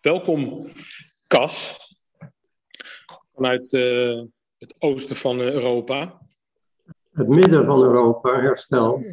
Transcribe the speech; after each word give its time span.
Welkom, 0.00 0.66
Cas, 1.26 1.78
vanuit 3.34 3.72
uh, 3.72 4.22
het 4.58 4.74
oosten 4.78 5.16
van 5.16 5.40
Europa. 5.40 6.20
Het 7.12 7.28
midden 7.28 7.64
van 7.64 7.82
Europa, 7.82 8.40
herstel. 8.40 9.04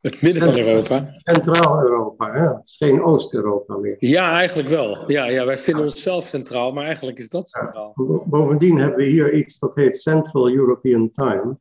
Het 0.00 0.22
midden 0.22 0.42
van 0.42 0.56
Europa. 0.58 1.14
Centraal-Europa, 1.16 2.32
hè? 2.32 2.40
Het 2.40 2.64
is 2.64 2.76
geen 2.76 3.02
Oost-Europa 3.02 3.76
meer. 3.76 3.96
Ja, 3.98 4.36
eigenlijk 4.36 4.68
wel. 4.68 5.10
Ja, 5.10 5.24
ja, 5.24 5.44
wij 5.44 5.58
vinden 5.58 5.84
onszelf 5.84 6.24
centraal, 6.24 6.72
maar 6.72 6.84
eigenlijk 6.84 7.18
is 7.18 7.28
dat 7.28 7.48
centraal. 7.48 7.92
Bovendien 8.24 8.78
hebben 8.78 8.98
we 8.98 9.04
hier 9.04 9.34
iets 9.34 9.58
dat 9.58 9.76
heet 9.76 10.00
Central 10.00 10.50
European 10.50 11.10
Time. 11.10 11.58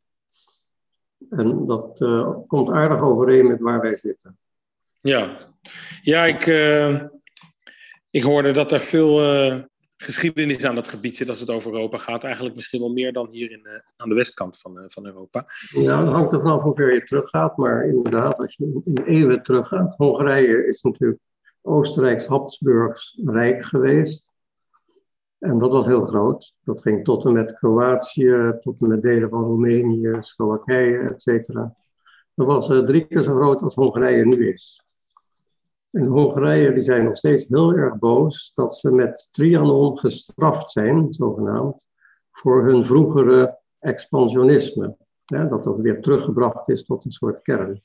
En 1.29 1.65
dat 1.65 2.01
uh, 2.01 2.29
komt 2.47 2.69
aardig 2.69 3.01
overeen 3.01 3.47
met 3.47 3.59
waar 3.59 3.81
wij 3.81 3.97
zitten. 3.97 4.37
Ja, 5.01 5.37
ja 6.01 6.25
ik, 6.25 6.45
uh, 6.45 7.03
ik 8.11 8.23
hoorde 8.23 8.51
dat 8.51 8.71
er 8.71 8.79
veel 8.79 9.23
uh, 9.23 9.63
geschiedenis 9.97 10.65
aan 10.65 10.75
dat 10.75 10.87
gebied 10.87 11.15
zit 11.15 11.29
als 11.29 11.39
het 11.39 11.49
over 11.49 11.73
Europa 11.73 11.97
gaat. 11.97 12.23
Eigenlijk 12.23 12.55
misschien 12.55 12.79
wel 12.79 12.91
meer 12.91 13.13
dan 13.13 13.27
hier 13.31 13.51
in, 13.51 13.61
uh, 13.63 13.71
aan 13.97 14.09
de 14.09 14.15
westkant 14.15 14.59
van, 14.59 14.81
van 14.85 15.05
Europa. 15.05 15.45
Ja, 15.69 16.03
dat 16.03 16.13
hangt 16.13 16.33
er 16.33 16.41
vanaf 16.41 16.61
hoe 16.61 16.75
ver 16.75 16.93
je 16.93 17.03
teruggaat. 17.03 17.57
Maar 17.57 17.87
inderdaad, 17.87 18.37
als 18.37 18.55
je 18.57 18.81
in 18.85 19.03
eeuwen 19.05 19.43
teruggaat. 19.43 19.95
Hongarije 19.97 20.67
is 20.67 20.81
natuurlijk 20.81 21.19
Oostenrijks-Habsburgs 21.61 23.19
Rijk 23.25 23.65
geweest. 23.65 24.33
En 25.39 25.57
dat 25.57 25.71
was 25.71 25.85
heel 25.85 26.05
groot. 26.05 26.53
Dat 26.63 26.81
ging 26.81 27.03
tot 27.03 27.25
en 27.25 27.33
met 27.33 27.53
Kroatië, 27.53 28.57
tot 28.59 28.81
en 28.81 28.87
met 28.87 29.01
delen 29.01 29.29
van 29.29 29.43
Roemenië, 29.43 30.15
Slowakije, 30.19 30.99
et 30.99 31.21
cetera. 31.21 31.75
Dat 32.33 32.47
was 32.47 32.67
drie 32.67 33.07
keer 33.07 33.23
zo 33.23 33.35
groot 33.35 33.61
als 33.61 33.75
Hongarije 33.75 34.25
nu 34.25 34.47
is. 34.47 34.85
En 35.91 36.05
Hongarije 36.05 36.73
die 36.73 36.83
zijn 36.83 37.03
nog 37.03 37.17
steeds 37.17 37.45
heel 37.47 37.73
erg 37.73 37.97
boos 37.97 38.51
dat 38.53 38.77
ze 38.77 38.91
met 38.91 39.27
Trianon 39.31 39.97
gestraft 39.97 40.69
zijn, 40.69 41.13
zogenaamd, 41.13 41.85
voor 42.31 42.65
hun 42.65 42.85
vroegere 42.85 43.59
expansionisme. 43.79 44.97
Dat 45.25 45.63
dat 45.63 45.79
weer 45.79 46.01
teruggebracht 46.01 46.69
is 46.69 46.83
tot 46.83 47.05
een 47.05 47.11
soort 47.11 47.41
kern. 47.41 47.81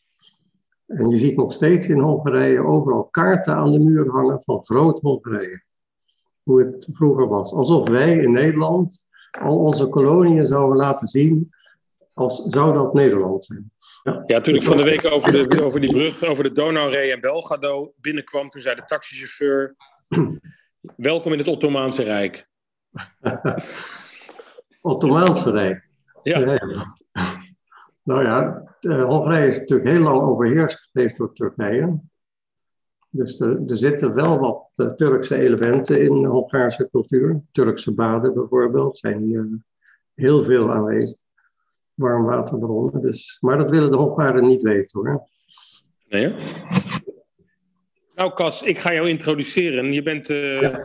En 0.87 1.09
je 1.09 1.19
ziet 1.19 1.37
nog 1.37 1.53
steeds 1.53 1.89
in 1.89 1.99
Hongarije 1.99 2.65
overal 2.65 3.05
kaarten 3.05 3.55
aan 3.55 3.73
de 3.73 3.79
muur 3.79 4.11
hangen 4.11 4.43
van 4.43 4.65
groot 4.65 5.01
Hongarije. 5.01 5.63
Hoe 6.43 6.63
het 6.63 6.89
vroeger 6.93 7.29
was. 7.29 7.53
Alsof 7.53 7.89
wij 7.89 8.19
in 8.19 8.33
Nederland 8.33 9.07
al 9.41 9.59
onze 9.59 9.89
koloniën 9.89 10.47
zouden 10.47 10.77
laten 10.77 11.07
zien 11.07 11.55
als 12.13 12.43
zou 12.45 12.73
dat 12.73 12.95
Nederland 12.95 13.45
zijn. 13.45 13.71
Ja, 14.07 14.45
ik 14.45 14.63
van 14.63 14.77
de 14.77 14.83
week 14.83 15.05
over, 15.05 15.33
de, 15.33 15.65
over 15.65 15.81
die 15.81 15.93
brug, 15.93 16.23
over 16.23 16.45
de 16.45 16.53
Donauree 16.53 17.13
en 17.13 17.21
Belgrado 17.21 17.93
binnenkwam, 17.97 18.49
toen 18.49 18.61
zei 18.61 18.75
de 18.75 18.85
taxichauffeur: 18.85 19.77
Welkom 20.97 21.33
in 21.33 21.39
het 21.39 21.49
Ottomaanse 21.49 22.03
Rijk. 22.03 22.49
Ottomaanse 24.81 25.51
Rijk. 25.51 25.89
Ja. 26.23 26.39
Nou 28.03 28.25
ja, 28.25 28.63
Hongarije 28.81 29.49
is 29.49 29.59
natuurlijk 29.59 29.89
heel 29.89 30.01
lang 30.01 30.21
overheerst 30.21 30.89
geweest 30.93 31.17
door 31.17 31.33
Turkije. 31.33 32.01
Dus 33.11 33.41
er, 33.41 33.63
er 33.67 33.77
zitten 33.77 34.15
wel 34.15 34.39
wat 34.39 34.71
uh, 34.77 34.87
Turkse 34.87 35.37
elementen 35.37 36.03
in 36.03 36.23
de 36.23 36.29
Hongaarse 36.29 36.89
cultuur. 36.91 37.43
Turkse 37.53 37.93
baden 37.93 38.35
bijvoorbeeld 38.35 38.99
zijn 38.99 39.23
hier 39.23 39.49
heel 40.15 40.45
veel 40.45 40.73
aanwezig 40.73 41.19
warmwaterbronnen. 41.97 43.03
Dus, 43.03 43.37
maar 43.41 43.59
dat 43.59 43.71
willen 43.71 43.91
de 43.91 43.97
Hongaren 43.97 44.47
niet 44.47 44.63
weten 44.63 45.01
hoor. 45.01 45.29
Nee 46.09 46.35
Nou 48.15 48.35
Cas, 48.35 48.63
ik 48.63 48.79
ga 48.79 48.93
jou 48.93 49.09
introduceren. 49.09 49.93
Je 49.93 50.03
bent 50.03 50.31
uh, 50.31 50.77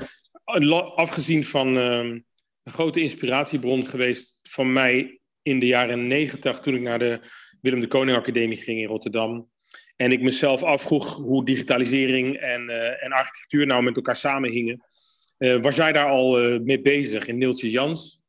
afgezien 0.96 1.44
van 1.44 1.78
uh, 1.78 1.98
een 1.98 2.24
grote 2.64 3.02
inspiratiebron 3.02 3.88
geweest 3.88 4.40
van 4.44 4.74
mij 4.74 5.20
in 5.42 5.60
de 5.60 5.66
jaren 5.66 6.08
negentig 6.08 6.60
toen 6.60 6.76
ik 6.76 6.82
naar 6.82 7.00
de 7.00 7.20
Willem 7.62 7.80
de 7.80 7.88
Koning 7.88 8.18
Academie 8.18 8.58
ging 8.58 8.80
in 8.80 8.88
Rotterdam. 8.88 9.50
En 9.96 10.12
ik 10.12 10.22
mezelf 10.22 10.64
afvroeg 10.64 11.16
hoe 11.16 11.46
digitalisering 11.46 12.38
en, 12.38 12.62
uh, 12.70 13.04
en 13.04 13.12
architectuur 13.12 13.66
nou 13.66 13.84
met 13.84 13.96
elkaar 13.96 14.16
samenhingen. 14.16 14.86
was 15.38 15.76
jij 15.76 15.92
daar 15.92 16.10
al 16.10 16.60
mee 16.60 16.82
bezig 16.82 17.28
in 17.28 17.38
Neeltje 17.38 17.70
Jans? 17.70 18.21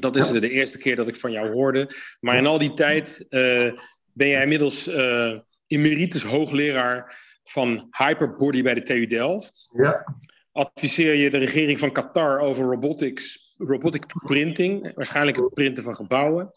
Dat 0.00 0.16
is 0.16 0.30
de 0.30 0.50
eerste 0.50 0.78
keer 0.78 0.96
dat 0.96 1.08
ik 1.08 1.16
van 1.16 1.32
jou 1.32 1.52
hoorde. 1.52 1.90
Maar 2.20 2.36
in 2.36 2.46
al 2.46 2.58
die 2.58 2.72
tijd 2.72 3.26
uh, 3.30 3.72
ben 4.12 4.28
jij 4.28 4.42
inmiddels 4.42 4.88
uh, 4.88 5.38
emeritus 5.66 6.22
hoogleraar 6.22 7.26
van 7.42 7.88
Hyperbody 7.90 8.62
bij 8.62 8.74
de 8.74 8.82
TU 8.82 9.06
Delft. 9.06 9.70
Ja. 9.72 10.16
Adviseer 10.52 11.14
je 11.14 11.30
de 11.30 11.38
regering 11.38 11.78
van 11.78 11.92
Qatar 11.92 12.40
over 12.40 12.64
robotics, 12.64 13.54
robotic 13.58 14.06
printing, 14.26 14.94
waarschijnlijk 14.94 15.36
het 15.36 15.54
printen 15.54 15.82
van 15.82 15.94
gebouwen. 15.94 16.52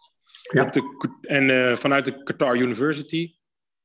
Ja. 0.51 0.65
De, 0.65 1.09
en 1.21 1.49
uh, 1.49 1.75
vanuit 1.75 2.05
de 2.05 2.23
Qatar 2.23 2.55
University. 2.55 3.35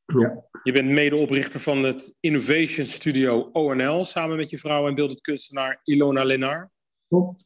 Ja. 0.06 0.44
Je 0.62 0.72
bent 0.72 0.88
medeoprichter 0.88 1.60
van 1.60 1.82
het 1.82 2.14
Innovation 2.20 2.86
Studio 2.86 3.50
ONL 3.52 4.04
samen 4.04 4.36
met 4.36 4.50
je 4.50 4.58
vrouw 4.58 4.86
en 4.86 4.94
beeldend 4.94 5.20
kunstenaar 5.20 5.80
Ilona 5.84 6.24
Lenar. 6.24 6.70
Klopt. 7.08 7.45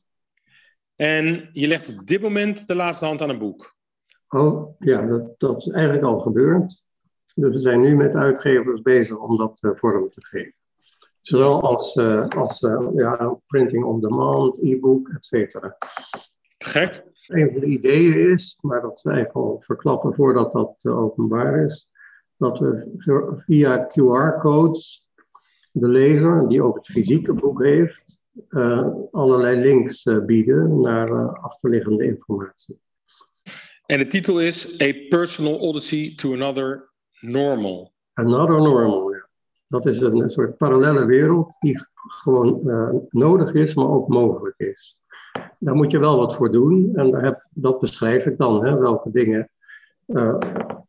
En 1.01 1.49
je 1.53 1.67
legt 1.67 1.89
op 1.89 2.07
dit 2.07 2.21
moment 2.21 2.67
de 2.67 2.75
laatste 2.75 3.05
hand 3.05 3.23
aan 3.23 3.29
een 3.29 3.39
boek. 3.39 3.75
Oh, 4.29 4.75
ja, 4.79 5.07
dat, 5.07 5.35
dat 5.39 5.57
is 5.57 5.69
eigenlijk 5.69 6.05
al 6.05 6.19
gebeurd. 6.19 6.83
Dus 7.35 7.53
we 7.53 7.59
zijn 7.59 7.81
nu 7.81 7.97
met 7.97 8.15
uitgevers 8.15 8.83
bezig 8.83 9.17
om 9.17 9.37
dat 9.37 9.59
uh, 9.63 9.71
vorm 9.75 10.11
te 10.11 10.27
geven. 10.27 10.61
Zowel 11.21 11.63
als, 11.63 11.97
uh, 11.97 12.29
als 12.29 12.61
uh, 12.61 12.89
ja, 12.95 13.39
printing 13.47 13.85
on 13.85 14.01
demand, 14.01 14.63
e-book, 14.63 15.09
et 15.09 15.25
cetera. 15.25 15.77
Te 16.57 16.69
gek. 16.69 17.05
Een 17.27 17.51
van 17.53 17.61
de 17.61 17.67
ideeën 17.67 18.31
is, 18.31 18.59
maar 18.61 18.81
dat 18.81 19.01
ze 19.01 19.11
eigenlijk 19.11 19.39
al 19.39 19.63
verklappen 19.67 20.15
voordat 20.15 20.53
dat 20.53 20.87
openbaar 20.87 21.65
is, 21.65 21.89
dat 22.37 22.59
we 22.59 22.89
via 23.47 23.87
QR-codes 23.87 25.07
de 25.73 25.89
lezer, 25.89 26.49
die 26.49 26.63
ook 26.63 26.77
het 26.77 26.87
fysieke 26.87 27.33
boek 27.33 27.63
heeft, 27.63 28.20
uh, 28.49 28.89
allerlei 29.11 29.61
links 29.61 30.05
uh, 30.05 30.25
bieden 30.25 30.81
naar 30.81 31.11
uh, 31.11 31.33
achterliggende 31.33 32.05
informatie. 32.05 32.81
En 33.87 33.99
de 33.99 34.07
titel 34.07 34.41
is 34.41 34.81
A 34.83 34.93
Personal 35.09 35.59
Odyssey 35.59 36.13
to 36.17 36.33
Another 36.33 36.91
Normal. 37.21 37.93
Another 38.13 38.57
Normal, 38.63 39.13
ja. 39.13 39.29
Dat 39.69 39.87
is 39.87 40.01
een, 40.01 40.21
een 40.21 40.31
soort 40.31 40.57
parallele 40.57 41.05
wereld 41.05 41.57
die 41.59 41.79
gewoon 41.95 42.61
nodig 43.09 43.55
is, 43.55 43.75
maar 43.75 43.89
ook 43.89 44.09
mogelijk 44.09 44.59
is. 44.59 44.99
Daar 45.59 45.75
moet 45.75 45.91
je 45.91 45.99
wel 45.99 46.17
wat 46.17 46.35
voor 46.35 46.53
doen 46.53 46.91
en 46.95 47.11
daar 47.11 47.23
heb, 47.23 47.47
dat 47.51 47.81
beschrijf 47.81 48.27
ik 48.27 48.39
dan, 48.39 48.65
hè, 48.65 48.79
welke 48.79 49.11
dingen 49.11 49.51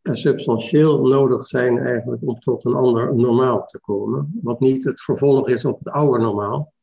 substantieel 0.03 1.07
nodig 1.07 1.47
zijn 1.47 1.77
eigenlijk 1.77 2.21
om 2.25 2.39
tot 2.39 2.65
een 2.65 2.73
ander 2.73 3.15
normaal 3.15 3.65
te 3.65 3.79
komen. 3.79 4.39
Wat 4.41 4.59
niet 4.59 4.83
het 4.83 5.01
vervolg 5.01 5.49
is 5.49 5.65
op 5.65 5.79
het 5.79 5.93
oude 5.93 6.23
normaal, 6.23 6.73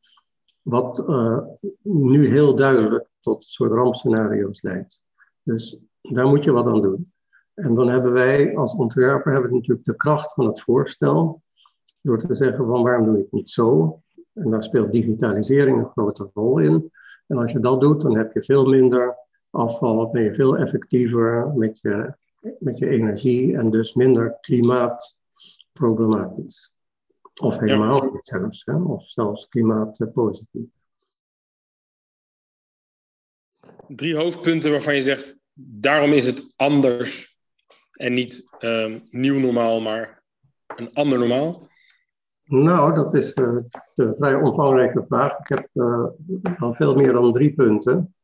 wat 0.69 1.03
uh, 1.07 1.39
nu 1.81 2.27
heel 2.27 2.55
duidelijk 2.55 3.09
tot 3.19 3.43
soort 3.43 3.71
rampscenario's 3.71 4.61
leidt. 4.61 5.03
Dus 5.43 5.79
daar 6.01 6.27
moet 6.27 6.43
je 6.43 6.51
wat 6.51 6.65
aan 6.65 6.81
doen. 6.81 7.11
En 7.53 7.75
dan 7.75 7.87
hebben 7.87 8.11
wij 8.11 8.57
als 8.57 8.73
ontwerper 8.73 9.31
hebben 9.31 9.53
natuurlijk 9.53 9.85
de 9.85 9.95
kracht 9.95 10.33
van 10.33 10.45
het 10.45 10.61
voorstel. 10.61 11.41
Door 12.01 12.19
te 12.19 12.35
zeggen 12.35 12.65
van 12.65 12.83
waarom 12.83 13.05
doe 13.05 13.15
je 13.15 13.21
het 13.21 13.31
niet 13.31 13.49
zo? 13.49 13.99
En 14.33 14.49
daar 14.49 14.63
speelt 14.63 14.91
digitalisering 14.91 15.77
een 15.77 15.89
grote 15.89 16.29
rol 16.33 16.59
in. 16.59 16.91
En 17.27 17.37
als 17.37 17.51
je 17.51 17.59
dat 17.59 17.81
doet, 17.81 18.01
dan 18.01 18.17
heb 18.17 18.33
je 18.33 18.43
veel 18.43 18.65
minder 18.65 19.17
afval, 19.49 20.09
ben 20.09 20.23
je 20.23 20.35
veel 20.35 20.57
effectiever 20.57 21.53
met 21.55 21.79
je, 21.79 22.13
met 22.59 22.77
je 22.77 22.87
energie 22.87 23.57
en 23.57 23.69
dus 23.69 23.93
minder 23.93 24.37
klimaatproblematisch. 24.41 26.71
Of 27.39 27.59
helemaal 27.59 28.03
niet 28.03 28.27
zelfs, 28.27 28.65
hè? 28.65 28.75
of 28.75 29.07
zelfs 29.07 29.47
klimaatpositief. 29.47 30.67
Drie 33.87 34.15
hoofdpunten 34.15 34.71
waarvan 34.71 34.95
je 34.95 35.01
zegt, 35.01 35.37
daarom 35.53 36.11
is 36.11 36.25
het 36.25 36.53
anders 36.55 37.37
en 37.91 38.13
niet 38.13 38.47
um, 38.59 39.03
nieuw 39.09 39.39
normaal, 39.39 39.81
maar 39.81 40.23
een 40.75 40.93
ander 40.93 41.19
normaal? 41.19 41.67
Nou, 42.43 42.93
dat 42.93 43.13
is 43.13 43.35
uh, 43.35 43.57
een 43.95 44.15
vrij 44.15 44.33
omvangrijke 44.33 45.05
vraag. 45.07 45.39
Ik 45.39 45.47
heb 45.47 45.69
uh, 45.73 46.05
al 46.57 46.73
veel 46.73 46.95
meer 46.95 47.13
dan 47.13 47.33
drie 47.33 47.53
punten. 47.53 48.15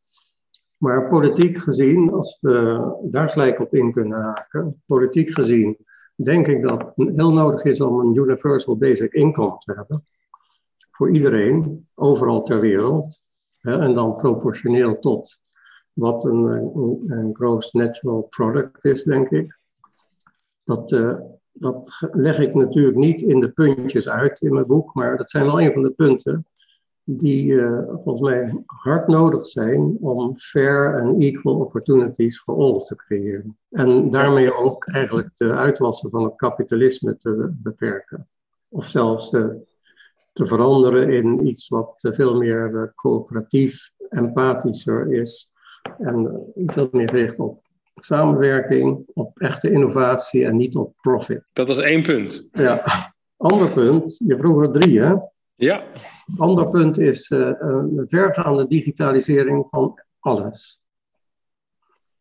Maar 0.77 1.09
politiek 1.09 1.57
gezien, 1.57 2.11
als 2.11 2.37
we 2.41 2.79
daar 3.09 3.29
gelijk 3.29 3.59
op 3.59 3.75
in 3.75 3.93
kunnen 3.93 4.21
haken, 4.21 4.83
politiek 4.85 5.33
gezien 5.33 5.85
denk 6.15 6.47
ik 6.47 6.63
dat 6.63 6.91
het 6.95 7.17
heel 7.17 7.33
nodig 7.33 7.63
is 7.63 7.81
om 7.81 7.99
een 7.99 8.15
universal 8.15 8.77
basic 8.77 9.13
income 9.13 9.57
te 9.57 9.73
hebben. 9.73 10.03
Voor 10.91 11.11
iedereen, 11.11 11.87
overal 11.93 12.43
ter 12.43 12.59
wereld. 12.59 13.23
Hè, 13.59 13.79
en 13.79 13.93
dan 13.93 14.15
proportioneel 14.15 14.99
tot 14.99 15.39
wat 15.93 16.23
een, 16.23 16.43
een, 17.07 17.35
gross 17.35 17.71
natural 17.71 18.21
product 18.21 18.85
is, 18.85 19.03
denk 19.03 19.29
ik. 19.29 19.59
Dat, 20.63 20.91
uh, 20.91 21.17
dat 21.51 22.07
leg 22.11 22.39
ik 22.39 22.53
natuurlijk 22.53 22.97
niet 22.97 23.21
in 23.21 23.39
de 23.39 23.51
puntjes 23.51 24.09
uit 24.09 24.41
in 24.41 24.53
mijn 24.53 24.65
boek, 24.65 24.93
maar 24.93 25.17
dat 25.17 25.29
zijn 25.29 25.45
wel 25.45 25.61
een 25.61 25.73
van 25.73 25.83
de 25.83 25.91
punten 25.91 26.45
die 27.05 27.61
eh, 27.61 27.79
volgens 28.03 28.29
mij 28.29 28.63
hard 28.65 29.07
nodig 29.07 29.47
zijn 29.47 29.97
om 29.99 30.37
fair 30.37 30.95
en 30.99 31.19
equal 31.19 31.55
opportunities 31.55 32.39
for 32.39 32.55
all 32.55 32.83
te 32.85 32.95
creëren. 32.95 33.57
En 33.69 34.09
daarmee 34.09 34.53
ook 34.53 34.87
eigenlijk 34.87 35.29
de 35.35 35.53
uitwassen 35.53 36.09
van 36.09 36.23
het 36.23 36.35
kapitalisme 36.35 37.17
te 37.17 37.51
beperken. 37.51 38.27
Of 38.69 38.85
zelfs 38.85 39.29
te, 39.29 39.67
te 40.33 40.45
veranderen 40.45 41.09
in 41.09 41.47
iets 41.47 41.67
wat 41.67 41.93
veel 41.97 42.35
meer 42.35 42.71
uh, 42.71 42.83
coöperatief, 42.95 43.91
empathischer 44.09 45.13
is. 45.13 45.49
En 45.97 46.43
wat 46.75 46.91
meer 46.91 47.11
richt 47.11 47.39
op 47.39 47.63
samenwerking, 47.95 49.03
op 49.13 49.39
echte 49.39 49.71
innovatie 49.71 50.45
en 50.45 50.55
niet 50.55 50.75
op 50.75 50.93
profit. 51.01 51.43
Dat 51.53 51.67
was 51.67 51.77
één 51.77 52.01
punt. 52.01 52.49
Ja. 52.51 52.83
Ander 53.37 53.69
punt, 53.69 54.17
je 54.17 54.37
vroeg 54.37 54.61
er 54.61 54.71
drie 54.71 55.01
hè? 55.01 55.15
Ja. 55.55 55.83
Ander 56.37 56.69
punt 56.69 56.97
is 56.97 57.29
uh, 57.29 57.51
een 57.59 58.05
vergaande 58.07 58.67
digitalisering 58.67 59.67
van 59.69 59.99
alles. 60.19 60.81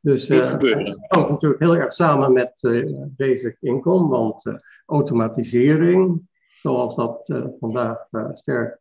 Dus 0.01 0.29
uh, 0.29 0.39
dat 0.39 0.99
hangt 1.09 1.31
natuurlijk 1.31 1.61
heel 1.63 1.77
erg 1.77 1.93
samen 1.93 2.33
met 2.33 2.63
uh, 2.63 3.07
basic 3.17 3.57
income, 3.61 4.09
want 4.09 4.53
automatisering, 4.87 6.29
zoals 6.57 6.97
dat 6.97 7.33
vandaag 7.61 8.09
sterk 8.33 8.81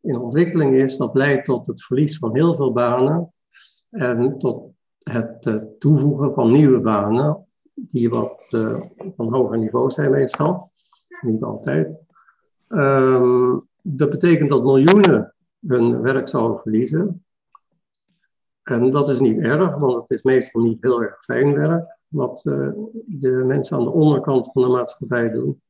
in 0.00 0.18
ontwikkeling 0.18 0.74
is, 0.74 0.96
dat 0.96 1.14
leidt 1.14 1.44
tot 1.44 1.66
het 1.66 1.84
verlies 1.84 2.18
van 2.18 2.34
heel 2.34 2.56
veel 2.56 2.72
banen 2.72 3.32
en 3.90 4.38
tot 4.38 4.72
het 4.98 5.64
toevoegen 5.78 6.34
van 6.34 6.50
nieuwe 6.50 6.80
banen, 6.80 7.46
die 7.74 8.10
wat 8.10 8.42
van 9.16 9.34
hoger 9.34 9.58
niveau 9.58 9.90
zijn 9.90 10.10
meestal, 10.10 10.72
niet 11.20 11.42
altijd. 11.42 12.05
Um, 12.68 13.68
dat 13.82 14.10
betekent 14.10 14.48
dat 14.48 14.64
miljoenen 14.64 15.34
hun 15.66 16.00
werk 16.00 16.28
zouden 16.28 16.60
verliezen. 16.60 17.24
En 18.62 18.90
dat 18.90 19.08
is 19.08 19.20
niet 19.20 19.38
erg, 19.38 19.76
want 19.76 19.94
het 19.94 20.10
is 20.10 20.22
meestal 20.22 20.62
niet 20.62 20.82
heel 20.82 21.02
erg 21.02 21.24
fijn 21.24 21.54
werk, 21.54 21.98
wat 22.08 22.44
uh, 22.44 22.68
de 23.06 23.30
mensen 23.30 23.76
aan 23.76 23.84
de 23.84 23.90
onderkant 23.90 24.52
van 24.52 24.62
de 24.62 24.68
maatschappij 24.68 25.30
doen. 25.30 25.60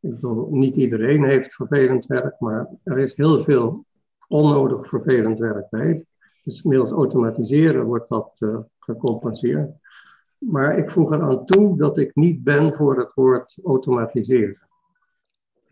Ik 0.00 0.10
bedoel, 0.10 0.48
niet 0.50 0.76
iedereen 0.76 1.24
heeft 1.24 1.54
vervelend 1.54 2.06
werk, 2.06 2.40
maar 2.40 2.68
er 2.82 2.98
is 2.98 3.16
heel 3.16 3.40
veel 3.40 3.84
onnodig 4.28 4.88
vervelend 4.88 5.38
werk 5.38 5.68
bij. 5.70 6.04
Dus 6.44 6.62
middels 6.62 6.90
automatiseren 6.90 7.84
wordt 7.84 8.08
dat 8.08 8.36
uh, 8.38 8.58
gecompenseerd. 8.78 9.70
Maar 10.38 10.78
ik 10.78 10.90
voeg 10.90 11.12
eraan 11.12 11.46
toe 11.46 11.76
dat 11.76 11.98
ik 11.98 12.14
niet 12.14 12.44
ben 12.44 12.74
voor 12.74 12.98
het 12.98 13.14
woord 13.14 13.58
automatiseren. 13.64 14.65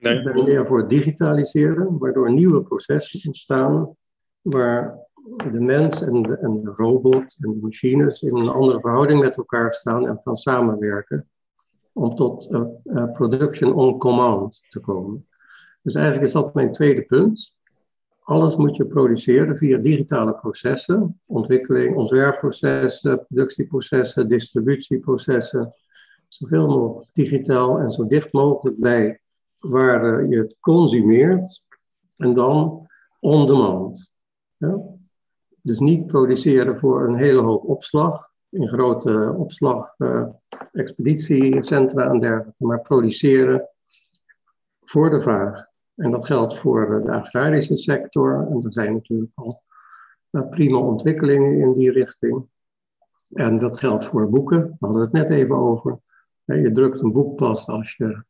Nee. 0.04 0.18
Ik 0.18 0.24
ben 0.24 0.44
meer 0.44 0.66
voor 0.66 0.88
digitaliseren, 0.88 1.98
waardoor 1.98 2.32
nieuwe 2.32 2.62
processen 2.62 3.20
ontstaan, 3.26 3.96
waar 4.40 4.98
de 5.50 5.60
mens 5.60 6.02
en 6.02 6.22
de, 6.22 6.72
robot 6.76 7.36
en 7.38 7.50
de 7.50 7.58
machines 7.60 8.22
in 8.22 8.36
een 8.36 8.48
andere 8.48 8.80
verhouding 8.80 9.20
met 9.20 9.36
elkaar 9.36 9.74
staan 9.74 10.08
en 10.08 10.20
gaan 10.24 10.36
samenwerken 10.36 11.28
om 11.92 12.14
tot 12.14 12.50
uh, 12.50 12.62
uh, 12.84 13.12
production 13.12 13.74
on 13.74 13.98
command 13.98 14.64
te 14.68 14.80
komen. 14.80 15.26
Dus 15.82 15.94
eigenlijk 15.94 16.26
is 16.26 16.32
dat 16.32 16.54
mijn 16.54 16.72
tweede 16.72 17.02
punt. 17.02 17.56
Alles 18.20 18.56
moet 18.56 18.76
je 18.76 18.86
produceren 18.86 19.56
via 19.56 19.78
digitale 19.78 20.34
processen, 20.34 21.20
ontwikkeling, 21.26 21.96
ontwerpprocessen, 21.96 23.26
productieprocessen, 23.26 24.28
distributieprocessen, 24.28 25.74
zoveel 26.28 26.66
mogelijk 26.66 27.10
digitaal 27.12 27.78
en 27.78 27.90
zo 27.90 28.06
dicht 28.06 28.32
mogelijk 28.32 28.78
bij 28.78 29.18
waar 29.64 30.28
je 30.28 30.38
het 30.38 30.56
consumeert 30.60 31.62
en 32.16 32.34
dan 32.34 32.86
on 33.20 33.46
demand. 33.46 34.12
Ja? 34.56 34.80
Dus 35.60 35.78
niet 35.78 36.06
produceren 36.06 36.80
voor 36.80 37.08
een 37.08 37.16
hele 37.16 37.40
hoop 37.40 37.64
opslag 37.64 38.32
in 38.48 38.68
grote 38.68 39.34
opslag-expeditiecentra 39.36 42.04
uh, 42.04 42.10
en 42.10 42.20
dergelijke, 42.20 42.64
maar 42.64 42.80
produceren 42.80 43.68
voor 44.80 45.10
de 45.10 45.20
vraag. 45.20 45.66
En 45.94 46.10
dat 46.10 46.26
geldt 46.26 46.58
voor 46.58 47.02
de 47.04 47.12
agrarische 47.12 47.76
sector 47.76 48.46
en 48.50 48.64
er 48.64 48.72
zijn 48.72 48.92
natuurlijk 48.92 49.32
al 49.34 49.62
prima 50.50 50.78
ontwikkelingen 50.78 51.60
in 51.60 51.72
die 51.72 51.90
richting. 51.90 52.46
En 53.28 53.58
dat 53.58 53.78
geldt 53.78 54.06
voor 54.06 54.30
boeken, 54.30 54.62
we 54.62 54.86
hadden 54.86 55.02
het 55.02 55.12
net 55.12 55.30
even 55.30 55.56
over. 55.56 55.98
Je 56.44 56.72
drukt 56.72 57.00
een 57.00 57.12
boek 57.12 57.36
pas 57.36 57.66
als 57.66 57.96
je 57.96 58.24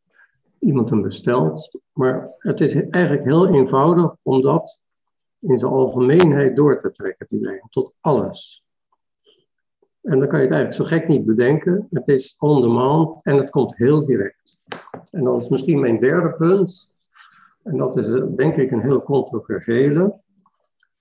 iemand 0.64 0.90
hem 0.90 1.02
bestelt. 1.02 1.81
Maar 1.93 2.34
het 2.38 2.61
is 2.61 2.75
eigenlijk 2.75 3.25
heel 3.25 3.49
eenvoudig 3.49 4.16
om 4.22 4.43
dat 4.43 4.81
in 5.38 5.58
zijn 5.58 5.72
algemeenheid 5.72 6.56
door 6.56 6.81
te 6.81 6.93
trekken, 6.93 7.26
lijn, 7.40 7.62
tot 7.70 7.93
alles. 8.00 8.64
En 10.02 10.19
dan 10.19 10.28
kan 10.28 10.38
je 10.38 10.44
het 10.44 10.55
eigenlijk 10.55 10.75
zo 10.75 10.96
gek 10.96 11.08
niet 11.08 11.25
bedenken. 11.25 11.87
Het 11.90 12.08
is 12.08 12.34
on 12.38 12.61
demand 12.61 13.22
en 13.22 13.37
het 13.37 13.50
komt 13.50 13.76
heel 13.76 14.06
direct. 14.06 14.58
En 15.11 15.25
dat 15.25 15.40
is 15.40 15.49
misschien 15.49 15.81
mijn 15.81 16.00
derde 16.00 16.34
punt. 16.34 16.90
En 17.62 17.76
dat 17.76 17.96
is 17.96 18.06
denk 18.37 18.56
ik 18.56 18.70
een 18.70 18.82
heel 18.82 19.02
controversiële. 19.02 20.20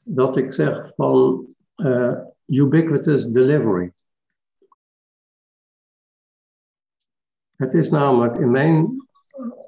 Dat 0.03 0.37
ik 0.37 0.53
zeg 0.53 0.91
van 0.95 1.45
uh, 1.75 2.17
ubiquitous 2.45 3.25
delivery. 3.25 3.93
Het 7.55 7.73
is 7.73 7.89
namelijk 7.89 8.37
in 8.37 8.51
mijn 8.51 9.02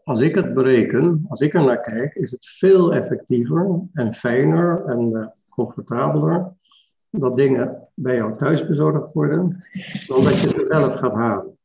als 0.06 0.20
ik 0.20 0.36
het 0.36 0.54
bereken, 0.54 1.26
als 1.28 1.40
ik 1.40 1.54
er 1.54 1.64
naar 1.64 1.82
kijk, 1.82 2.16
is 2.16 2.32
het 2.32 2.46
veel 2.46 2.94
effectiever 2.94 3.80
en 3.94 4.14
fijner 4.14 4.86
en 4.86 5.10
uh, 5.12 5.28
comfortabeler 5.50 6.54
dat 7.10 7.36
dingen 7.36 7.88
bij 7.94 8.16
jou 8.16 8.38
thuis 8.38 8.68
bezorgd 8.68 9.14
worden, 9.14 9.58
dan 10.08 10.24
dat 10.24 10.42
je 10.42 10.50
ze 10.50 10.66
zelf 10.70 10.94
gaat 10.94 11.14
halen. 11.14 11.58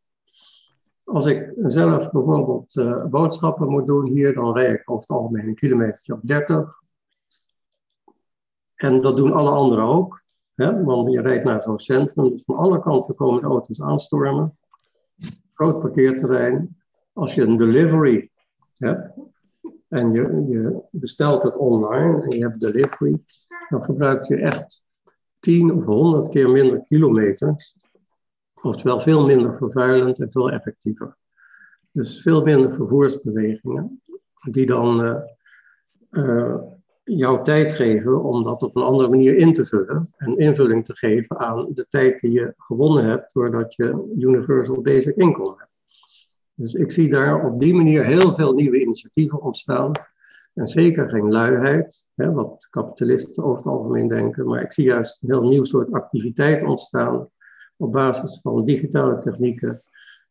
Als 1.04 1.26
ik 1.26 1.52
zelf 1.56 2.10
bijvoorbeeld 2.10 2.76
uh, 2.76 3.04
boodschappen 3.04 3.68
moet 3.68 3.86
doen 3.86 4.06
hier, 4.06 4.34
dan 4.34 4.52
rijd 4.52 4.80
ik 4.80 4.90
over 4.90 5.02
het 5.08 5.16
algemeen 5.18 5.48
een 5.48 5.54
kilometer 5.54 6.14
of 6.14 6.20
30. 6.22 6.82
En 8.74 9.00
dat 9.00 9.16
doen 9.16 9.32
alle 9.32 9.50
anderen 9.50 9.84
ook. 9.84 10.22
Hè? 10.54 10.84
Want 10.84 11.12
je 11.12 11.20
rijdt 11.20 11.44
naar 11.44 11.62
zo'n 11.62 11.78
centrum, 11.78 12.30
dus 12.30 12.42
van 12.46 12.56
alle 12.56 12.80
kanten 12.80 13.14
komen 13.14 13.40
de 13.40 13.46
auto's 13.46 13.80
aanstormen. 13.80 14.58
Groot 15.54 15.80
parkeerterrein. 15.80 16.76
Als 17.12 17.34
je 17.34 17.42
een 17.42 17.56
delivery 17.56 18.29
hebt 18.86 19.12
en 19.90 20.12
je, 20.12 20.44
je 20.48 20.82
bestelt 20.90 21.42
het 21.42 21.56
online 21.56 22.22
en 22.22 22.38
je 22.38 22.44
hebt 22.44 22.60
delivery, 22.60 23.18
dan 23.68 23.84
gebruik 23.84 24.24
je 24.24 24.36
echt 24.36 24.82
10 25.38 25.74
of 25.74 25.84
100 25.84 26.28
keer 26.28 26.50
minder 26.50 26.84
kilometers. 26.88 27.76
Oftewel 28.62 29.00
veel 29.00 29.26
minder 29.26 29.56
vervuilend 29.56 30.20
en 30.20 30.30
veel 30.30 30.50
effectiever. 30.50 31.16
Dus 31.92 32.22
veel 32.22 32.42
minder 32.42 32.74
vervoersbewegingen, 32.74 34.02
die 34.50 34.66
dan 34.66 35.04
uh, 35.04 35.16
uh, 36.10 36.56
jouw 37.04 37.42
tijd 37.42 37.72
geven 37.72 38.22
om 38.22 38.42
dat 38.44 38.62
op 38.62 38.76
een 38.76 38.82
andere 38.82 39.08
manier 39.08 39.36
in 39.36 39.52
te 39.52 39.64
vullen. 39.64 40.14
En 40.16 40.38
invulling 40.38 40.84
te 40.84 40.96
geven 40.96 41.38
aan 41.38 41.68
de 41.74 41.86
tijd 41.88 42.20
die 42.20 42.30
je 42.30 42.54
gewonnen 42.56 43.04
hebt 43.04 43.32
doordat 43.32 43.74
je 43.74 44.14
Universal 44.18 44.80
Basic 44.80 45.16
Income 45.16 45.54
hebt. 45.56 45.69
Dus 46.60 46.74
ik 46.74 46.90
zie 46.90 47.08
daar 47.08 47.44
op 47.44 47.60
die 47.60 47.74
manier 47.74 48.04
heel 48.04 48.34
veel 48.34 48.52
nieuwe 48.52 48.80
initiatieven 48.80 49.42
ontstaan. 49.42 49.92
En 50.54 50.68
zeker 50.68 51.08
geen 51.10 51.30
luiheid, 51.30 52.06
hè, 52.14 52.32
wat 52.32 52.66
kapitalisten 52.70 53.44
over 53.44 53.56
het 53.56 53.66
algemeen 53.66 54.08
denken, 54.08 54.46
maar 54.46 54.62
ik 54.62 54.72
zie 54.72 54.84
juist 54.84 55.18
een 55.22 55.28
heel 55.30 55.48
nieuw 55.48 55.64
soort 55.64 55.92
activiteit 55.92 56.64
ontstaan 56.64 57.28
op 57.76 57.92
basis 57.92 58.38
van 58.42 58.64
digitale 58.64 59.18
technieken, 59.18 59.82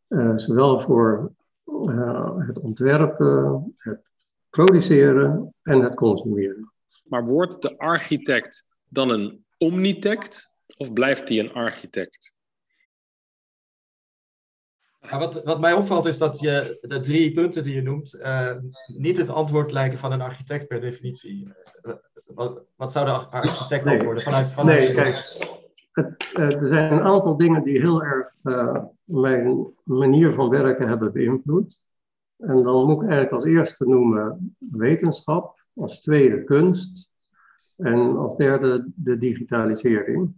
uh, 0.08 0.32
zowel 0.36 0.80
voor 0.80 1.32
uh, 1.66 2.46
het 2.46 2.60
ontwerpen, 2.60 3.74
het 3.76 4.10
produceren 4.50 5.54
en 5.62 5.80
het 5.80 5.94
consumeren. 5.94 6.72
Maar 7.04 7.24
wordt 7.24 7.62
de 7.62 7.78
architect 7.78 8.64
dan 8.88 9.10
een 9.10 9.44
omnitect 9.58 10.50
of 10.76 10.92
blijft 10.92 11.28
hij 11.28 11.38
een 11.38 11.52
architect? 11.52 12.32
Wat, 15.18 15.44
wat 15.44 15.60
mij 15.60 15.72
opvalt 15.72 16.06
is 16.06 16.18
dat 16.18 16.40
je 16.40 16.78
de 16.80 17.00
drie 17.00 17.32
punten 17.32 17.62
die 17.62 17.74
je 17.74 17.82
noemt 17.82 18.14
uh, 18.14 18.56
niet 18.86 19.16
het 19.16 19.28
antwoord 19.28 19.72
lijken 19.72 19.98
van 19.98 20.12
een 20.12 20.20
architect 20.20 20.66
per 20.66 20.80
definitie. 20.80 21.46
Uh, 21.82 21.92
wat, 22.26 22.62
wat, 22.76 22.92
zou 22.92 23.04
de 23.04 23.12
architect 23.12 23.84
nee. 23.84 24.04
worden 24.04 24.22
vanuit, 24.22 24.52
vanuit 24.52 24.78
Nee, 24.78 24.88
kijk, 24.94 25.16
het, 25.92 26.30
uh, 26.36 26.62
er 26.62 26.68
zijn 26.68 26.92
een 26.92 27.02
aantal 27.02 27.36
dingen 27.36 27.62
die 27.62 27.80
heel 27.80 28.02
erg 28.02 28.28
mijn 29.04 29.74
manier 29.82 30.34
van 30.34 30.48
werken 30.48 30.88
hebben 30.88 31.12
beïnvloed. 31.12 31.80
En 32.36 32.62
dan 32.62 32.86
moet 32.86 33.02
ik 33.02 33.08
eigenlijk 33.08 33.32
als 33.32 33.44
eerste 33.44 33.88
noemen 33.88 34.56
wetenschap, 34.58 35.60
als 35.74 36.00
tweede 36.00 36.44
kunst 36.44 37.10
en 37.76 38.16
als 38.16 38.36
derde 38.36 38.86
de 38.94 39.18
digitalisering. 39.18 40.34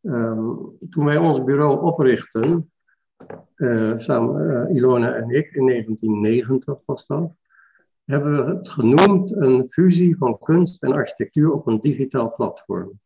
Um, 0.00 0.76
toen 0.90 1.04
wij 1.04 1.16
ons 1.16 1.44
bureau 1.44 1.80
oprichten, 1.80 2.71
uh, 3.56 3.98
samen, 3.98 4.68
uh, 4.68 4.76
Ilona 4.76 5.14
en 5.14 5.30
ik, 5.30 5.54
in 5.54 5.66
1990 5.66 6.78
was 6.84 7.06
dat, 7.06 7.32
hebben 8.04 8.36
we 8.36 8.52
het 8.54 8.68
genoemd 8.68 9.36
een 9.36 9.68
fusie 9.68 10.16
van 10.16 10.38
kunst 10.38 10.82
en 10.82 10.92
architectuur 10.92 11.52
op 11.52 11.66
een 11.66 11.80
digitaal 11.80 12.34
platform. 12.34 13.00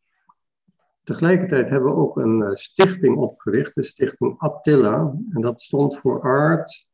Tegelijkertijd 1.03 1.69
hebben 1.69 1.91
we 1.91 1.97
ook 1.97 2.17
een 2.17 2.43
eh, 2.43 2.55
stichting 2.55 3.17
opgericht, 3.17 3.75
de 3.75 3.83
stichting 3.83 4.35
Attila. 4.37 5.13
En 5.29 5.41
dat 5.41 5.61
stond 5.61 5.97
voor 5.97 6.21
art, 6.21 6.87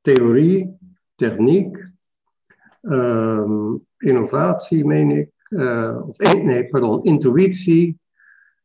theorie, 0.00 0.78
techniek, 1.14 1.88
ehm, 2.82 3.74
innovatie, 3.96 4.84
meen 4.84 5.10
ik. 5.10 5.30
Of, 6.06 6.18
nee, 6.18 6.68
pardon, 6.68 7.04
intuïtie. 7.04 8.00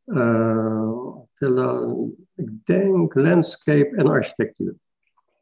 Attila, 0.05 1.95
ik 2.37 2.65
denk 2.65 3.13
landscape 3.13 3.95
en 3.95 4.07
architectuur. 4.07 4.75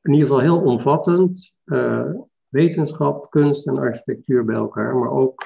In 0.01 0.13
ieder 0.13 0.27
geval 0.27 0.41
heel 0.41 0.61
omvattend. 0.61 1.53
wetenschap, 2.49 3.29
kunst 3.29 3.67
en 3.67 3.77
architectuur 3.77 4.45
bij 4.45 4.55
elkaar, 4.55 4.95
maar 4.95 5.11
ook 5.11 5.43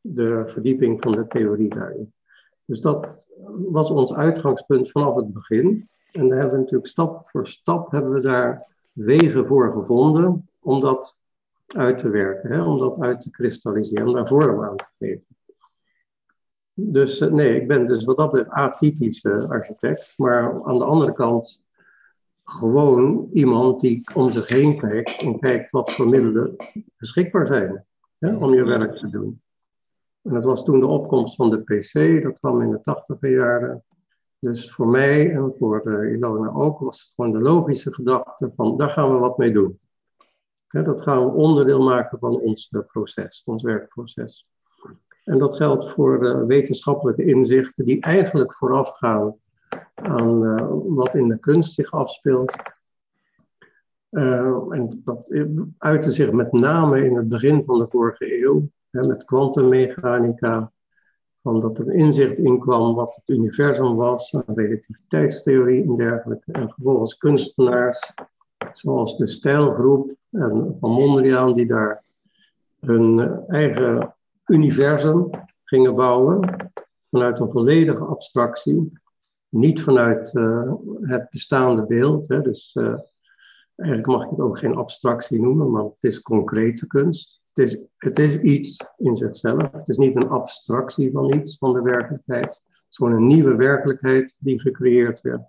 de 0.00 0.42
verdieping 0.46 1.02
van 1.02 1.12
de 1.12 1.26
theorie 1.26 1.68
daarin. 1.68 2.12
Dus 2.64 2.80
dat 2.80 3.26
was 3.68 3.90
ons 3.90 4.14
uitgangspunt 4.14 4.90
vanaf 4.90 5.14
het 5.14 5.32
begin. 5.32 5.88
En 6.12 6.28
daar 6.28 6.38
hebben 6.38 6.54
we 6.54 6.60
natuurlijk 6.62 6.90
stap 6.90 7.30
voor 7.30 7.46
stap 7.46 7.90
hebben 7.90 8.12
we 8.12 8.20
daar 8.20 8.66
wegen 8.92 9.46
voor 9.46 9.72
gevonden 9.72 10.48
om 10.60 10.80
dat 10.80 11.18
uit 11.66 11.98
te 11.98 12.08
werken, 12.08 12.52
hè, 12.52 12.62
om 12.62 12.78
dat 12.78 13.00
uit 13.00 13.20
te 13.20 13.30
kristalliseren, 13.30 14.06
om 14.06 14.14
daar 14.14 14.28
vorm 14.28 14.64
aan 14.64 14.76
te 14.76 14.88
geven. 14.98 15.26
Dus 16.74 17.20
eh, 17.20 17.30
nee, 17.30 17.60
ik 17.60 17.68
ben 17.68 17.86
dus 17.86 18.04
wat 18.04 18.16
dat 18.16 18.30
betreft 18.30 18.50
atypische 18.50 19.46
architect, 19.48 20.14
maar 20.16 20.64
aan 20.64 20.78
de 20.78 20.84
andere 20.84 21.12
kant 21.12 21.64
gewoon 22.44 23.28
iemand 23.32 23.80
die 23.80 24.10
om 24.14 24.32
zich 24.32 24.48
heen 24.48 24.78
kijkt 24.78 25.20
en 25.20 25.38
kijkt 25.38 25.70
wat 25.70 25.92
voor 25.92 26.08
middelen 26.08 26.56
beschikbaar 26.96 27.46
zijn 27.46 27.86
hè, 28.18 28.36
om 28.36 28.54
je 28.54 28.64
werk 28.64 28.96
te 28.96 29.10
doen. 29.10 29.42
En 30.22 30.34
dat 30.34 30.44
was 30.44 30.64
toen 30.64 30.80
de 30.80 30.86
opkomst 30.86 31.34
van 31.34 31.50
de 31.50 31.62
PC, 31.62 32.22
dat 32.22 32.38
kwam 32.38 32.62
in 32.62 32.70
de 32.70 32.80
tachtiger 32.80 33.30
jaren. 33.30 33.84
Dus 34.38 34.72
voor 34.72 34.88
mij 34.88 35.30
en 35.30 35.54
voor 35.58 35.82
uh, 35.84 36.12
Ilona 36.12 36.50
ook 36.50 36.78
was 36.78 37.00
het 37.00 37.12
gewoon 37.14 37.32
de 37.32 37.40
logische 37.40 37.94
gedachte 37.94 38.52
van 38.56 38.76
daar 38.76 38.90
gaan 38.90 39.12
we 39.12 39.18
wat 39.18 39.38
mee 39.38 39.52
doen. 39.52 39.80
dat 40.66 41.00
gaan 41.00 41.24
we 41.24 41.32
onderdeel 41.32 41.82
maken 41.82 42.18
van 42.18 42.40
ons 42.40 42.70
proces, 42.86 43.42
ons 43.44 43.62
werkproces. 43.62 44.46
En 45.24 45.38
dat 45.38 45.56
geldt 45.56 45.90
voor 45.90 46.24
uh, 46.24 46.42
wetenschappelijke 46.44 47.24
inzichten 47.24 47.84
die 47.84 48.00
eigenlijk 48.00 48.54
voorafgaan 48.54 49.36
aan 49.94 50.42
uh, 50.42 50.66
wat 50.86 51.14
in 51.14 51.28
de 51.28 51.38
kunst 51.38 51.74
zich 51.74 51.92
afspeelt. 51.92 52.56
en 54.10 55.00
dat 55.04 55.44
uitte 55.78 56.10
zich 56.10 56.32
met 56.32 56.52
name 56.52 57.04
in 57.04 57.16
het 57.16 57.28
begin 57.28 57.64
van 57.64 57.78
de 57.78 57.86
vorige 57.88 58.42
eeuw 58.42 58.68
hè, 58.90 59.06
met 59.06 59.24
kwantummechanica, 59.24 60.72
van 61.42 61.60
dat 61.60 61.78
er 61.78 61.92
inzicht 61.92 62.38
in 62.38 62.58
kwam 62.58 62.94
wat 62.94 63.14
het 63.14 63.36
universum 63.36 63.96
was, 63.96 64.36
relativiteitstheorie 64.46 65.84
en 65.84 65.96
dergelijke. 65.96 66.52
En 66.52 66.70
vervolgens 66.70 67.16
kunstenaars, 67.16 68.12
zoals 68.72 69.16
de 69.16 69.26
Stijlgroep 69.26 70.14
en 70.30 70.76
Van 70.80 70.90
Mondriaan, 70.90 71.54
die 71.54 71.66
daar 71.66 72.02
hun 72.80 73.30
eigen 73.46 74.14
universum 74.52 75.30
gingen 75.64 75.94
bouwen 75.94 76.70
vanuit 77.10 77.40
een 77.40 77.50
volledige 77.50 78.04
abstractie, 78.04 78.92
niet 79.48 79.82
vanuit 79.82 80.34
uh, 80.34 80.72
het 81.00 81.30
bestaande 81.30 81.86
beeld. 81.86 82.28
Hè, 82.28 82.40
dus 82.40 82.74
uh, 82.74 82.98
eigenlijk 83.76 84.08
mag 84.08 84.24
ik 84.24 84.30
het 84.30 84.40
ook 84.40 84.58
geen 84.58 84.76
abstractie 84.76 85.40
noemen, 85.40 85.70
maar 85.70 85.84
het 85.84 86.04
is 86.04 86.22
concrete 86.22 86.86
kunst. 86.86 87.40
Het 87.52 87.66
is, 87.66 87.78
het 87.96 88.18
is 88.18 88.36
iets 88.36 88.86
in 88.96 89.16
zichzelf. 89.16 89.72
Het 89.72 89.88
is 89.88 89.96
niet 89.96 90.16
een 90.16 90.28
abstractie 90.28 91.10
van 91.12 91.34
iets, 91.34 91.58
van 91.58 91.72
de 91.72 91.82
werkelijkheid. 91.82 92.46
Het 92.64 92.86
is 92.90 92.96
gewoon 92.96 93.12
een 93.12 93.26
nieuwe 93.26 93.56
werkelijkheid 93.56 94.36
die 94.40 94.60
gecreëerd 94.60 95.20
werd. 95.20 95.42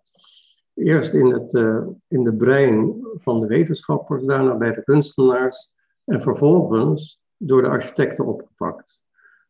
Eerst 0.74 1.14
in 1.14 1.32
het 1.32 1.54
uh, 1.54 1.88
in 2.08 2.24
de 2.24 2.34
brein 2.36 3.08
van 3.16 3.40
de 3.40 3.48
wetenschappers, 3.48 4.26
daarna 4.26 4.56
bij 4.56 4.74
de 4.74 4.84
kunstenaars 4.84 5.72
en 6.06 6.22
vervolgens 6.22 7.23
door 7.48 7.62
de 7.62 7.68
architecten 7.68 8.26
opgepakt. 8.26 9.02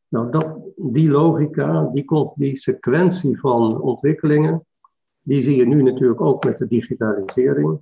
Nou, 0.07 0.31
dat, 0.31 0.57
die 0.75 1.09
logica, 1.09 1.89
die, 1.93 2.31
die 2.35 2.55
sequentie 2.55 3.39
van 3.39 3.81
ontwikkelingen, 3.81 4.65
die 5.19 5.43
zie 5.43 5.55
je 5.55 5.65
nu 5.65 5.81
natuurlijk 5.81 6.21
ook 6.21 6.43
met 6.43 6.57
de 6.57 6.67
digitalisering. 6.67 7.81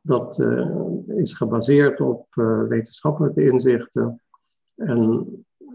Dat 0.00 0.38
uh, 0.38 0.70
is 1.06 1.34
gebaseerd 1.34 2.00
op 2.00 2.26
uh, 2.34 2.62
wetenschappelijke 2.62 3.44
inzichten. 3.44 4.20
En 4.74 5.26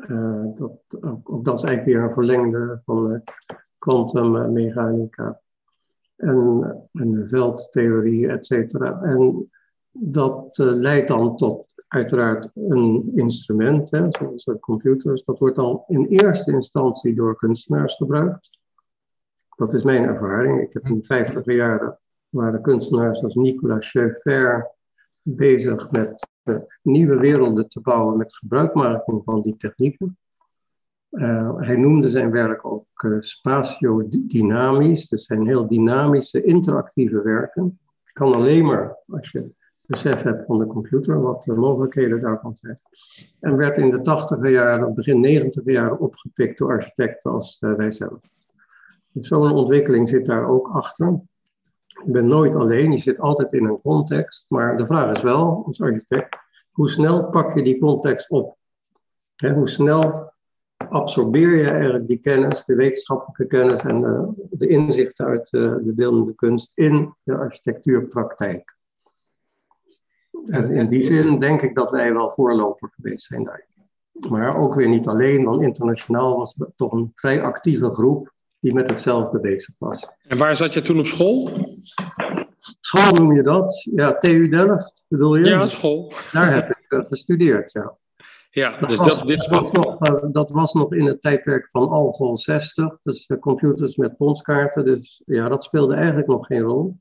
uh, 0.07 0.45
dat, 0.55 0.97
ook, 1.01 1.45
dat 1.45 1.57
is 1.57 1.63
eigenlijk 1.63 1.85
weer 1.85 2.03
een 2.03 2.13
verlengde 2.13 2.81
van 2.85 3.23
kwantummechanica 3.77 5.41
en, 6.15 6.89
en 6.91 7.11
de 7.11 7.27
veldtheorie, 7.27 8.27
et 8.27 8.45
cetera. 8.45 9.01
En 9.01 9.49
dat 9.91 10.57
leidt 10.57 11.07
dan 11.07 11.37
tot 11.37 11.73
uiteraard 11.87 12.49
een 12.55 13.11
instrument, 13.15 13.91
hè, 13.91 14.05
zoals 14.09 14.49
computers. 14.59 15.23
Dat 15.23 15.39
wordt 15.39 15.55
dan 15.55 15.83
in 15.87 16.05
eerste 16.05 16.51
instantie 16.51 17.15
door 17.15 17.35
kunstenaars 17.35 17.95
gebruikt. 17.95 18.59
Dat 19.55 19.73
is 19.73 19.83
mijn 19.83 20.03
ervaring. 20.03 20.61
Ik 20.61 20.73
heb 20.73 20.85
in 20.85 20.99
de 20.99 21.05
vijftig 21.05 21.45
jaren 21.45 21.99
waren 22.29 22.61
kunstenaars 22.61 23.23
als 23.23 23.35
Nicolas 23.35 23.87
Schaeffer 23.87 24.71
bezig 25.21 25.91
met 25.91 26.27
uh, 26.43 26.55
nieuwe 26.81 27.15
werelden 27.15 27.69
te 27.69 27.79
bouwen 27.79 28.17
met 28.17 28.35
gebruikmaking 28.35 29.21
van 29.23 29.41
die 29.41 29.57
technieken. 29.57 30.17
Uh, 31.11 31.53
hij 31.57 31.75
noemde 31.75 32.09
zijn 32.09 32.31
werk 32.31 32.65
ook 32.65 33.03
uh, 33.05 33.17
spatiodynamisch, 33.19 35.07
dus 35.07 35.25
zijn 35.25 35.47
heel 35.47 35.67
dynamische, 35.67 36.43
interactieve 36.43 37.21
werken. 37.21 37.79
Kan 38.13 38.33
alleen 38.33 38.65
maar 38.65 38.97
als 39.07 39.31
je 39.31 39.53
besef 39.85 40.21
hebt 40.21 40.45
van 40.45 40.59
de 40.59 40.65
computer, 40.65 41.21
wat 41.21 41.43
de 41.43 41.53
mogelijkheden 41.53 42.21
daarvan 42.21 42.55
zijn. 42.55 42.79
En 43.39 43.57
werd 43.57 43.77
in 43.77 43.89
de 43.89 44.01
tachtiger 44.01 44.49
jaren, 44.49 44.93
begin 44.93 45.19
negentiger 45.19 45.71
jaren 45.71 45.99
opgepikt 45.99 46.57
door 46.57 46.69
architecten 46.69 47.31
als 47.31 47.57
uh, 47.59 47.73
wij 47.73 47.91
zelf. 47.91 48.19
Dus 49.11 49.27
zo'n 49.27 49.51
ontwikkeling 49.51 50.09
zit 50.09 50.25
daar 50.25 50.47
ook 50.47 50.67
achter. 50.67 51.21
Je 51.87 52.11
bent 52.11 52.27
nooit 52.27 52.55
alleen, 52.55 52.91
je 52.91 52.99
zit 52.99 53.19
altijd 53.19 53.53
in 53.53 53.65
een 53.65 53.81
context. 53.81 54.45
Maar 54.49 54.77
de 54.77 54.87
vraag 54.87 55.15
is 55.15 55.21
wel, 55.21 55.63
als 55.65 55.81
architect, 55.81 56.37
hoe 56.71 56.89
snel 56.89 57.29
pak 57.29 57.57
je 57.57 57.63
die 57.63 57.79
context 57.79 58.29
op? 58.29 58.59
hoe 59.49 59.69
snel 59.69 60.33
absorbeer 60.89 61.55
je 61.55 61.69
eigenlijk 61.69 62.07
die 62.07 62.17
kennis, 62.17 62.65
de 62.65 62.75
wetenschappelijke 62.75 63.45
kennis 63.45 63.81
en 63.81 64.01
de, 64.01 64.47
de 64.49 64.67
inzichten 64.67 65.25
uit 65.25 65.49
de, 65.49 65.81
de 65.83 65.93
beeldende 65.93 66.35
kunst 66.35 66.71
in 66.73 67.13
de 67.23 67.37
architectuurpraktijk? 67.37 68.75
En 70.47 70.71
in 70.71 70.87
die 70.87 71.05
zin 71.05 71.39
denk 71.39 71.61
ik 71.61 71.75
dat 71.75 71.91
wij 71.91 72.13
wel 72.13 72.31
voorloper 72.31 72.89
geweest 72.95 73.25
zijn 73.25 73.43
daar. 73.43 73.65
Maar 74.29 74.57
ook 74.57 74.75
weer 74.75 74.89
niet 74.89 75.07
alleen, 75.07 75.43
want 75.43 75.61
internationaal 75.61 76.37
was 76.37 76.55
het 76.57 76.69
toch 76.75 76.91
een 76.91 77.11
vrij 77.15 77.41
actieve 77.41 77.89
groep 77.89 78.33
die 78.59 78.73
met 78.73 78.89
hetzelfde 78.89 79.39
bezig 79.39 79.75
was. 79.77 80.07
En 80.27 80.37
waar 80.37 80.55
zat 80.55 80.73
je 80.73 80.81
toen 80.81 80.99
op 80.99 81.05
school? 81.05 81.49
School 82.57 83.11
noem 83.11 83.35
je 83.35 83.43
dat? 83.43 83.87
Ja, 83.95 84.17
TU 84.17 84.49
Delft 84.49 85.05
bedoel 85.07 85.35
je? 85.35 85.45
Ja, 85.45 85.67
school. 85.67 86.13
Daar 86.31 86.53
heb 86.53 86.69
ik 86.69 86.85
uh, 86.89 86.99
gestudeerd, 87.05 87.71
ja. 87.71 87.97
Ja, 88.51 88.77
dat 88.79 88.89
dus 88.89 88.97
was, 88.97 89.07
dat, 89.07 89.27
dit 89.27 89.47
was 89.47 89.71
nog, 89.71 90.09
uh, 90.09 90.23
dat 90.31 90.51
was 90.51 90.73
nog 90.73 90.93
in 90.93 91.05
het 91.05 91.21
tijdperk 91.21 91.69
van 91.69 91.89
Algol 91.89 92.37
60, 92.37 92.97
dus 93.03 93.25
uh, 93.27 93.39
computers 93.39 93.95
met 93.95 94.17
ponskaarten. 94.17 94.85
Dus 94.85 95.21
ja, 95.25 95.49
dat 95.49 95.63
speelde 95.63 95.95
eigenlijk 95.95 96.27
nog 96.27 96.45
geen 96.45 96.61
rol. 96.61 96.97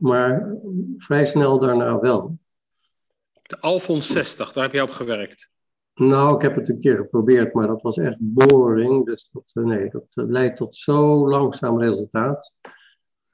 Maar 0.00 0.56
vrij 0.98 1.26
snel 1.26 1.58
daarna 1.58 1.98
wel. 2.00 2.38
De 3.42 3.60
Alfons 3.60 4.06
60, 4.12 4.52
daar 4.52 4.64
heb 4.64 4.72
je 4.72 4.82
op 4.82 4.90
gewerkt. 4.90 5.50
Nou, 5.94 6.34
ik 6.34 6.42
heb 6.42 6.54
het 6.54 6.68
een 6.68 6.80
keer 6.80 6.96
geprobeerd, 6.96 7.54
maar 7.54 7.66
dat 7.66 7.82
was 7.82 7.98
echt 7.98 8.16
boring. 8.18 9.06
Dus 9.06 9.28
dat, 9.32 9.50
eh, 9.52 9.62
nee, 9.62 9.90
dat 9.90 10.06
eh, 10.10 10.24
leidt 10.26 10.56
tot 10.56 10.76
zo 10.76 11.28
langzaam 11.28 11.80
resultaat. 11.80 12.54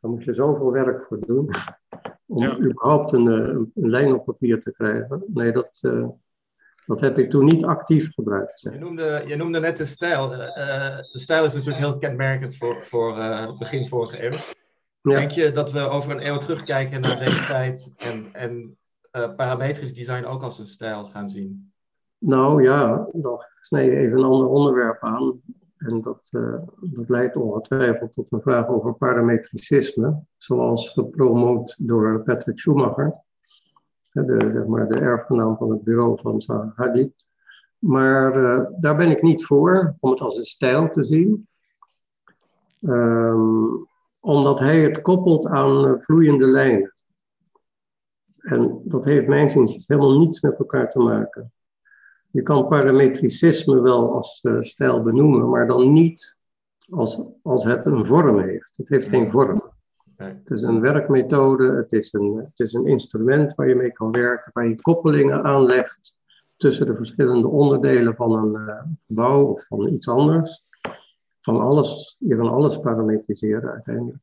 Daar 0.01 0.11
moet 0.11 0.25
je 0.25 0.35
zoveel 0.35 0.73
werk 0.73 1.07
voor 1.07 1.21
doen. 1.21 1.51
Om 2.27 2.45
überhaupt 2.45 3.13
een, 3.13 3.27
eh, 3.27 3.61
een, 3.75 3.91
lijn 3.91 4.15
op 4.15 4.25
papier 4.25 4.61
te 4.61 4.73
krijgen. 4.73 5.25
Nee, 5.27 5.53
dat, 5.53 5.79
uh, 5.83 6.09
dat 6.87 7.01
heb 7.01 7.19
ik 7.19 7.31
toen 7.31 7.45
niet 7.45 7.65
actief 7.65 8.13
gebruikt. 8.15 8.61
Je 8.61 8.71
noemde, 8.71 9.23
je 9.27 9.37
noemde 9.37 9.61
net 9.61 9.77
de 9.77 9.85
stijl. 9.85 10.33
Uh, 10.33 10.97
de 10.97 11.19
stijl 11.19 11.45
is 11.45 11.53
natuurlijk 11.53 11.85
heel 11.85 11.99
kenmerkend 11.99 12.57
voor, 12.57 12.85
voor 12.85 13.15
begin 13.59 13.87
vorige 13.87 14.25
eeuw. 14.25 14.56
Ja. 15.11 15.19
Denk 15.19 15.31
je 15.31 15.53
dat 15.53 15.73
we 15.73 15.81
over 15.81 16.11
een 16.11 16.27
eeuw 16.27 16.39
terugkijken 16.39 17.01
naar 17.01 17.19
deze 17.19 17.47
tijd 17.47 17.93
en, 17.97 18.33
en 18.33 18.77
parametrisch 19.37 19.95
design 19.95 20.25
ook 20.25 20.43
als 20.43 20.59
een 20.59 20.67
stijl 20.67 21.05
gaan 21.05 21.29
zien? 21.29 21.73
Nou 22.19 22.63
ja, 22.63 23.09
dan 23.13 23.45
snij 23.61 23.85
je 23.85 23.97
even 23.97 24.19
een 24.19 24.25
ander 24.25 24.49
onderwerp 24.49 25.03
aan. 25.03 25.41
En 25.77 26.01
dat, 26.03 26.29
uh, 26.31 26.59
dat 26.81 27.09
leidt 27.09 27.37
ongetwijfeld 27.37 28.13
tot 28.13 28.33
een 28.33 28.41
vraag 28.41 28.69
over 28.69 28.95
parametricisme, 28.95 30.23
zoals 30.37 30.91
gepromoot 30.91 31.77
door 31.79 32.23
Patrick 32.23 32.59
Schumacher. 32.59 33.15
de, 34.13 34.51
zeg 34.55 34.67
maar, 34.67 34.89
de 34.89 34.99
erfgenaam 34.99 35.57
van 35.57 35.71
het 35.71 35.83
bureau 35.85 36.19
van 36.23 36.73
Hadid. 36.77 37.13
Maar 37.79 38.37
uh, 38.37 38.67
daar 38.81 38.97
ben 38.97 39.11
ik 39.11 39.23
niet 39.23 39.45
voor, 39.45 39.97
om 40.01 40.11
het 40.11 40.21
als 40.21 40.39
een 40.39 40.45
stijl 40.45 40.89
te 40.89 41.03
zien. 41.03 41.49
Um, 42.81 43.87
omdat 44.27 44.59
hij 44.59 44.81
het 44.81 45.03
koppelt 45.03 45.47
aan 45.47 45.87
uh, 45.87 45.93
vloeiende 45.99 46.47
lijnen. 46.47 46.95
En 48.39 48.81
dat 48.85 49.05
heeft 49.05 49.27
mijn 49.27 49.51
zin 49.51 49.69
helemaal 49.87 50.19
niets 50.19 50.41
met 50.41 50.59
elkaar 50.59 50.91
te 50.91 50.99
maken. 50.99 51.53
Je 52.31 52.43
kan 52.43 52.69
parametricisme 52.69 53.81
wel 53.81 54.15
als 54.15 54.41
uh, 54.43 54.61
stijl 54.61 55.03
benoemen, 55.03 55.49
maar 55.49 55.67
dan 55.67 55.93
niet 55.93 56.37
als, 56.91 57.21
als 57.43 57.65
het 57.65 57.85
een 57.85 58.07
vorm 58.07 58.41
heeft. 58.41 58.77
Het 58.77 58.89
heeft 58.89 59.09
geen 59.09 59.31
vorm. 59.31 59.63
Het 60.17 60.51
is 60.51 60.63
een 60.63 60.81
werkmethode, 60.81 61.73
het 61.73 61.93
is 61.93 62.13
een, 62.13 62.37
het 62.37 62.61
is 62.61 62.73
een 62.73 62.87
instrument 62.87 63.55
waar 63.55 63.69
je 63.69 63.75
mee 63.75 63.93
kan 63.93 64.11
werken, 64.11 64.51
waar 64.55 64.69
je 64.69 64.81
koppelingen 64.81 65.45
aanlegt 65.45 66.15
tussen 66.57 66.87
de 66.87 66.97
verschillende 66.97 67.49
onderdelen 67.49 68.15
van 68.15 68.33
een 68.33 68.61
uh, 68.61 68.83
gebouw 69.07 69.45
of 69.45 69.67
van 69.67 69.89
iets 69.89 70.09
anders. 70.09 70.66
Van 71.47 71.61
alles, 71.61 72.17
je 72.19 72.37
kan 72.37 72.51
alles 72.51 72.79
parametriseren 72.81 73.71
uiteindelijk. 73.71 74.19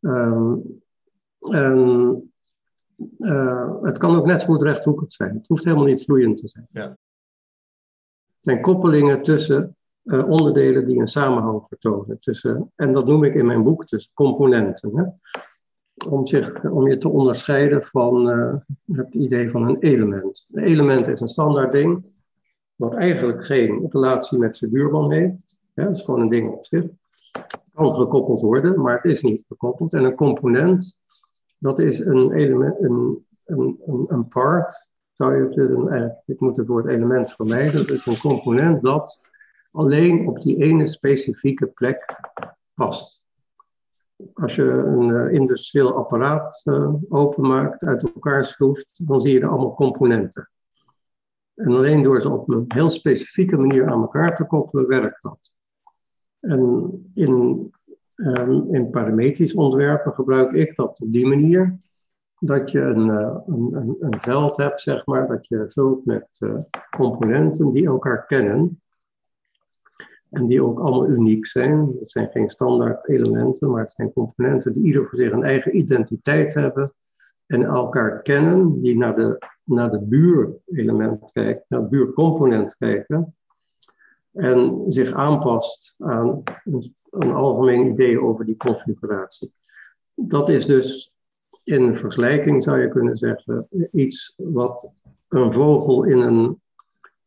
Um, 0.00 0.82
en 1.40 2.32
uh, 3.18 3.82
het 3.82 3.98
kan 3.98 4.16
ook 4.16 4.26
net 4.26 4.40
zo 4.40 4.46
goed 4.46 4.62
rechthoekig 4.62 5.12
zijn. 5.12 5.34
Het 5.34 5.46
hoeft 5.46 5.64
helemaal 5.64 5.86
niet 5.86 6.04
vloeiend 6.04 6.38
te 6.38 6.48
zijn. 6.48 6.68
Ja. 6.70 6.82
Het 6.82 6.98
zijn 8.40 8.60
koppelingen 8.60 9.22
tussen 9.22 9.76
uh, 10.04 10.28
onderdelen 10.28 10.84
die 10.84 11.00
een 11.00 11.06
samenhang 11.06 11.64
vertonen. 11.68 12.20
Tussen, 12.20 12.72
en 12.74 12.92
dat 12.92 13.06
noem 13.06 13.24
ik 13.24 13.34
in 13.34 13.46
mijn 13.46 13.62
boek 13.62 13.88
dus 13.88 14.10
componenten. 14.12 14.96
Hè? 14.96 15.04
Om, 16.08 16.26
zich, 16.26 16.64
om 16.64 16.88
je 16.88 16.98
te 16.98 17.08
onderscheiden 17.08 17.82
van 17.82 18.28
uh, 18.28 18.54
het 18.96 19.14
idee 19.14 19.50
van 19.50 19.68
een 19.68 19.78
element. 19.78 20.46
Een 20.52 20.64
element 20.64 21.08
is 21.08 21.20
een 21.20 21.28
standaard 21.28 21.72
ding, 21.72 22.04
wat 22.74 22.94
eigenlijk 22.94 23.44
geen 23.44 23.86
relatie 23.90 24.38
met 24.38 24.56
zijn 24.56 24.70
buurman 24.70 25.12
heeft. 25.12 25.53
Ja, 25.74 25.84
dat 25.84 25.94
is 25.94 26.02
gewoon 26.02 26.20
een 26.20 26.28
ding 26.28 26.50
op 26.52 26.66
zich. 26.66 26.84
Kan 27.72 27.96
gekoppeld 27.96 28.40
worden, 28.40 28.80
maar 28.80 28.94
het 28.94 29.04
is 29.04 29.22
niet 29.22 29.44
gekoppeld. 29.48 29.92
En 29.92 30.04
een 30.04 30.14
component, 30.14 30.98
dat 31.58 31.78
is 31.78 31.98
een 31.98 32.32
element, 32.32 32.82
een, 32.82 33.26
een, 33.44 33.80
een, 33.86 34.06
een 34.08 34.28
part, 34.28 34.90
zou 35.12 35.36
je 35.36 35.60
het, 35.90 36.22
ik 36.26 36.40
moet 36.40 36.56
het 36.56 36.66
woord 36.66 36.86
element 36.86 37.32
vermijden, 37.32 37.88
is 37.88 38.06
een 38.06 38.18
component 38.18 38.82
dat 38.82 39.20
alleen 39.70 40.28
op 40.28 40.42
die 40.42 40.62
ene 40.62 40.88
specifieke 40.88 41.66
plek 41.66 42.20
past. 42.74 43.26
Als 44.34 44.54
je 44.54 44.62
een 44.62 45.08
uh, 45.08 45.32
industrieel 45.32 45.94
apparaat 45.94 46.62
uh, 46.64 46.94
openmaakt, 47.08 47.84
uit 47.84 48.02
elkaar 48.02 48.44
schroeft, 48.44 49.06
dan 49.06 49.20
zie 49.20 49.32
je 49.32 49.40
er 49.40 49.48
allemaal 49.48 49.74
componenten. 49.74 50.48
En 51.54 51.72
alleen 51.72 52.02
door 52.02 52.22
ze 52.22 52.30
op 52.30 52.48
een 52.48 52.64
heel 52.68 52.90
specifieke 52.90 53.56
manier 53.56 53.90
aan 53.90 54.00
elkaar 54.00 54.36
te 54.36 54.44
koppelen, 54.44 54.86
werkt 54.86 55.22
dat. 55.22 55.52
En 56.46 56.92
in, 57.14 57.72
um, 58.14 58.74
in 58.74 58.90
parametrisch 58.90 59.54
ontwerpen 59.54 60.12
gebruik 60.12 60.52
ik 60.52 60.76
dat 60.76 61.00
op 61.00 61.12
die 61.12 61.26
manier. 61.26 61.78
Dat 62.38 62.70
je 62.70 62.80
een, 62.80 63.08
uh, 63.08 63.36
een, 63.46 63.68
een, 63.72 63.96
een, 64.00 64.20
veld 64.20 64.56
hebt, 64.56 64.80
zeg 64.80 65.06
maar, 65.06 65.28
dat 65.28 65.46
je 65.46 65.64
vult 65.68 66.04
met 66.04 66.40
componenten 66.90 67.70
die 67.70 67.86
elkaar 67.86 68.26
kennen. 68.26 68.82
En 70.34 70.46
die 70.46 70.62
ook 70.62 70.80
allemaal 70.80 71.08
uniek 71.08 71.46
zijn. 71.46 71.94
Het 71.98 72.10
zijn 72.10 72.28
geen 72.30 72.48
standaard 72.48 73.08
elementen, 73.08 73.70
maar 73.70 73.80
het 73.80 73.92
zijn 73.92 74.12
componenten 74.12 74.72
die 74.72 74.84
ieder 74.84 75.08
voor 75.08 75.18
zich 75.18 75.32
een 75.32 75.44
eigen 75.44 75.76
identiteit 75.76 76.54
hebben. 76.54 76.92
En 77.46 77.64
elkaar 77.64 78.22
kennen, 78.22 78.82
die 78.82 78.98
naar 78.98 79.16
de, 79.16 79.38
naar 79.64 79.90
de 79.90 80.02
buurelement 80.02 81.32
kijken, 81.32 81.64
naar 81.68 81.80
het 81.80 81.90
buurcomponent 81.90 82.76
kijken. 82.76 83.34
En 84.34 84.84
zich 84.88 85.12
aanpast 85.12 85.94
aan 85.98 86.42
een, 86.64 86.94
een 87.10 87.32
algemeen 87.32 87.86
idee 87.86 88.20
over 88.20 88.44
die 88.44 88.56
configuratie. 88.56 89.52
Dat 90.14 90.48
is 90.48 90.66
dus 90.66 91.12
in 91.64 91.96
vergelijking, 91.96 92.62
zou 92.62 92.80
je 92.80 92.88
kunnen 92.88 93.16
zeggen, 93.16 93.68
iets 93.92 94.34
wat 94.36 94.90
een 95.28 95.52
vogel 95.52 96.04
in 96.04 96.18
een 96.18 96.60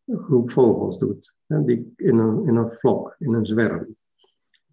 groep 0.06 0.52
vogels 0.52 1.00
doet. 1.00 1.34
Die 1.48 1.94
in 1.96 2.18
een, 2.18 2.48
in 2.48 2.56
een 2.56 2.72
vlok, 2.72 3.16
in 3.20 3.34
een 3.34 3.46
zwerm. 3.46 3.80
Een 3.80 3.96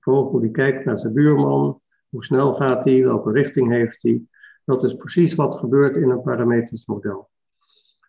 vogel 0.01 0.41
die 0.41 0.51
kijkt 0.51 0.85
naar 0.85 0.99
zijn 0.99 1.13
buurman, 1.13 1.81
hoe 2.09 2.25
snel 2.25 2.55
gaat 2.55 2.85
hij, 2.85 3.03
welke 3.03 3.33
richting 3.33 3.71
heeft 3.73 4.03
hij. 4.03 4.23
Dat 4.65 4.83
is 4.83 4.95
precies 4.95 5.35
wat 5.35 5.57
gebeurt 5.57 5.97
in 5.97 6.11
een 6.11 6.23
parametrisch 6.23 6.87
model. 6.87 7.29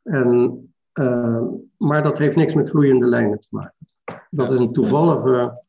En, 0.03 0.73
uh, 0.93 1.43
maar 1.77 2.03
dat 2.03 2.17
heeft 2.17 2.35
niks 2.35 2.53
met 2.53 2.69
vloeiende 2.69 3.05
lijnen 3.05 3.39
te 3.39 3.47
maken. 3.49 3.88
Dat 4.29 4.51
is 4.51 4.59
een 4.59 4.71
toevallige 4.71 5.63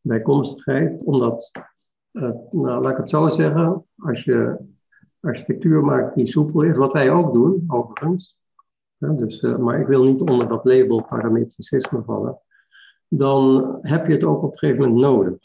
bijkomstigheid, 0.00 1.04
omdat, 1.04 1.50
nou, 2.10 2.82
laat 2.82 2.90
ik 2.90 2.96
het 2.96 3.10
zo 3.10 3.28
zeggen, 3.28 3.86
als 3.96 4.24
je 4.24 4.58
architectuur 5.20 5.84
maakt 5.84 6.14
die 6.14 6.26
soepel 6.26 6.62
is, 6.62 6.76
wat 6.76 6.92
wij 6.92 7.10
ook 7.10 7.32
doen, 7.32 7.64
overigens, 7.66 8.36
dus, 8.98 9.42
uh, 9.42 9.56
maar 9.56 9.80
ik 9.80 9.86
wil 9.86 10.04
niet 10.04 10.20
onder 10.20 10.48
dat 10.48 10.64
label 10.64 11.02
parametricisme 11.02 12.02
vallen. 12.02 12.40
Dan 13.08 13.78
heb 13.80 14.06
je 14.06 14.12
het 14.12 14.24
ook 14.24 14.42
op 14.42 14.52
een 14.52 14.58
gegeven 14.58 14.82
moment 14.82 15.00
nodig. 15.00 15.38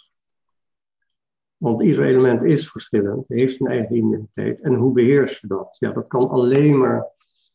Want 1.58 1.82
ieder 1.82 2.06
element 2.06 2.44
is 2.44 2.72
verschillend, 2.72 3.28
heeft 3.28 3.60
een 3.60 3.68
eigen 3.68 3.96
identiteit. 3.96 4.62
En 4.62 4.74
hoe 4.74 4.94
beheers 4.94 5.40
je 5.40 5.48
dat? 5.48 5.78
Ja, 5.80 5.92
dat 5.92 6.08
kan 6.08 6.30
alleen 6.30 6.78
maar 6.78 7.08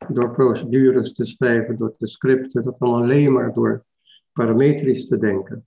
door 0.08 0.30
procedures 0.30 1.14
te 1.14 1.24
schrijven, 1.24 1.78
door 1.78 1.96
te 1.96 2.06
scripten. 2.06 2.62
Dat 2.62 2.78
kan 2.78 2.94
alleen 2.94 3.32
maar 3.32 3.54
door 3.54 3.84
parametrisch 4.32 5.06
te 5.06 5.18
denken. 5.18 5.66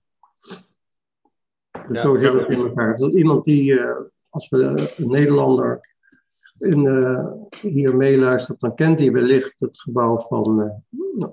Dus 1.88 2.00
zo 2.00 2.16
zit 2.16 2.32
het 2.32 2.48
in 2.48 2.58
elkaar. 2.58 2.96
Dus 2.96 3.14
iemand 3.14 3.44
die, 3.44 3.72
uh, 3.72 3.96
als 4.28 4.48
we 4.48 4.90
een 4.96 5.10
Nederlander 5.10 5.80
in, 6.58 6.84
uh, 6.84 7.26
hier 7.60 7.96
meeluistert, 7.96 8.60
dan 8.60 8.74
kent 8.74 8.98
hij 8.98 9.12
wellicht 9.12 9.60
het 9.60 9.80
gebouw 9.80 10.24
van 10.28 10.60
uh, 10.60 11.26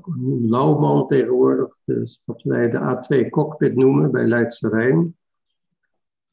Lauwman 0.50 1.08
tegenwoordig. 1.08 1.78
Dus 1.86 2.22
wat 2.24 2.42
wij 2.42 2.70
de 2.70 2.80
A2 2.80 3.30
cockpit 3.30 3.76
noemen 3.76 4.12
bij 4.12 4.26
Leidse 4.26 4.70
Rijn. 4.70 5.18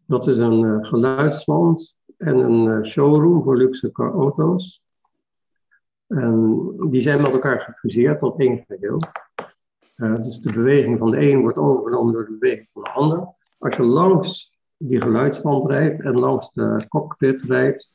Dat 0.07 0.27
is 0.27 0.39
een 0.39 0.63
uh, 0.63 0.79
geluidswand 0.81 1.97
en 2.17 2.37
een 2.37 2.87
showroom 2.87 3.43
voor 3.43 3.57
luxe 3.57 3.91
auto's. 3.93 4.83
En 6.07 6.73
die 6.91 7.01
zijn 7.01 7.23
met 7.23 7.33
elkaar 7.33 7.61
gefuseerd 7.61 8.19
tot 8.19 8.39
één 8.39 8.65
geheel. 8.69 9.01
Dus 10.01 10.39
de 10.39 10.53
beweging 10.53 10.99
van 10.99 11.11
de 11.11 11.31
een 11.31 11.41
wordt 11.41 11.57
overgenomen 11.57 12.13
door 12.13 12.25
de 12.25 12.37
beweging 12.39 12.69
van 12.73 12.83
de 12.83 12.91
ander. 12.91 13.29
Als 13.59 13.77
je 13.77 13.83
langs 13.83 14.59
die 14.77 15.01
geluidswand 15.01 15.71
rijdt 15.71 16.01
en 16.01 16.19
langs 16.19 16.53
de 16.53 16.85
cockpit 16.89 17.43
rijdt, 17.43 17.93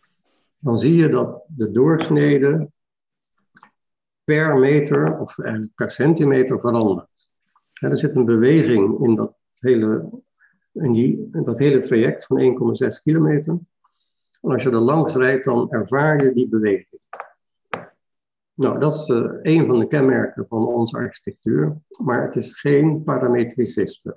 dan 0.59 0.79
zie 0.79 0.95
je 0.95 1.09
dat 1.09 1.43
de 1.47 1.71
doorsnede 1.71 2.69
per 4.23 4.57
meter 4.57 5.19
of 5.19 5.35
per 5.75 5.91
centimeter 5.91 6.59
verandert. 6.59 7.27
er 7.71 7.97
zit 7.97 8.15
een 8.15 8.25
beweging 8.25 9.05
in 9.05 9.15
dat 9.15 9.33
hele, 9.59 10.09
in 10.71 10.91
die, 10.91 11.29
in 11.31 11.43
dat 11.43 11.57
hele 11.57 11.79
traject 11.79 12.25
van 12.25 12.39
1,6 12.39 12.87
kilometer. 13.03 13.59
En 14.41 14.51
als 14.51 14.63
je 14.63 14.69
er 14.69 14.75
langs 14.75 15.15
rijdt, 15.15 15.45
dan 15.45 15.71
ervaar 15.71 16.23
je 16.23 16.33
die 16.33 16.49
beweging. 16.49 16.99
Nou, 18.55 18.79
dat 18.79 18.93
is 18.93 19.07
uh, 19.07 19.31
een 19.41 19.65
van 19.65 19.79
de 19.79 19.87
kenmerken 19.87 20.45
van 20.49 20.67
onze 20.67 20.97
architectuur, 20.97 21.77
maar 22.03 22.23
het 22.23 22.35
is 22.35 22.59
geen 22.59 23.03
parametricisme. 23.03 24.13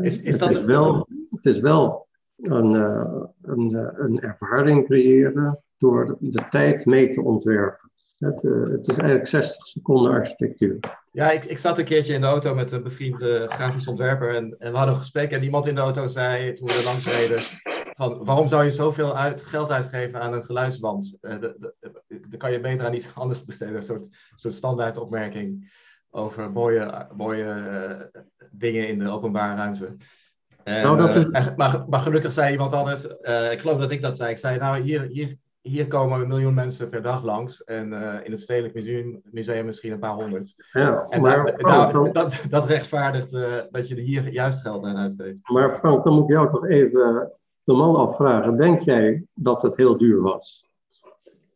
Is, 0.00 0.20
is 0.20 0.38
dat... 0.38 0.48
het, 0.48 0.58
is 0.58 0.64
wel, 0.64 1.08
het 1.30 1.46
is 1.46 1.58
wel 1.58 2.08
een, 2.36 2.74
uh, 2.74 3.22
een, 3.42 3.74
uh, 3.74 3.88
een 3.92 4.20
ervaring 4.20 4.86
creëren 4.86 5.62
door 5.78 6.16
de 6.20 6.48
tijd 6.50 6.86
mee 6.86 7.08
te 7.08 7.22
ontwerpen. 7.22 7.90
Het, 8.18 8.42
het, 8.42 8.88
is 8.88 8.96
eigenlijk 8.96 9.26
60 9.28 9.66
seconden 9.66 10.12
architectuur. 10.12 10.78
Ja, 11.12 11.30
ik, 11.30 11.44
ik 11.44 11.58
zat 11.58 11.78
een 11.78 11.84
keertje 11.84 12.14
in 12.14 12.20
de 12.20 12.26
auto 12.26 12.54
met 12.54 12.72
een 12.72 12.82
bevriende 12.82 13.46
grafisch 13.48 13.88
ontwerper 13.88 14.34
en, 14.34 14.56
en 14.58 14.70
we 14.70 14.76
hadden 14.76 14.94
een 14.94 15.00
gesprek 15.00 15.30
en 15.30 15.42
iemand 15.42 15.66
in 15.66 15.74
de 15.74 15.80
auto 15.80 16.06
zei 16.06 16.52
toen 16.52 16.66
we 16.66 16.82
langs 16.84 17.06
reden 17.06 17.40
van 17.96 18.24
waarom 18.24 18.48
zou 18.48 18.64
je 18.64 18.70
zoveel 18.70 19.16
uit, 19.16 19.42
geld 19.42 19.70
uitgeven 19.70 20.20
aan 20.20 20.32
een 20.32 20.44
geluidsband? 20.44 21.18
Dan 22.30 22.38
kan 22.38 22.52
je 22.52 22.60
beter 22.60 22.86
aan 22.86 22.94
iets 22.94 23.14
anders 23.14 23.44
besteden, 23.44 23.76
een 23.76 23.82
soort, 23.82 24.08
soort 24.36 24.54
standaard 24.54 24.98
opmerking 24.98 25.74
over 26.10 26.50
mooie, 26.50 27.06
mooie 27.16 28.10
dingen 28.50 28.88
in 28.88 28.98
de 28.98 29.08
openbare 29.08 29.56
ruimte. 29.56 29.96
En, 30.62 30.82
nou, 30.82 30.98
dat 30.98 31.14
is... 31.14 31.28
uh, 31.28 31.56
maar, 31.56 31.84
maar, 31.88 32.00
gelukkig 32.00 32.32
zei 32.32 32.52
iemand 32.52 32.72
anders, 32.72 33.06
uh, 33.22 33.52
ik 33.52 33.58
geloof 33.58 33.78
dat 33.78 33.90
ik 33.90 34.02
dat 34.02 34.16
zei, 34.16 34.30
ik 34.30 34.38
zei 34.38 34.58
nou 34.58 34.80
hier, 34.80 35.02
hier, 35.02 35.36
hier 35.60 35.86
komen 35.86 36.20
een 36.20 36.28
miljoen 36.28 36.54
mensen 36.54 36.88
per 36.88 37.02
dag 37.02 37.24
langs 37.24 37.64
en 37.64 37.92
in 38.24 38.30
het 38.30 38.40
Stedelijk 38.40 38.74
Museum, 38.74 39.20
museum 39.30 39.64
misschien 39.64 39.92
een 39.92 39.98
paar 39.98 40.14
honderd. 40.14 40.54
Ja, 40.72 41.06
en 41.08 41.20
maar, 41.20 41.54
Frank, 41.58 42.14
dat, 42.14 42.40
dat 42.48 42.66
rechtvaardigt 42.66 43.30
dat 43.70 43.88
je 43.88 43.94
er 43.94 44.02
hier 44.02 44.32
juist 44.32 44.60
geld 44.60 44.84
aan 44.84 44.96
uitgeeft. 44.96 45.50
Maar 45.50 45.76
Frank, 45.76 46.04
dan 46.04 46.14
moet 46.14 46.30
ik 46.30 46.36
jou 46.36 46.50
toch 46.50 46.66
even 46.66 47.32
de 47.62 47.72
man 47.72 47.96
afvragen, 47.96 48.56
denk 48.56 48.80
jij 48.80 49.24
dat 49.34 49.62
het 49.62 49.76
heel 49.76 49.96
duur 49.96 50.22
was? 50.22 50.65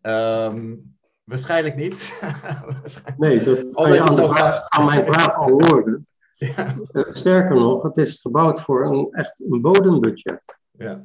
Um, 0.03 0.83
Waarschijnlijk 1.25 1.77
niet. 1.77 2.21
nee, 3.17 3.43
dat 3.43 3.75
kan 3.75 3.93
je 3.93 4.01
aan, 4.01 4.17
de 4.17 4.27
vraag, 4.27 4.69
aan 4.69 4.87
mijn 4.87 5.07
vraag 5.07 5.35
al 5.35 5.51
horen. 5.51 6.05
Ja. 6.57 6.77
Uh, 6.93 7.05
sterker 7.09 7.57
nog, 7.57 7.83
het 7.83 7.97
is 7.97 8.21
gebouwd 8.21 8.61
voor 8.61 8.87
een 8.87 9.09
echt 9.11 9.35
een 9.39 9.61
bodembudget. 9.61 10.57
Ja. 10.71 11.05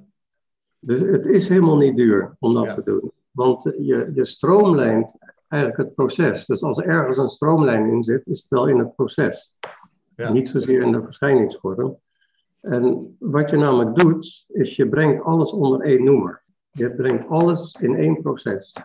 Dus 0.80 1.00
het 1.00 1.26
is 1.26 1.50
helemaal 1.50 1.78
niet 1.78 1.96
duur 1.96 2.36
om 2.40 2.54
dat 2.54 2.74
te 2.74 2.84
doen. 2.84 3.12
Want 3.32 3.64
je, 3.64 4.12
je 4.14 4.26
stroomlijnt 4.26 5.16
eigenlijk 5.48 5.84
het 5.84 5.96
proces. 5.96 6.46
Dus 6.46 6.62
als 6.62 6.78
er 6.78 6.86
ergens 6.86 7.18
een 7.18 7.30
stroomlijn 7.30 7.90
in 7.90 8.04
zit, 8.04 8.28
is 8.28 8.42
het 8.42 8.50
wel 8.50 8.68
in 8.68 8.80
het 8.80 8.96
proces. 8.96 9.54
Ja. 10.16 10.32
Niet 10.32 10.50
zozeer 10.50 10.82
in 10.82 10.92
de 10.92 11.04
verschijningsvorm. 11.04 12.00
En 12.62 13.16
wat 13.20 13.50
je 13.50 13.58
namelijk 13.58 13.96
doet, 13.96 14.46
is 14.48 14.76
je 14.76 14.90
brengt 14.90 15.24
alles 15.24 15.52
onder 15.52 15.80
één 15.82 16.04
noemer. 16.04 16.44
Je 16.78 16.92
brengt 16.96 17.30
alles 17.30 17.74
in 17.80 17.96
één 17.96 18.22
proces. 18.22 18.76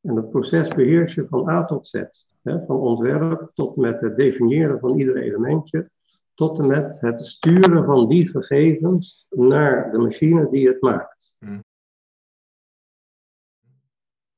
En 0.00 0.14
dat 0.14 0.30
proces 0.30 0.68
beheers 0.68 1.14
je 1.14 1.26
van 1.28 1.48
A 1.48 1.64
tot 1.64 1.86
Z. 1.86 2.02
Hè, 2.42 2.64
van 2.66 2.76
ontwerp 2.76 3.50
tot 3.54 3.76
met 3.76 4.00
het 4.00 4.16
definiëren 4.16 4.78
van 4.78 4.98
ieder 4.98 5.16
elementje, 5.16 5.90
tot 6.34 6.58
en 6.58 6.66
met 6.66 7.00
het 7.00 7.26
sturen 7.26 7.84
van 7.84 8.08
die 8.08 8.28
gegevens 8.28 9.26
naar 9.30 9.90
de 9.90 9.98
machine 9.98 10.50
die 10.50 10.68
het 10.68 10.80
maakt. 10.80 11.34
Hmm. 11.38 11.64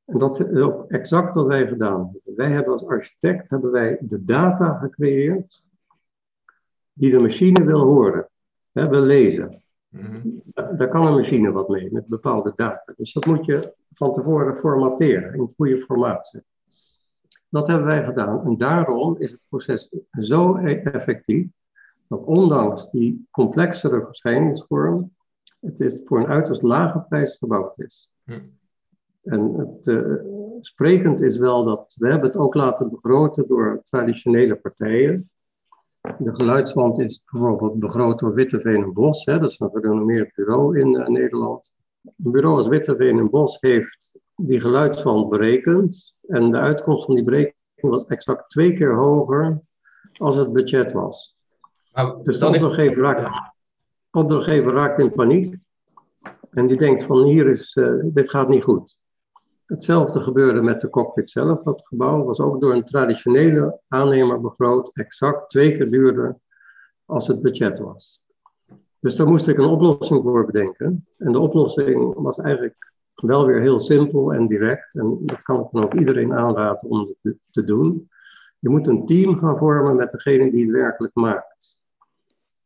En 0.05 0.19
dat 0.19 0.41
is 0.41 0.61
ook 0.61 0.91
exact 0.91 1.35
wat 1.35 1.47
wij 1.47 1.67
gedaan 1.67 2.11
hebben. 2.12 2.37
Wij 2.37 2.51
hebben 2.51 2.73
als 2.73 2.87
architect 2.87 3.51
hebben 3.51 3.71
wij 3.71 3.99
de 4.01 4.25
data 4.25 4.79
gecreëerd 4.79 5.62
die 6.93 7.11
de 7.11 7.19
machine 7.19 7.65
wil 7.65 7.81
horen, 7.81 8.29
hè, 8.73 8.88
wil 8.88 9.03
lezen. 9.03 9.62
Mm 9.92 10.42
Daar 10.55 10.88
kan 10.88 11.07
een 11.07 11.14
machine 11.14 11.52
wat 11.52 11.68
mee 11.68 11.92
met 11.92 12.07
bepaalde 12.07 12.52
data. 12.55 12.92
Dus 12.96 13.12
dat 13.12 13.26
moet 13.26 13.46
je 13.46 13.74
van 13.92 14.12
tevoren 14.12 14.57
formateren 14.57 15.35
in 15.35 15.40
het 15.40 15.55
goede 15.57 15.85
formaat 15.85 16.26
zetten. 16.26 16.50
Dat 17.48 17.66
hebben 17.66 17.87
wij 17.87 18.05
gedaan. 18.05 18.44
En 18.44 18.57
daarom 18.57 19.16
is 19.18 19.31
het 19.31 19.40
proces 19.48 19.88
zo 20.11 20.57
effectief 20.57 21.46
dat 22.09 22.24
ondanks 22.24 22.90
die 22.90 23.26
complexere 23.31 24.05
verschijningsvorm, 24.05 25.14
het 25.61 25.81
is 25.81 26.00
voor 26.05 26.18
een 26.18 26.26
uiterst 26.26 26.62
lage 26.62 27.05
prijs 27.09 27.37
gebouwd 27.37 27.78
is. 27.78 28.11
Hm. 28.24 28.40
En 29.22 29.55
het 29.55 29.87
uh, 29.87 30.14
sprekend 30.61 31.20
is 31.20 31.38
wel 31.38 31.64
dat 31.64 31.94
we 31.98 32.09
hebben 32.09 32.31
het 32.31 32.38
ook 32.38 32.55
laten 32.55 32.90
begroten 32.90 33.48
door 33.48 33.81
traditionele 33.85 34.57
partijen. 34.57 35.31
De 36.03 36.35
geluidswand 36.35 36.99
is 36.99 37.23
bijvoorbeeld 37.33 37.79
begroot 37.79 38.19
door 38.19 38.35
Witteveen 38.35 38.83
en 38.83 38.93
Bos, 38.93 39.25
hè, 39.25 39.38
dat 39.38 39.51
is 39.51 39.61
een 39.61 39.71
gerenommeerd 39.71 40.35
bureau 40.35 40.79
in 40.79 40.95
uh, 40.95 41.07
Nederland. 41.07 41.73
Een 42.03 42.31
bureau 42.33 42.57
als 42.57 42.69
Witteveen 42.69 43.19
en 43.19 43.31
Bos 43.31 43.57
heeft 43.61 44.19
die 44.37 44.61
geluidswand 44.61 45.29
berekend. 45.29 46.15
En 46.27 46.51
de 46.51 46.59
uitkomst 46.59 47.05
van 47.05 47.15
die 47.15 47.25
berekening 47.25 47.55
was 47.77 48.05
exact 48.05 48.51
twee 48.51 48.75
keer 48.75 48.95
hoger 48.95 49.62
als 50.19 50.37
het 50.37 50.53
budget 50.53 50.93
was. 50.93 51.37
dus 52.23 52.38
de 52.38 52.47
opdrachtgever, 52.47 53.03
raakt, 53.03 53.53
opdrachtgever 54.11 54.73
raakt 54.73 55.01
in 55.01 55.12
paniek. 55.12 55.57
En 56.51 56.67
die 56.67 56.77
denkt 56.77 57.03
van 57.03 57.25
hier 57.25 57.51
is, 57.51 57.77
uh, 57.77 58.05
dit 58.12 58.31
gaat 58.31 58.49
niet 58.49 58.62
goed. 58.62 58.99
Hetzelfde 59.73 60.23
gebeurde 60.23 60.63
met 60.63 60.81
de 60.81 60.91
cockpit 60.91 61.31
zelf. 61.31 61.63
Dat 61.63 61.87
gebouw 61.87 62.25
was 62.25 62.41
ook 62.41 62.61
door 62.61 62.73
een 62.73 62.85
traditionele 62.85 63.81
aannemer 63.89 64.41
begroot, 64.41 64.91
exact 64.93 65.51
twee 65.51 65.77
keer 65.77 65.91
duurder 65.91 66.39
als 67.05 67.27
het 67.27 67.43
budget 67.43 67.79
was. 67.79 68.23
Dus 68.99 69.17
daar 69.17 69.27
moest 69.27 69.49
ik 69.49 69.59
een 69.59 69.65
oplossing 69.65 70.23
voor 70.23 70.47
bedenken. 70.47 71.07
En 71.19 71.33
de 71.33 71.39
oplossing 71.39 72.15
was 72.15 72.39
eigenlijk 72.39 72.93
wel 73.15 73.47
weer 73.47 73.61
heel 73.61 73.81
simpel 73.81 74.33
en 74.33 74.47
direct. 74.47 74.95
En 74.95 75.19
dat 75.23 75.43
kan 75.43 75.61
ik 75.61 75.69
dan 75.71 75.85
ook 75.85 75.95
iedereen 75.95 76.33
aanraden 76.33 76.91
om 76.91 77.15
te 77.51 77.65
doen. 77.65 78.09
Je 78.59 78.69
moet 78.69 78.87
een 78.87 79.07
team 79.07 79.39
gaan 79.39 79.59
vormen 79.59 79.97
met 79.97 80.11
degene 80.11 80.51
die 80.51 80.63
het 80.63 80.71
werkelijk 80.71 81.15
maakt. 81.15 81.79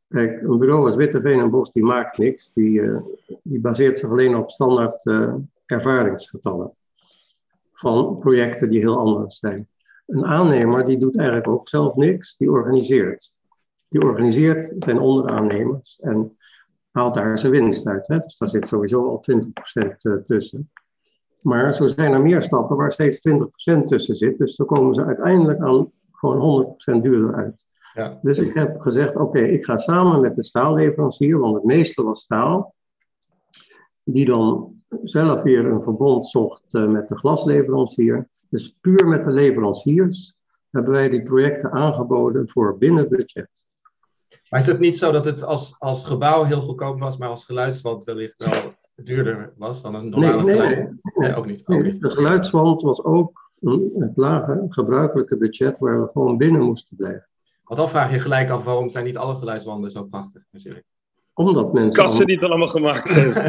Kijk, 0.08 0.42
een 0.42 0.58
bureau 0.58 0.86
als 0.86 0.96
Witteveen 0.96 1.40
en 1.40 1.50
Bos 1.50 1.72
die 1.72 1.84
maakt 1.84 2.18
niks. 2.18 2.52
Die, 2.52 2.80
uh, 2.80 2.98
die 3.42 3.60
baseert 3.60 3.98
zich 3.98 4.10
alleen 4.10 4.36
op 4.36 4.50
standaard 4.50 5.04
uh, 5.04 5.34
ervaringsgetallen 5.66 6.72
van 7.76 8.18
projecten 8.18 8.70
die 8.70 8.78
heel 8.78 8.98
anders 8.98 9.38
zijn. 9.38 9.68
Een 10.06 10.24
aannemer 10.24 10.84
die 10.84 10.98
doet 10.98 11.16
eigenlijk 11.16 11.48
ook 11.48 11.68
zelf 11.68 11.94
niks, 11.94 12.36
die 12.36 12.50
organiseert. 12.50 13.32
Die 13.88 14.02
organiseert 14.02 14.74
zijn 14.78 14.98
onderaannemers 14.98 15.98
en 16.00 16.36
haalt 16.90 17.14
daar 17.14 17.38
zijn 17.38 17.52
winst 17.52 17.86
uit. 17.86 18.06
Hè? 18.06 18.18
Dus 18.18 18.36
daar 18.36 18.48
zit 18.48 18.68
sowieso 18.68 19.08
al 19.08 19.24
20% 19.82 19.96
eh, 19.98 20.12
tussen. 20.12 20.70
Maar 21.40 21.74
zo 21.74 21.86
zijn 21.86 22.12
er 22.12 22.22
meer 22.22 22.42
stappen 22.42 22.76
waar 22.76 22.92
steeds 22.92 23.20
20% 23.80 23.84
tussen 23.84 24.16
zit. 24.16 24.38
Dus 24.38 24.56
dan 24.56 24.66
komen 24.66 24.94
ze 24.94 25.04
uiteindelijk 25.04 25.60
aan 25.60 25.92
gewoon 26.12 26.76
100% 26.98 27.02
duurder 27.02 27.34
uit. 27.34 27.66
Ja. 27.94 28.18
Dus 28.22 28.38
ik 28.38 28.54
heb 28.54 28.80
gezegd, 28.80 29.16
oké, 29.16 29.40
ik 29.40 29.64
ga 29.64 29.78
samen 29.78 30.20
met 30.20 30.34
de 30.34 30.42
staalleverancier, 30.42 31.38
want 31.38 31.54
het 31.54 31.64
meeste 31.64 32.02
was 32.02 32.20
staal, 32.20 32.74
die 34.08 34.24
dan 34.24 34.74
zelf 35.02 35.42
weer 35.42 35.66
een 35.66 35.82
verbond 35.82 36.28
zocht 36.28 36.74
uh, 36.74 36.86
met 36.88 37.08
de 37.08 37.16
glasleverancier. 37.16 38.28
Dus 38.48 38.76
puur 38.80 39.08
met 39.08 39.24
de 39.24 39.30
leveranciers 39.30 40.34
hebben 40.70 40.92
wij 40.92 41.08
die 41.08 41.22
projecten 41.22 41.70
aangeboden 41.72 42.48
voor 42.48 42.78
binnen 42.78 43.08
budget. 43.08 43.66
Maar 44.48 44.60
is 44.60 44.66
het 44.66 44.78
niet 44.78 44.98
zo 44.98 45.12
dat 45.12 45.24
het 45.24 45.44
als, 45.44 45.76
als 45.78 46.04
gebouw 46.04 46.44
heel 46.44 46.60
goedkoop 46.60 47.00
was, 47.00 47.16
maar 47.16 47.28
als 47.28 47.44
geluidswand 47.44 48.04
wellicht 48.04 48.44
wel 48.44 48.72
duurder 48.94 49.52
was 49.56 49.82
dan 49.82 49.94
een 49.94 50.08
normale 50.08 50.42
nee? 50.42 50.88
Nee, 51.14 51.34
ook 51.34 51.46
niet. 51.46 51.66
Ook 51.66 51.82
niet. 51.82 52.00
De 52.00 52.10
geluidswand 52.10 52.82
was 52.82 53.04
ook 53.04 53.50
het 53.98 54.12
lage 54.16 54.66
gebruikelijke 54.68 55.36
budget 55.36 55.78
waar 55.78 56.02
we 56.02 56.08
gewoon 56.12 56.36
binnen 56.36 56.62
moesten 56.62 56.96
blijven. 56.96 57.28
Want 57.64 57.80
dan 57.80 57.88
vraag 57.88 58.12
je 58.12 58.18
gelijk 58.18 58.50
af 58.50 58.64
waarom 58.64 58.90
zijn 58.90 59.04
niet 59.04 59.16
alle 59.16 59.34
geluidswanden 59.34 59.90
zo 59.90 60.04
prachtig 60.04 60.44
natuurlijk 60.50 60.86
omdat 61.36 61.72
mensen. 61.72 62.02
Kassen 62.02 62.26
die 62.26 62.34
het 62.34 62.44
allemaal 62.44 62.68
gemaakt 62.68 63.08
heeft. 63.20 63.42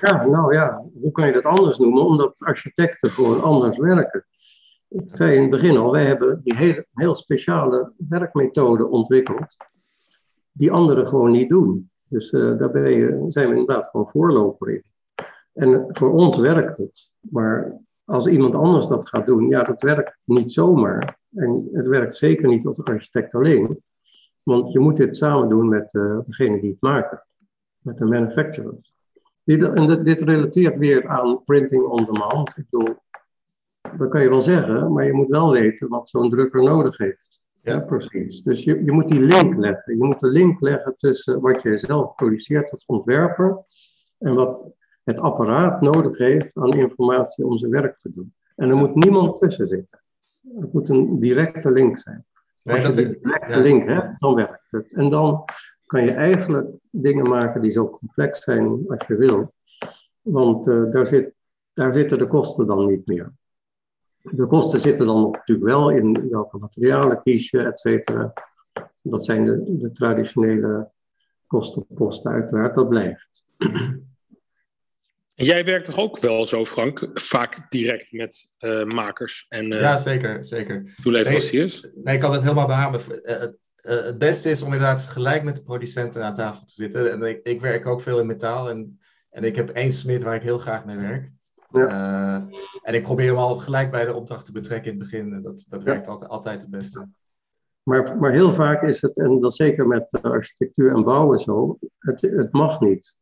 ja. 0.00 0.26
nou 0.26 0.54
ja, 0.54 0.84
hoe 1.00 1.12
kan 1.12 1.26
je 1.26 1.32
dat 1.32 1.44
anders 1.44 1.78
noemen? 1.78 2.04
Omdat 2.04 2.40
architecten 2.40 3.10
gewoon 3.10 3.42
anders 3.42 3.78
werken. 3.78 4.26
Ik 4.88 5.10
zei 5.12 5.34
in 5.34 5.40
het 5.40 5.50
begin 5.50 5.76
al, 5.76 5.92
wij 5.92 6.04
hebben 6.04 6.40
die 6.44 6.56
heel, 6.56 6.84
heel 6.92 7.14
speciale 7.14 7.92
werkmethode 8.08 8.86
ontwikkeld, 8.86 9.56
die 10.52 10.72
anderen 10.72 11.08
gewoon 11.08 11.30
niet 11.30 11.50
doen. 11.50 11.90
Dus 12.08 12.32
uh, 12.32 12.58
daar 12.58 12.70
ben 12.70 12.90
je, 12.90 13.24
zijn 13.28 13.48
we 13.50 13.56
inderdaad 13.56 13.88
gewoon 13.88 14.08
voorloper 14.10 14.70
in. 14.70 14.84
En 15.52 15.86
voor 15.88 16.12
ons 16.12 16.36
werkt 16.36 16.78
het. 16.78 17.10
Maar 17.20 17.80
als 18.04 18.26
iemand 18.26 18.54
anders 18.54 18.86
dat 18.86 19.08
gaat 19.08 19.26
doen, 19.26 19.48
ja, 19.48 19.62
dat 19.62 19.82
werkt 19.82 20.18
niet 20.24 20.52
zomaar. 20.52 21.18
En 21.34 21.68
het 21.72 21.86
werkt 21.86 22.16
zeker 22.16 22.48
niet 22.48 22.66
als 22.66 22.84
architect 22.84 23.34
alleen. 23.34 23.82
Want 24.48 24.72
je 24.72 24.78
moet 24.78 24.96
dit 24.96 25.16
samen 25.16 25.48
doen 25.48 25.68
met 25.68 25.94
uh, 25.94 26.18
degene 26.26 26.60
die 26.60 26.70
het 26.70 26.80
maken, 26.80 27.22
met 27.78 27.98
de 27.98 28.04
manufacturers. 28.04 28.94
Dit, 29.44 29.62
en 29.62 30.04
dit, 30.04 30.20
relateert 30.20 30.76
weer 30.76 31.08
aan 31.08 31.42
printing 31.44 31.82
on 31.82 32.04
demand. 32.04 32.48
Ik 32.48 32.66
bedoel, 32.70 32.94
dat 33.96 34.08
kan 34.08 34.22
je 34.22 34.28
wel 34.28 34.42
zeggen, 34.42 34.92
maar 34.92 35.04
je 35.04 35.12
moet 35.12 35.28
wel 35.28 35.52
weten 35.52 35.88
wat 35.88 36.08
zo'n 36.08 36.30
drukker 36.30 36.62
nodig 36.62 36.96
heeft. 36.96 37.42
Ja, 37.62 37.80
precies. 37.80 38.42
Dus 38.42 38.64
je, 38.64 38.84
je 38.84 38.92
moet 38.92 39.08
die 39.08 39.20
link 39.20 39.56
leggen. 39.56 39.96
Je 39.96 40.04
moet 40.04 40.20
de 40.20 40.30
link 40.30 40.60
leggen 40.60 40.94
tussen 40.96 41.40
wat 41.40 41.62
je 41.62 41.78
zelf 41.78 42.14
produceert 42.14 42.70
als 42.70 42.86
ontwerper 42.86 43.64
en 44.18 44.34
wat 44.34 44.70
het 45.04 45.20
apparaat 45.20 45.80
nodig 45.80 46.18
heeft 46.18 46.50
aan 46.54 46.72
informatie 46.72 47.46
om 47.46 47.58
zijn 47.58 47.70
werk 47.70 47.98
te 47.98 48.10
doen. 48.10 48.34
En 48.56 48.68
er 48.68 48.76
moet 48.76 48.94
niemand 48.94 49.38
tussen 49.38 49.66
zitten. 49.66 50.02
Het 50.58 50.72
moet 50.72 50.88
een 50.88 51.18
directe 51.18 51.72
link 51.72 51.98
zijn. 51.98 52.26
Als 52.66 52.82
je 52.82 53.60
link 53.60 53.88
hebt, 53.88 54.20
dan 54.20 54.34
werkt 54.34 54.70
het. 54.70 54.92
En 54.92 55.10
dan 55.10 55.44
kan 55.86 56.04
je 56.04 56.12
eigenlijk 56.12 56.68
dingen 56.90 57.28
maken 57.28 57.60
die 57.60 57.70
zo 57.70 57.88
complex 57.90 58.42
zijn 58.42 58.84
als 58.88 59.06
je 59.06 59.16
wil. 59.16 59.54
Want 60.20 60.66
uh, 60.66 60.90
daar, 60.90 61.06
zit, 61.06 61.32
daar 61.72 61.92
zitten 61.92 62.18
de 62.18 62.26
kosten 62.26 62.66
dan 62.66 62.86
niet 62.86 63.06
meer. 63.06 63.32
De 64.22 64.46
kosten 64.46 64.80
zitten 64.80 65.06
dan 65.06 65.30
natuurlijk 65.30 65.66
wel 65.66 65.90
in 65.90 66.28
welke 66.30 66.58
materialen 66.58 67.20
kies 67.22 67.50
je, 67.50 67.62
et 67.62 67.80
cetera. 67.80 68.32
Dat 69.02 69.24
zijn 69.24 69.44
de, 69.44 69.76
de 69.78 69.92
traditionele 69.92 70.90
kostenposten 71.46 72.30
uiteraard, 72.30 72.74
dat 72.74 72.88
blijft. 72.88 73.44
Jij 75.44 75.64
werkt 75.64 75.84
toch 75.84 75.98
ook 75.98 76.18
wel 76.18 76.46
zo, 76.46 76.64
Frank, 76.64 77.10
vaak 77.14 77.70
direct 77.70 78.12
met 78.12 78.50
uh, 78.60 78.84
makers 78.84 79.46
en 79.48 79.72
uh, 79.72 79.80
ja, 79.80 79.96
zeker, 79.96 80.44
zeker. 80.44 80.94
toeleveranciers? 81.02 81.82
Nee, 81.82 81.92
nee, 81.94 82.14
ik 82.14 82.20
kan 82.20 82.32
het 82.32 82.42
helemaal 82.42 82.66
behamen. 82.66 83.00
Uh, 83.22 83.40
het 83.82 84.18
beste 84.18 84.50
is 84.50 84.62
om 84.62 84.72
inderdaad 84.72 85.02
gelijk 85.02 85.42
met 85.42 85.56
de 85.56 85.62
producenten 85.62 86.24
aan 86.24 86.34
tafel 86.34 86.66
te 86.66 86.74
zitten. 86.74 87.12
En 87.12 87.22
ik, 87.22 87.40
ik 87.42 87.60
werk 87.60 87.86
ook 87.86 88.00
veel 88.00 88.18
in 88.18 88.26
metaal 88.26 88.70
en, 88.70 89.00
en 89.30 89.44
ik 89.44 89.56
heb 89.56 89.70
één 89.70 89.92
smid 89.92 90.22
waar 90.22 90.34
ik 90.34 90.42
heel 90.42 90.58
graag 90.58 90.84
mee 90.84 90.96
werk. 90.96 91.30
Ja. 91.70 92.48
en 92.82 92.94
ik 92.94 93.02
probeer 93.02 93.26
hem 93.26 93.36
al 93.36 93.56
gelijk 93.56 93.90
bij 93.90 94.04
de 94.04 94.14
opdracht 94.14 94.44
te 94.44 94.52
betrekken 94.52 94.92
in 94.92 94.98
het 94.98 95.10
begin. 95.10 95.32
En 95.32 95.42
dat, 95.42 95.64
dat 95.68 95.82
werkt 95.82 96.08
altijd, 96.08 96.30
altijd 96.30 96.60
het 96.60 96.70
beste. 96.70 97.08
Maar, 97.82 98.16
maar 98.16 98.32
heel 98.32 98.54
vaak 98.54 98.82
is 98.82 99.00
het, 99.00 99.16
en 99.16 99.40
dat 99.40 99.56
zeker 99.56 99.86
met 99.86 100.22
architectuur 100.22 100.94
en 100.94 101.04
bouwen 101.04 101.38
zo, 101.38 101.78
het, 101.98 102.20
het 102.20 102.52
mag 102.52 102.80
niet 102.80 103.16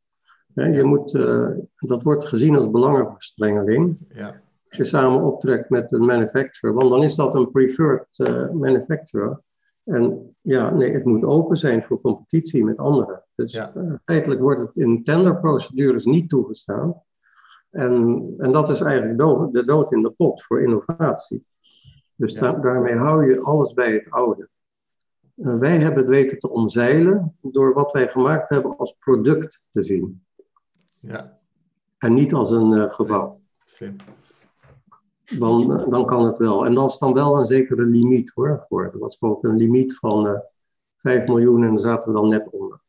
je 0.55 0.83
moet, 0.83 1.15
uh, 1.15 1.49
dat 1.77 2.03
wordt 2.03 2.27
gezien 2.27 2.57
als 2.57 2.71
belangenverstrengeling. 2.71 3.99
Ja. 4.09 4.43
als 4.69 4.77
je 4.77 4.85
samen 4.85 5.23
optrekt 5.23 5.71
met 5.71 5.93
een 5.93 6.05
manufacturer, 6.05 6.75
want 6.75 6.91
dan 6.91 7.03
is 7.03 7.15
dat 7.15 7.35
een 7.35 7.51
preferred 7.51 8.07
uh, 8.17 8.51
manufacturer. 8.51 9.41
En 9.85 10.37
ja, 10.41 10.71
nee, 10.71 10.93
het 10.93 11.05
moet 11.05 11.25
open 11.25 11.57
zijn 11.57 11.83
voor 11.83 12.01
competitie 12.01 12.65
met 12.65 12.79
anderen. 12.79 13.25
Dus 13.35 13.53
ja. 13.53 13.73
uh, 13.77 13.93
feitelijk 14.05 14.41
wordt 14.41 14.61
het 14.61 14.71
in 14.75 15.05
tenderprocedures 15.05 16.05
niet 16.05 16.29
toegestaan. 16.29 17.03
En, 17.71 18.25
en 18.39 18.53
dat 18.53 18.69
is 18.69 18.81
eigenlijk 18.81 19.19
dood, 19.19 19.53
de 19.53 19.65
dood 19.65 19.93
in 19.93 20.03
de 20.03 20.11
pot 20.11 20.43
voor 20.43 20.63
innovatie. 20.63 21.45
Dus 22.17 22.33
ja. 22.33 22.41
da 22.41 22.53
daarmee 22.53 22.95
hou 22.95 23.31
je 23.31 23.41
alles 23.41 23.73
bij 23.73 23.93
het 23.93 24.11
oude. 24.11 24.49
Wij 25.35 25.79
hebben 25.79 25.99
het 25.99 26.09
weten 26.09 26.39
te 26.39 26.51
omzeilen 26.51 27.37
door 27.41 27.75
wat 27.75 27.93
wij 27.93 28.09
gemaakt 28.09 28.49
hebben 28.49 28.77
als 28.77 28.97
product 28.99 29.69
te 29.71 29.83
zien. 29.83 30.24
Ja. 31.07 31.39
En 31.99 32.15
niet 32.15 32.35
als 32.35 32.51
een 32.51 32.73
uh, 32.73 32.91
gebouw. 32.91 33.37
Dan, 35.39 35.91
dan 35.91 36.07
kan 36.07 36.25
het 36.25 36.39
wel. 36.39 36.67
En 36.67 36.75
dan 36.75 36.87
is 36.87 36.99
dan 36.99 37.13
wel 37.13 37.39
een 37.39 37.47
zekere 37.47 37.85
limiet 37.85 38.33
hoor. 38.35 38.65
Voor. 38.69 38.91
Dat 38.93 39.01
was 39.01 39.17
gewoon 39.17 39.39
een 39.41 39.57
limiet 39.57 39.95
van 39.95 40.27
uh, 40.27 40.39
5 40.97 41.27
miljoen 41.27 41.63
en 41.63 41.69
daar 41.69 41.79
zaten 41.79 42.13
we 42.13 42.19
dan 42.19 42.29
net 42.29 42.49
onder. 42.51 42.81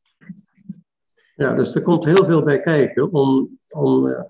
Ja, 1.35 1.53
dus 1.53 1.75
er 1.75 1.81
komt 1.81 2.05
heel 2.05 2.25
veel 2.25 2.43
bij 2.43 2.61
kijken 2.61 3.11
om, 3.11 3.59
om 3.69 4.05
uh, 4.05 4.21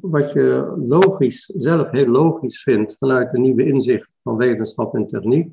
wat 0.00 0.32
je 0.32 0.74
logisch, 0.76 1.52
zelf 1.56 1.90
heel 1.90 2.06
logisch 2.06 2.62
vindt 2.62 2.96
vanuit 2.98 3.30
de 3.30 3.38
nieuwe 3.38 3.66
inzicht 3.66 4.16
van 4.22 4.36
wetenschap 4.36 4.94
en 4.94 5.06
techniek, 5.06 5.52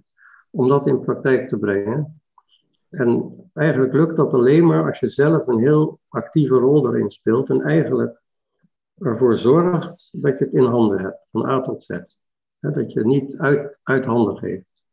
om 0.50 0.68
dat 0.68 0.88
in 0.88 1.00
praktijk 1.00 1.48
te 1.48 1.58
brengen. 1.58 2.22
En 2.94 3.36
eigenlijk 3.54 3.94
lukt 3.94 4.16
dat 4.16 4.34
alleen 4.34 4.66
maar 4.66 4.86
als 4.86 5.00
je 5.00 5.08
zelf 5.08 5.48
een 5.48 5.60
heel 5.60 6.00
actieve 6.08 6.56
rol 6.56 6.82
daarin 6.82 7.10
speelt 7.10 7.50
en 7.50 7.62
eigenlijk 7.62 8.22
ervoor 8.98 9.38
zorgt 9.38 10.10
dat 10.22 10.38
je 10.38 10.44
het 10.44 10.54
in 10.54 10.66
handen 10.66 11.00
hebt, 11.00 11.28
van 11.32 11.46
A 11.46 11.62
tot 11.62 11.84
Z. 11.84 11.90
dat 12.60 12.92
je 12.92 13.00
het 13.00 13.08
niet 13.08 13.38
uit, 13.38 13.80
uit 13.84 14.06
handen 14.06 14.38
geeft. 14.38 14.84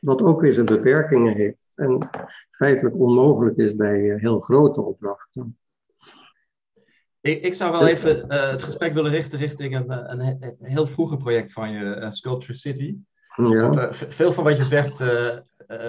Wat 0.00 0.22
ook 0.22 0.40
weer 0.40 0.54
zijn 0.54 0.66
beperkingen 0.66 1.34
heeft 1.34 1.72
en 1.74 2.10
feitelijk 2.50 2.94
onmogelijk 2.98 3.56
is 3.56 3.74
bij 3.74 4.10
eh, 4.10 4.20
heel 4.20 4.40
grote 4.40 4.80
opdrachten. 4.80 5.58
Ik, 7.20 7.42
ik 7.42 7.54
zou 7.54 7.72
wel 7.72 7.86
even 7.86 8.32
uh, 8.32 8.50
het 8.50 8.62
gesprek 8.62 8.94
willen 8.94 9.10
richten 9.10 9.38
richting 9.38 9.74
een, 9.74 9.90
een, 9.90 10.20
een 10.20 10.56
heel 10.60 10.86
vroege 10.86 11.16
project 11.16 11.52
van 11.52 11.70
je, 11.70 11.96
uh, 11.96 12.10
Sculpture 12.10 12.58
City. 12.58 12.96
Ja. 13.36 13.70
Want, 13.70 13.96
veel 13.96 14.32
van 14.32 14.44
wat 14.44 14.56
je 14.56 14.64
zegt 14.64 15.00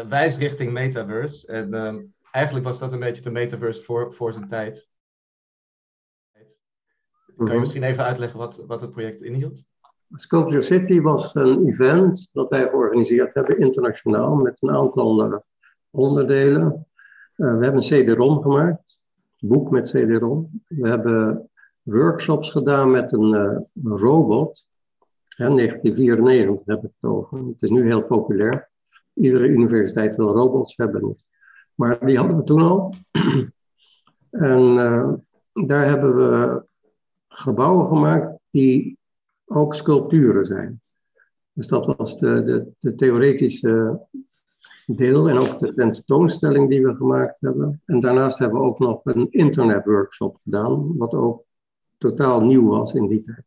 wijst 0.08 0.38
richting 0.38 0.72
metaverse. 0.72 1.48
En 1.48 1.74
ehm, 1.74 2.04
eigenlijk 2.32 2.66
was 2.66 2.80
dat 2.80 2.92
een 2.92 3.00
beetje 3.00 3.22
de 3.22 3.32
metaverse 3.32 3.84
voor, 3.84 4.14
voor 4.14 4.34
zijn 4.34 4.48
tijd. 4.48 4.90
Kan 7.38 7.54
je 7.54 7.60
misschien 7.60 7.84
even 7.84 8.04
uitleggen 8.04 8.40
wat, 8.40 8.64
wat 8.68 8.82
het 8.82 8.92
project 8.92 9.22
inhield? 9.22 9.64
Sculpture 10.14 10.62
City 10.62 11.02
was 11.02 11.36
een 11.36 11.68
event 11.68 12.30
dat 12.34 12.50
wij 12.50 12.70
georganiseerd 12.70 13.34
hebben 13.34 13.60
internationaal 13.60 14.36
met 14.36 14.58
een 14.62 14.72
aantal 14.72 15.26
uh, 15.26 15.38
onderdelen. 15.90 16.88
Uh, 17.36 17.58
we 17.58 17.64
hebben 17.64 17.84
een 17.84 18.04
CD-ROM 18.04 18.42
gemaakt, 18.42 19.02
een 19.40 19.48
boek 19.48 19.72
met 19.72 19.90
CD-ROM. 19.90 20.64
We 20.68 20.90
hebben 20.90 21.50
workshops 21.82 22.52
gedaan 22.52 22.92
met 22.92 23.12
een, 23.12 23.34
uh, 23.34 23.58
robot. 23.84 24.68
Ja, 25.28 25.48
1994 25.50 26.66
heb 26.66 26.84
ik 26.84 26.92
het 27.00 27.10
over. 27.10 27.38
Het 27.38 27.56
is 27.60 27.70
nu 27.70 27.86
heel 27.86 28.04
populair. 28.04 28.70
Iedere 29.16 29.48
universiteit 29.48 30.16
wil 30.16 30.34
robots 30.34 30.76
hebben. 30.78 31.16
Maar 31.76 32.06
die 32.06 32.18
hadden 32.18 32.38
we 32.38 32.44
toen 32.44 32.62
al. 32.62 32.96
en 34.30 34.76
daar 35.54 35.86
hebben 35.86 36.16
we 36.16 36.64
gebouwen 37.28 37.88
gemaakt 37.88 38.40
die 38.50 38.98
ook 39.46 39.74
sculpturen 39.74 40.46
zijn. 40.46 40.82
Dus 41.52 41.68
dat 41.68 41.86
was 41.86 42.18
de, 42.18 42.44
de, 42.44 42.72
de 42.80 42.96
theoretische 42.96 44.02
deel 44.86 45.30
en 45.30 45.38
ook 45.38 45.60
de 45.60 45.74
tentoonstelling 45.74 46.70
die 46.70 46.84
we 46.84 46.96
gemaakt 46.96 47.42
hebben. 47.42 47.82
En 47.86 48.00
daarnaast 48.00 48.38
hebben 48.38 48.60
we 48.60 48.66
ook 48.66 48.80
nog 48.80 49.02
een 49.04 49.32
internetworkshop 49.32 50.40
gedaan, 50.44 50.98
wat 50.98 51.14
ook 51.14 51.44
totaal 51.98 52.42
nieuw 52.42 52.68
was 52.68 52.94
in 52.94 53.08
die 53.08 53.22
tijd. 53.22 53.44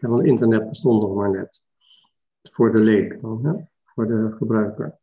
Want 0.00 0.24
internet 0.24 0.68
bestond 0.68 1.02
nog 1.02 1.14
maar 1.14 1.30
net. 1.30 1.62
Voor 2.42 2.72
de 2.72 2.78
leek 2.78 3.20
dan? 3.20 3.68
Voor 3.94 4.06
de 4.06 4.34
gebruiker. 4.36 4.98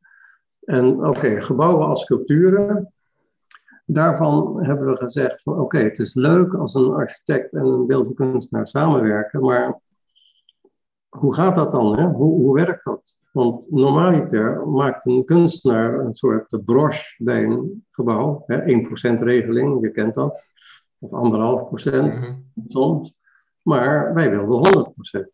En 0.62 1.08
oké, 1.08 1.42
gebouwen 1.42 1.88
als 1.88 2.02
sculpturen, 2.02 2.94
daarvan 3.86 4.64
hebben 4.66 4.88
we 4.88 4.98
gezegd 4.98 5.42
van 5.42 5.60
oké, 5.60 5.78
het 5.78 6.00
is 6.00 6.14
leuk 6.14 6.54
als 6.54 6.74
een 6.74 6.94
architect 6.94 7.54
en 7.54 7.66
een 7.66 7.88
beeldkunstenaar 7.88 8.68
samenwerken, 8.68 9.42
maar 9.42 9.80
hoe 11.10 11.34
gaat 11.34 11.56
dat 11.56 11.72
dan? 11.72 12.00
Hè? 12.00 12.06
Hoe, 12.06 12.42
hoe 12.42 12.54
werkt 12.54 12.84
dat? 12.84 13.18
Want 13.32 13.72
normaliter 13.72 14.68
maakt 14.68 15.06
een 15.06 15.26
kunstenaar 15.26 16.00
een 16.00 16.14
soort 16.14 16.66
broche 16.66 17.24
bij 17.24 17.44
een 17.44 17.86
gebouw, 17.92 18.44
hè? 18.46 18.58
1% 18.58 19.24
regeling, 19.24 19.82
je 19.82 19.92
kent 19.92 20.14
dat, 20.14 20.42
of 21.00 21.12
anderhalf 21.12 21.68
procent 21.68 22.16
mm 22.16 22.24
-hmm. 22.24 22.66
soms, 22.68 23.14
maar 23.62 24.14
wij 24.14 24.30
wilden 24.30 24.94
100%. 25.20 25.28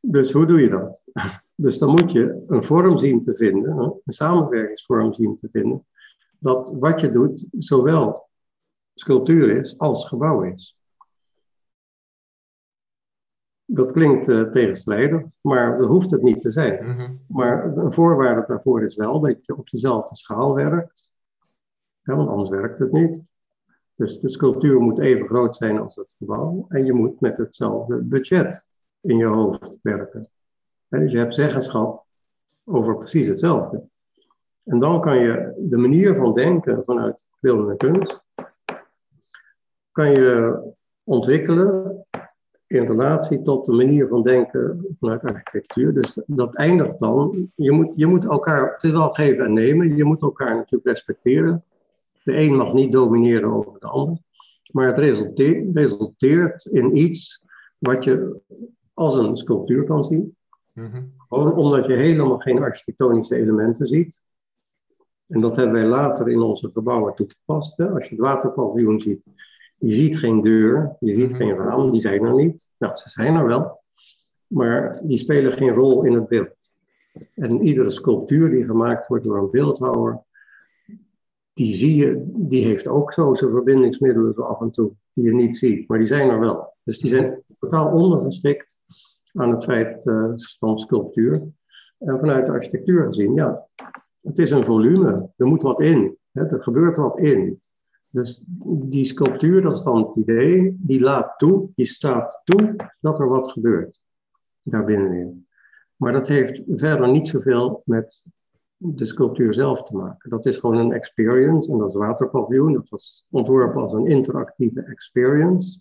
Dus 0.00 0.32
hoe 0.32 0.46
doe 0.46 0.60
je 0.60 0.68
dat? 0.68 1.04
Dus 1.54 1.78
dan 1.78 1.90
moet 1.90 2.12
je 2.12 2.44
een 2.46 2.64
vorm 2.64 2.98
zien 2.98 3.20
te 3.20 3.34
vinden, 3.34 4.00
een 4.04 4.12
samenwerkingsvorm 4.12 5.12
zien 5.12 5.36
te 5.36 5.48
vinden, 5.52 5.86
dat 6.38 6.72
wat 6.78 7.00
je 7.00 7.10
doet 7.10 7.46
zowel 7.58 8.28
sculptuur 8.94 9.56
is 9.56 9.78
als 9.78 10.06
gebouw 10.06 10.42
is. 10.42 10.76
Dat 13.64 13.92
klinkt 13.92 14.28
uh, 14.28 14.42
tegenstrijdig, 14.42 15.22
maar 15.40 15.78
dat 15.78 15.88
hoeft 15.88 16.10
het 16.10 16.22
niet 16.22 16.40
te 16.40 16.50
zijn. 16.50 16.84
Mm 16.84 16.96
-hmm. 16.96 17.20
Maar 17.26 17.76
een 17.76 17.92
voorwaarde 17.92 18.44
daarvoor 18.46 18.82
is 18.82 18.96
wel 18.96 19.20
dat 19.20 19.46
je 19.46 19.56
op 19.56 19.70
dezelfde 19.70 20.16
schaal 20.16 20.54
werkt. 20.54 21.10
Ja, 22.02 22.16
want 22.16 22.28
anders 22.28 22.48
werkt 22.48 22.78
het 22.78 22.92
niet. 22.92 23.22
Dus 23.94 24.20
de 24.20 24.30
sculptuur 24.30 24.80
moet 24.80 24.98
even 24.98 25.26
groot 25.26 25.56
zijn 25.56 25.78
als 25.78 25.96
het 25.96 26.14
gebouw. 26.18 26.64
En 26.68 26.84
je 26.84 26.92
moet 26.92 27.20
met 27.20 27.36
hetzelfde 27.36 28.02
budget 28.02 28.68
in 29.00 29.16
je 29.16 29.26
hoofd 29.26 29.78
werken. 29.82 30.31
Dus 31.00 31.12
je 31.12 31.18
hebt 31.18 31.34
zeggenschap 31.34 32.04
over 32.64 32.96
precies 32.96 33.28
hetzelfde. 33.28 33.82
En 34.64 34.78
dan 34.78 35.00
kan 35.00 35.18
je 35.18 35.54
de 35.58 35.76
manier 35.76 36.16
van 36.16 36.34
denken 36.34 36.82
vanuit 36.84 37.26
beeldende 37.40 37.76
kunst, 37.76 38.24
kan 39.92 40.10
je 40.10 40.60
ontwikkelen 41.04 42.04
in 42.66 42.86
relatie 42.86 43.42
tot 43.42 43.66
de 43.66 43.72
manier 43.72 44.08
van 44.08 44.22
denken 44.22 44.96
vanuit 45.00 45.24
architectuur. 45.24 45.94
Dus 45.94 46.18
dat 46.26 46.54
eindigt 46.54 46.98
dan, 46.98 47.50
je 47.54 47.72
moet, 47.72 47.92
je 47.96 48.06
moet 48.06 48.24
elkaar, 48.24 48.72
het 48.72 48.82
is 48.82 48.90
wel 48.90 49.12
geven 49.12 49.44
en 49.44 49.52
nemen, 49.52 49.96
je 49.96 50.04
moet 50.04 50.22
elkaar 50.22 50.54
natuurlijk 50.54 50.84
respecteren. 50.84 51.64
De 52.22 52.36
een 52.36 52.56
mag 52.56 52.72
niet 52.72 52.92
domineren 52.92 53.52
over 53.52 53.80
de 53.80 53.86
ander, 53.86 54.18
maar 54.70 54.86
het 54.86 54.98
resulteert, 54.98 55.76
resulteert 55.76 56.64
in 56.64 56.96
iets 56.96 57.44
wat 57.78 58.04
je 58.04 58.40
als 58.94 59.14
een 59.14 59.36
sculptuur 59.36 59.84
kan 59.84 60.04
zien. 60.04 60.36
Gewoon 61.28 61.54
omdat 61.54 61.86
je 61.86 61.92
helemaal 61.92 62.38
geen 62.38 62.62
architectonische 62.62 63.36
elementen 63.36 63.86
ziet. 63.86 64.22
En 65.26 65.40
dat 65.40 65.56
hebben 65.56 65.74
wij 65.74 65.86
later 65.86 66.28
in 66.28 66.40
onze 66.40 66.70
gebouwen 66.70 67.14
toegepast. 67.14 67.76
Hè? 67.76 67.90
Als 67.90 68.04
je 68.08 68.14
het 68.14 68.24
waterpaviljoen 68.24 69.00
ziet, 69.00 69.22
je 69.76 69.92
ziet 69.92 70.18
geen 70.18 70.42
deur, 70.42 70.96
je 71.00 71.14
ziet 71.14 71.34
geen 71.34 71.56
raam, 71.56 71.90
die 71.90 72.00
zijn 72.00 72.24
er 72.24 72.34
niet. 72.34 72.70
Nou, 72.78 72.96
ze 72.96 73.10
zijn 73.10 73.34
er 73.34 73.46
wel, 73.46 73.82
maar 74.46 75.00
die 75.02 75.16
spelen 75.16 75.52
geen 75.52 75.74
rol 75.74 76.04
in 76.04 76.12
het 76.12 76.28
beeld. 76.28 76.56
En 77.34 77.66
iedere 77.66 77.90
sculptuur 77.90 78.50
die 78.50 78.64
gemaakt 78.64 79.06
wordt 79.06 79.24
door 79.24 79.38
een 79.38 79.50
beeldhouwer, 79.50 80.22
die 81.52 81.74
zie 81.74 81.96
je, 81.96 82.24
die 82.34 82.64
heeft 82.64 82.88
ook 82.88 83.12
zo 83.12 83.34
zijn 83.34 83.50
verbindingsmiddelen 83.50 84.34
zo 84.34 84.42
af 84.42 84.60
en 84.60 84.70
toe, 84.70 84.92
die 85.12 85.24
je 85.24 85.34
niet 85.34 85.56
ziet, 85.56 85.88
maar 85.88 85.98
die 85.98 86.06
zijn 86.06 86.28
er 86.28 86.40
wel. 86.40 86.74
Dus 86.84 86.98
die 86.98 87.10
zijn 87.10 87.42
totaal 87.58 87.92
ondergeschikt 87.92 88.78
aan 89.34 89.50
het 89.50 89.64
feit 89.64 90.06
uh, 90.06 90.32
van 90.58 90.78
sculptuur. 90.78 91.48
En 91.98 92.18
vanuit 92.18 92.46
de 92.46 92.52
architectuur 92.52 93.04
gezien, 93.04 93.34
ja, 93.34 93.66
het 94.20 94.38
is 94.38 94.50
een 94.50 94.64
volume, 94.64 95.30
er 95.36 95.46
moet 95.46 95.62
wat 95.62 95.80
in, 95.80 96.16
hè, 96.32 96.46
er 96.46 96.62
gebeurt 96.62 96.96
wat 96.96 97.18
in. 97.18 97.60
Dus 98.08 98.42
die 98.64 99.04
sculptuur, 99.04 99.62
dat 99.62 99.74
is 99.74 99.82
dan 99.82 100.06
het 100.06 100.16
idee, 100.16 100.76
die 100.78 101.00
laat 101.00 101.38
toe, 101.38 101.68
die 101.74 101.86
staat 101.86 102.40
toe 102.44 102.76
dat 103.00 103.20
er 103.20 103.28
wat 103.28 103.52
gebeurt 103.52 104.00
daarbinnenin. 104.62 105.46
Maar 105.96 106.12
dat 106.12 106.28
heeft 106.28 106.62
verder 106.66 107.10
niet 107.10 107.28
zoveel 107.28 107.82
met 107.84 108.22
de 108.76 109.06
sculptuur 109.06 109.54
zelf 109.54 109.82
te 109.82 109.96
maken. 109.96 110.30
Dat 110.30 110.46
is 110.46 110.58
gewoon 110.58 110.76
een 110.76 110.92
experience 110.92 111.72
en 111.72 111.78
dat 111.78 111.88
is 111.88 111.94
waterpaviljoen. 111.94 112.72
Dat 112.72 112.88
was 112.88 113.26
ontworpen 113.30 113.82
als 113.82 113.92
een 113.92 114.06
interactieve 114.06 114.82
experience. 114.82 115.80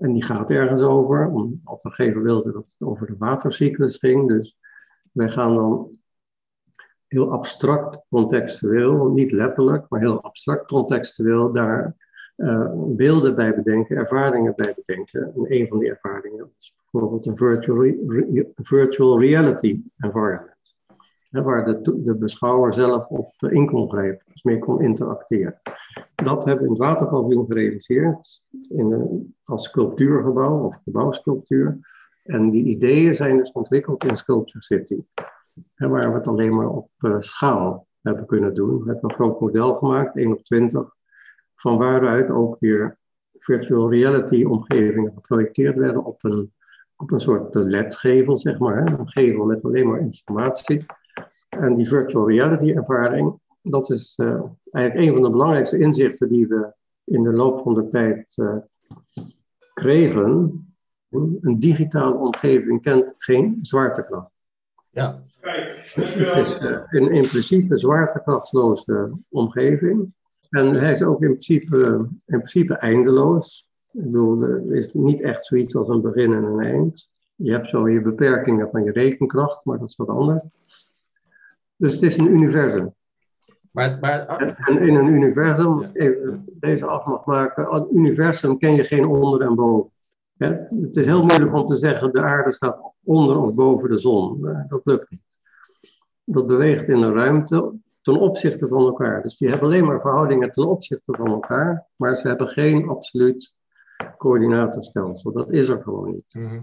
En 0.00 0.12
die 0.12 0.24
gaat 0.24 0.50
ergens 0.50 0.82
over, 0.82 1.28
omdat 1.28 1.82
we 1.82 1.90
geven 1.90 2.22
wilde 2.22 2.52
dat 2.52 2.76
het 2.78 2.88
over 2.88 3.06
de 3.06 3.16
watercyclus 3.18 3.96
ging. 3.96 4.28
Dus 4.28 4.58
wij 5.12 5.28
gaan 5.28 5.54
dan 5.54 5.98
heel 7.06 7.32
abstract 7.32 8.04
contextueel, 8.08 9.08
niet 9.08 9.32
letterlijk, 9.32 9.86
maar 9.88 10.00
heel 10.00 10.22
abstract 10.22 10.66
contextueel 10.66 11.52
daar 11.52 11.96
beelden 12.74 13.34
bij 13.34 13.54
bedenken, 13.54 13.96
ervaringen 13.96 14.52
bij 14.56 14.74
bedenken. 14.74 15.22
En 15.22 15.44
een 15.48 15.68
van 15.68 15.78
die 15.78 15.88
ervaringen 15.88 16.52
is 16.58 16.74
bijvoorbeeld 16.90 17.26
een 17.26 17.36
virtual, 17.36 17.94
virtual 18.54 19.20
reality 19.20 19.80
environment. 19.98 20.76
waar 21.30 21.64
de, 21.64 22.02
de 22.02 22.14
beschouwer 22.14 22.74
zelf 22.74 23.06
op 23.06 23.32
in 23.38 23.66
kon 23.66 23.90
grijpen, 23.90 24.24
dus 24.32 24.42
mee 24.42 24.58
kon 24.58 24.82
interacteren. 24.82 25.60
Dat 26.22 26.44
hebben 26.44 26.62
we 26.62 26.74
in 26.74 26.82
het 26.82 26.86
Waterpaviljoen 26.88 27.46
gerealiseerd, 27.46 28.42
in 28.68 28.92
een, 28.92 29.34
als 29.44 29.64
sculptuurgebouw 29.64 30.64
of 30.64 30.76
gebouwsculptuur. 30.84 31.78
En 32.24 32.50
die 32.50 32.64
ideeën 32.64 33.14
zijn 33.14 33.36
dus 33.36 33.52
ontwikkeld 33.52 34.04
in 34.04 34.16
Sculpture 34.16 34.62
City, 34.64 35.02
waar 35.74 36.10
we 36.10 36.18
het 36.18 36.28
alleen 36.28 36.54
maar 36.54 36.68
op 36.68 36.90
uh, 36.98 37.16
schaal 37.18 37.86
hebben 38.02 38.26
kunnen 38.26 38.54
doen. 38.54 38.78
We 38.84 38.90
hebben 38.90 39.10
een 39.10 39.16
groot 39.16 39.40
model 39.40 39.74
gemaakt, 39.74 40.16
1 40.16 40.32
op 40.32 40.44
20, 40.44 40.94
van 41.54 41.78
waaruit 41.78 42.30
ook 42.30 42.56
weer 42.58 42.98
virtual 43.38 43.90
reality 43.90 44.44
omgevingen 44.44 45.12
geprojecteerd 45.14 45.76
werden 45.76 46.04
op 46.04 46.24
een, 46.24 46.52
op 46.96 47.10
een 47.10 47.20
soort 47.20 47.54
LED-gevel, 47.54 48.38
zeg 48.38 48.58
maar. 48.58 48.86
Een 48.86 49.10
gevel 49.10 49.44
met 49.44 49.64
alleen 49.64 49.88
maar 49.88 50.00
informatie. 50.00 50.86
En 51.48 51.74
die 51.74 51.88
virtual 51.88 52.28
reality 52.28 52.72
ervaring, 52.72 53.40
dat 53.62 53.90
is 53.90 54.18
uh, 54.22 54.42
eigenlijk 54.70 55.06
een 55.06 55.14
van 55.14 55.22
de 55.22 55.30
belangrijkste 55.30 55.78
inzichten 55.78 56.28
die 56.28 56.46
we 56.46 56.72
in 57.04 57.22
de 57.22 57.32
loop 57.32 57.62
van 57.62 57.74
de 57.74 57.88
tijd 57.88 58.36
uh, 58.36 58.56
kregen. 59.74 60.64
Een 61.40 61.58
digitale 61.58 62.14
omgeving 62.14 62.82
kent 62.82 63.14
geen 63.18 63.58
zwaartekracht. 63.62 64.30
Ja. 64.90 65.22
Het 65.40 65.96
is 65.96 66.60
uh, 66.60 66.82
in, 66.90 67.10
in 67.10 67.28
principe 67.28 67.78
zwaartekrachtloze 67.78 69.12
omgeving. 69.28 70.12
En 70.50 70.70
hij 70.70 70.92
is 70.92 71.02
ook 71.02 71.22
in 71.22 71.30
principe, 71.30 72.08
in 72.26 72.36
principe 72.36 72.74
eindeloos. 72.74 73.68
Ik 73.92 74.02
bedoel, 74.02 74.42
er 74.42 74.74
is 74.74 74.92
niet 74.92 75.20
echt 75.20 75.46
zoiets 75.46 75.76
als 75.76 75.88
een 75.88 76.00
begin 76.00 76.32
en 76.32 76.42
een 76.42 76.60
eind. 76.60 77.08
Je 77.34 77.52
hebt 77.52 77.68
zo 77.68 77.88
je 77.88 78.00
beperkingen 78.00 78.70
van 78.70 78.84
je 78.84 78.92
rekenkracht, 78.92 79.64
maar 79.64 79.78
dat 79.78 79.88
is 79.88 79.96
wat 79.96 80.08
anders. 80.08 80.48
Dus 81.76 81.92
het 81.92 82.02
is 82.02 82.16
een 82.16 82.32
universum. 82.32 82.94
Maar, 83.70 83.98
maar... 84.00 84.26
En 84.26 84.78
in 84.78 84.94
een 84.94 85.06
universum, 85.06 85.78
als 85.78 85.88
ik 85.88 86.02
even 86.02 86.44
deze 86.52 86.86
af 86.86 87.06
mag 87.06 87.24
maken, 87.24 87.74
een 87.74 87.86
universum 87.92 88.58
ken 88.58 88.74
je 88.74 88.84
geen 88.84 89.06
onder 89.06 89.40
en 89.40 89.54
boven. 89.54 89.90
Het 90.36 90.96
is 90.96 91.06
heel 91.06 91.24
moeilijk 91.24 91.54
om 91.54 91.66
te 91.66 91.76
zeggen 91.76 92.12
de 92.12 92.22
aarde 92.22 92.52
staat 92.52 92.92
onder 93.04 93.38
of 93.38 93.54
boven 93.54 93.88
de 93.88 93.98
zon. 93.98 94.40
Dat 94.68 94.80
lukt 94.84 95.10
niet. 95.10 95.38
Dat 96.24 96.46
beweegt 96.46 96.88
in 96.88 97.02
een 97.02 97.14
ruimte 97.14 97.72
ten 98.00 98.16
opzichte 98.16 98.68
van 98.68 98.86
elkaar. 98.86 99.22
Dus 99.22 99.36
die 99.36 99.48
hebben 99.48 99.68
alleen 99.68 99.84
maar 99.84 100.00
verhoudingen 100.00 100.52
ten 100.52 100.68
opzichte 100.68 101.14
van 101.16 101.26
elkaar, 101.26 101.86
maar 101.96 102.16
ze 102.16 102.28
hebben 102.28 102.48
geen 102.48 102.88
absoluut 102.88 103.54
coördinatenstelsel. 104.18 105.32
Dat 105.32 105.52
is 105.52 105.68
er 105.68 105.82
gewoon 105.82 106.10
niet. 106.10 106.34
Mhm. 106.34 106.60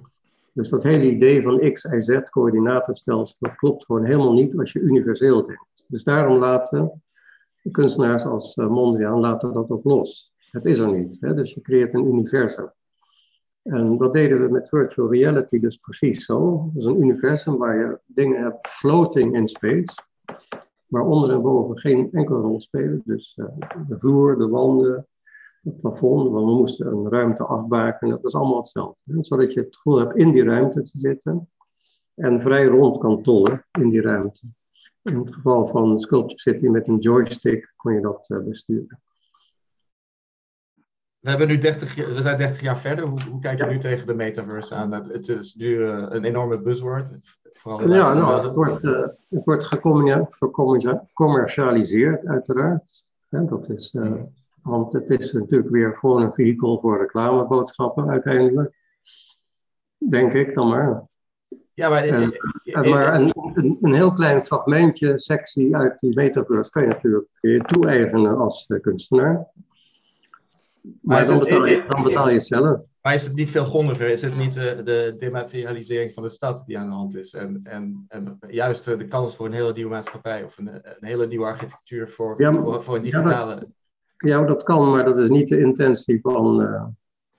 Dus 0.53 0.69
dat 0.69 0.83
hele 0.83 1.11
idee 1.11 1.41
van 1.41 1.71
X, 1.73 1.83
Y, 1.83 2.01
Z 2.01 2.19
coördinatenstelsel, 2.29 3.35
dat 3.39 3.55
klopt 3.55 3.85
gewoon 3.85 4.05
helemaal 4.05 4.33
niet 4.33 4.57
als 4.57 4.71
je 4.71 4.79
universeel 4.79 5.45
denkt. 5.45 5.76
Dus 5.87 6.03
daarom 6.03 6.37
laten 6.37 7.03
kunstenaars 7.71 8.23
als 8.23 8.55
uh, 8.55 8.67
Mondriaan 8.67 9.19
laten 9.19 9.53
dat 9.53 9.69
ook 9.69 9.83
los. 9.83 10.33
Het 10.51 10.65
is 10.65 10.79
er 10.79 10.91
niet. 10.91 11.17
Hè? 11.19 11.33
Dus 11.33 11.53
je 11.53 11.61
creëert 11.61 11.93
een 11.93 12.05
universum. 12.05 12.71
En 13.61 13.97
dat 13.97 14.13
deden 14.13 14.41
we 14.41 14.51
met 14.51 14.69
virtual 14.69 15.11
reality 15.11 15.59
dus 15.59 15.77
precies 15.77 16.25
zo. 16.25 16.69
Dat 16.73 16.83
is 16.83 16.85
een 16.85 17.01
universum 17.01 17.57
waar 17.57 17.77
je 17.77 17.99
dingen 18.05 18.43
hebt 18.43 18.67
floating 18.67 19.35
in 19.35 19.47
space 19.47 19.95
maar 20.87 21.05
onder 21.05 21.31
en 21.31 21.41
boven 21.41 21.79
geen 21.79 22.11
enkele 22.11 22.39
rol 22.39 22.59
spelen. 22.59 23.01
Dus 23.05 23.37
uh, 23.37 23.45
de 23.87 23.99
vloer, 23.99 24.37
de 24.37 24.47
wanden, 24.47 25.07
het 25.63 25.81
plafond, 25.81 26.31
want 26.31 26.45
we 26.45 26.51
moesten 26.51 26.87
een 26.87 27.09
ruimte 27.09 27.43
afbaken. 27.43 28.09
Dat 28.09 28.25
is 28.25 28.35
allemaal 28.35 28.57
hetzelfde. 28.57 28.99
Hè? 29.03 29.23
Zodat 29.23 29.53
je 29.53 29.59
het 29.59 29.75
gevoel 29.75 29.97
hebt 29.97 30.15
in 30.15 30.31
die 30.31 30.43
ruimte 30.43 30.81
te 30.81 30.99
zitten 30.99 31.49
en 32.13 32.41
vrij 32.41 32.65
rond 32.65 32.97
kan 32.97 33.21
tollen 33.21 33.65
in 33.71 33.89
die 33.89 34.01
ruimte. 34.01 34.41
In 35.07 35.19
het 35.19 35.33
geval 35.33 35.67
van 35.67 35.99
Sculpture 35.99 36.39
City 36.39 36.67
met 36.67 36.87
een 36.87 36.97
joystick 36.97 37.73
kon 37.75 37.93
je 37.93 38.01
dat 38.01 38.29
uh, 38.29 38.43
besturen. 38.43 39.01
We, 41.19 41.29
hebben 41.29 41.47
nu 41.47 41.57
30, 41.57 41.95
we 41.95 42.21
zijn 42.21 42.37
30 42.37 42.61
jaar 42.61 42.77
verder. 42.77 43.05
Hoe, 43.05 43.19
hoe 43.31 43.39
kijk 43.39 43.59
je 43.59 43.65
nu 43.65 43.79
tegen 43.79 44.07
de 44.07 44.13
metaverse 44.13 44.75
aan? 44.75 44.91
Het 44.91 45.27
is 45.27 45.55
nu 45.55 45.67
uh, 45.67 46.05
een 46.09 46.23
enorme 46.23 46.59
buzzword 46.59 47.19
ja, 47.63 48.13
nou, 48.13 48.45
het 48.45 48.55
wordt, 48.55 48.83
uh, 48.83 49.05
het 49.29 49.45
wordt 49.45 49.63
gecommercialiseerd, 49.63 52.25
uiteraard. 52.25 53.05
dat 53.29 53.69
is, 53.69 53.93
uh, 53.93 54.13
want 54.61 54.93
het 54.93 55.09
is 55.09 55.31
natuurlijk 55.31 55.69
weer 55.69 55.97
gewoon 55.97 56.21
een 56.21 56.33
vehikel 56.33 56.79
voor 56.79 56.97
reclameboodschappen 56.97 58.09
uiteindelijk. 58.09 58.75
Denk 59.97 60.33
ik 60.33 60.53
dan 60.53 60.67
maar. 60.67 61.07
Ja, 61.77 61.89
maar, 61.89 62.03
en, 62.03 62.33
maar 62.89 63.13
een, 63.13 63.31
een, 63.53 63.77
een, 63.81 63.93
heel 63.93 64.13
klein 64.13 64.45
fragmentje, 64.45 65.19
sectie 65.19 65.75
uit 65.75 65.99
die 65.99 66.15
metaverse 66.15 66.71
kan 66.71 66.81
je 66.81 66.87
natuurlijk 66.87 67.27
toe-eigenen 67.67 68.37
als 68.37 68.67
kunstenaar. 68.81 69.47
Maar, 71.01 71.25
dan, 71.25 71.39
betaal 71.39 71.65
je, 71.65 71.85
dan 71.87 72.03
betaal 72.03 72.27
je 72.27 72.33
het 72.33 72.45
zelf. 72.45 72.79
Maar 73.01 73.13
is 73.13 73.23
het 73.23 73.35
niet 73.35 73.49
veel 73.49 73.65
grondiger? 73.65 74.09
Is 74.09 74.21
het 74.21 74.37
niet 74.37 74.53
de, 74.53 74.81
de 74.83 75.15
dematerialisering 75.17 76.13
van 76.13 76.23
de 76.23 76.29
stad 76.29 76.63
die 76.65 76.77
aan 76.77 76.89
de 76.89 76.95
hand 76.95 77.15
is? 77.15 77.33
En, 77.33 77.59
en, 77.63 78.05
en 78.07 78.37
juist 78.47 78.85
de 78.85 79.07
kans 79.07 79.35
voor 79.35 79.45
een 79.45 79.53
hele 79.53 79.73
nieuwe 79.73 79.91
maatschappij 79.91 80.43
of 80.43 80.57
een, 80.57 80.67
een 80.67 81.07
hele 81.07 81.27
nieuwe 81.27 81.45
architectuur 81.45 82.07
voor, 82.07 82.35
voor, 82.37 82.83
voor, 82.83 82.95
een 82.95 83.01
digitale. 83.01 83.53
Ja 83.53 83.59
dat, 83.59 83.69
ja, 84.17 84.45
dat 84.45 84.63
kan, 84.63 84.91
maar 84.91 85.05
dat 85.05 85.17
is 85.17 85.29
niet 85.29 85.47
de 85.47 85.59
intentie 85.59 86.19
van 86.21 86.61
uh, 86.61 86.85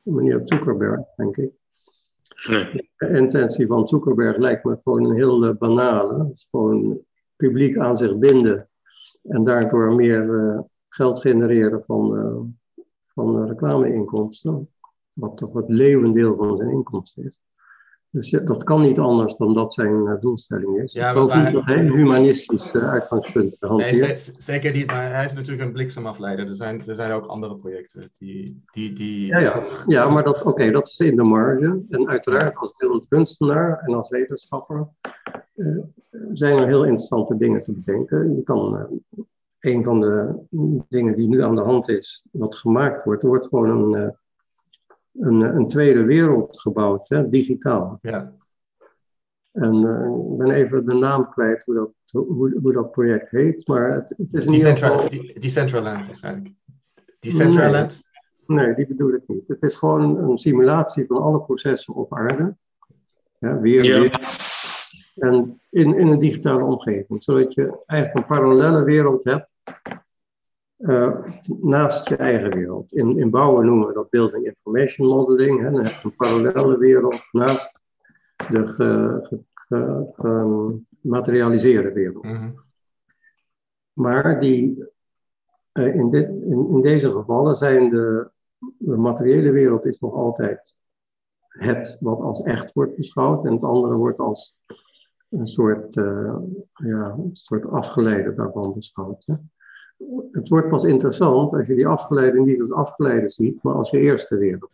meneer 0.03 0.41
Zuckerberg, 0.45 1.01
denk 1.17 1.37
ik. 1.37 1.51
De 2.47 3.09
intentie 3.15 3.67
van 3.67 3.89
Zuckerberg 3.89 4.37
lijkt 4.37 4.65
me 4.65 4.79
gewoon 4.83 5.05
een 5.05 5.17
heel 5.17 5.45
uh, 5.45 5.57
banale. 5.57 6.19
Het 6.19 6.33
is 6.33 6.47
gewoon 6.51 7.01
publiek 7.37 7.79
aan 7.79 7.97
zich 7.97 8.19
binden 8.19 8.69
en 9.23 9.45
daardoor 9.45 9.95
meer 9.95 10.25
uh, 10.25 10.61
geld 10.89 11.21
genereren 11.21 11.83
van, 11.87 12.57
van 13.07 13.47
reclameinkomsten 13.47 14.69
wat 15.13 15.37
toch 15.37 15.53
het 15.53 15.69
leeuwendeel 15.69 16.37
van 16.37 16.57
zijn 16.57 16.71
inkomsten 16.71 17.25
is. 17.25 17.41
Dus 18.11 18.31
dat 18.31 18.65
kan 18.65 18.81
niet 18.81 18.99
anders 18.99 19.37
dan 19.37 19.55
dat 19.55 19.75
zijn 19.75 20.07
uh, 20.07 20.21
doelstelling 20.21 20.83
is. 20.83 20.93
Ja, 20.93 21.13
ook 21.13 21.35
niet 21.35 21.53
dat 21.53 21.65
hij 21.65 21.79
een 21.79 21.93
humanistisch 21.93 22.75
uh, 22.75 22.91
uitgangspunt 22.91 23.57
hanteert. 23.61 24.01
Nee, 24.01 24.35
zeker 24.37 24.73
niet, 24.73 24.87
maar 24.87 25.13
hij 25.13 25.25
is 25.25 25.33
natuurlijk 25.33 25.67
een 25.67 25.73
bliksemafleider. 25.73 26.49
Er 26.49 26.55
zijn, 26.55 26.83
er 26.87 26.95
zijn 26.95 27.13
ook 27.13 27.27
andere 27.27 27.57
projecten 27.57 28.11
die... 28.19 28.63
die, 28.73 28.93
die 28.93 29.27
ja, 29.27 29.39
ja. 29.39 29.63
ja, 29.87 30.09
maar 30.09 30.25
dat, 30.25 30.43
oké, 30.43 30.71
dat 30.71 30.87
is 30.87 30.99
in 30.99 31.17
de 31.17 31.23
marge. 31.23 31.83
En 31.89 32.09
uiteraard 32.09 32.57
als 32.57 32.75
beeldend 32.77 33.09
kunstenaar 33.09 33.79
en 33.79 33.95
als 33.95 34.09
wetenschapper 34.09 34.89
uh, 35.55 35.83
zijn 36.33 36.59
er 36.59 36.67
heel 36.67 36.85
interessante 36.85 37.37
dingen 37.37 37.63
te 37.63 37.73
bedenken. 37.73 38.37
Je 38.37 38.43
kan, 38.43 38.89
een 39.61 39.85
van 39.85 40.01
de 40.01 40.35
dingen 40.89 41.17
die 41.17 41.29
nu 41.29 41.43
aan 41.43 41.55
de 41.55 41.63
hand 41.63 41.89
is, 41.89 42.25
wat 42.31 42.55
gemaakt 42.55 43.05
wordt, 43.05 43.23
er 43.23 43.29
wordt 43.29 43.47
gewoon 43.47 43.95
een 43.95 44.17
een, 45.21 45.41
een 45.41 45.69
tweede 45.69 46.05
wereld 46.05 46.61
gebouwd, 46.61 47.09
hè, 47.09 47.29
digitaal. 47.29 47.99
Ja. 48.03 48.33
En 49.53 49.75
uh, 49.75 50.31
ik 50.33 50.37
ben 50.39 50.51
even 50.51 50.87
de 50.87 50.95
naam 50.95 51.31
kwijt 51.31 51.63
hoe 51.65 51.75
dat, 51.75 51.91
hoe, 52.11 52.59
hoe 52.63 52.73
dat 52.73 52.91
project 52.91 53.31
heet, 53.31 53.67
maar 53.67 53.93
het, 53.93 54.15
het 54.17 54.35
is 54.35 54.45
niet. 54.45 54.61
Decentraland 54.61 55.11
Decentraland 55.41 56.07
waarschijnlijk. 56.07 56.55
Decentraland? 57.19 58.03
Nee, 58.47 58.67
nee, 58.67 58.75
die 58.75 58.87
bedoel 58.87 59.13
ik 59.13 59.23
niet. 59.27 59.49
Het 59.49 59.63
is 59.63 59.75
gewoon 59.75 60.19
een 60.19 60.39
simulatie 60.39 61.07
van 61.07 61.23
alle 61.23 61.41
processen 61.41 61.95
op 61.95 62.15
aarde. 62.15 62.57
Ja, 63.39 63.61
weer, 63.61 63.85
ja. 63.85 64.01
weer. 64.01 64.21
En 65.15 65.61
in, 65.71 65.99
in 65.99 66.07
een 66.07 66.19
digitale 66.19 66.65
omgeving, 66.65 67.25
zodat 67.25 67.55
je 67.55 67.83
eigenlijk 67.87 68.21
een 68.21 68.37
parallele 68.37 68.85
wereld 68.85 69.25
hebt 69.25 69.49
uh, 70.79 71.25
naast 71.61 72.09
je 72.09 72.17
eigen 72.17 72.55
wereld. 72.55 72.93
In, 72.93 73.19
in 73.19 73.31
bouwen 73.31 73.67
noemen 73.67 73.89
we 73.89 73.95
dat 73.95 74.11
Building 74.11 74.47
Information 74.47 75.09
Modeling. 75.09 75.61
Hè. 75.61 75.71
Dan 75.71 75.85
heb 75.85 75.93
je 75.93 76.09
een 76.09 76.17
parallele 76.17 76.79
wereld 76.79 77.23
naast 77.33 77.81
de 78.51 79.43
gematerialiseerde 81.01 81.93
wereld. 81.93 82.25
Mm 82.25 82.37
-hmm. 82.37 82.67
Maar 83.93 84.41
die, 84.41 84.85
uh, 85.73 85.95
in, 85.95 86.09
dit, 86.09 86.29
in, 86.29 86.69
in, 86.69 86.81
deze 86.81 87.11
gevallen 87.13 87.57
zijn 87.57 87.91
de, 87.91 88.31
de 88.79 88.97
materiële 88.97 89.51
wereld 89.51 89.87
is 89.87 89.99
nog 89.99 90.15
altijd 90.15 90.75
het 91.49 91.97
wat 92.01 92.21
als 92.21 92.43
echt 92.43 92.73
wordt 92.73 92.97
beschouwd 92.97 93.45
en 93.47 93.53
het 93.53 93.63
andere 93.63 93.95
wordt 93.95 94.19
als 94.19 94.57
een 95.29 95.47
soort, 95.47 95.97
uh, 95.97 96.37
ja, 96.75 97.11
een 97.11 97.31
soort 97.33 97.67
afgeleide 97.67 98.35
daarvan 98.35 98.75
beschouwd. 98.75 99.27
Hè 99.27 99.35
het 100.33 100.49
wordt 100.49 100.69
pas 100.69 100.85
interessant 100.85 101.53
als 101.53 101.67
je 101.67 101.75
die 101.75 101.87
afgeleide 101.87 102.41
niet 102.41 102.61
als 102.61 102.73
afgeleide 102.73 103.29
ziet, 103.29 103.63
maar 103.63 103.75
als 103.75 103.91
je 103.91 103.99
eerste 103.99 104.37
wereld. 104.37 104.71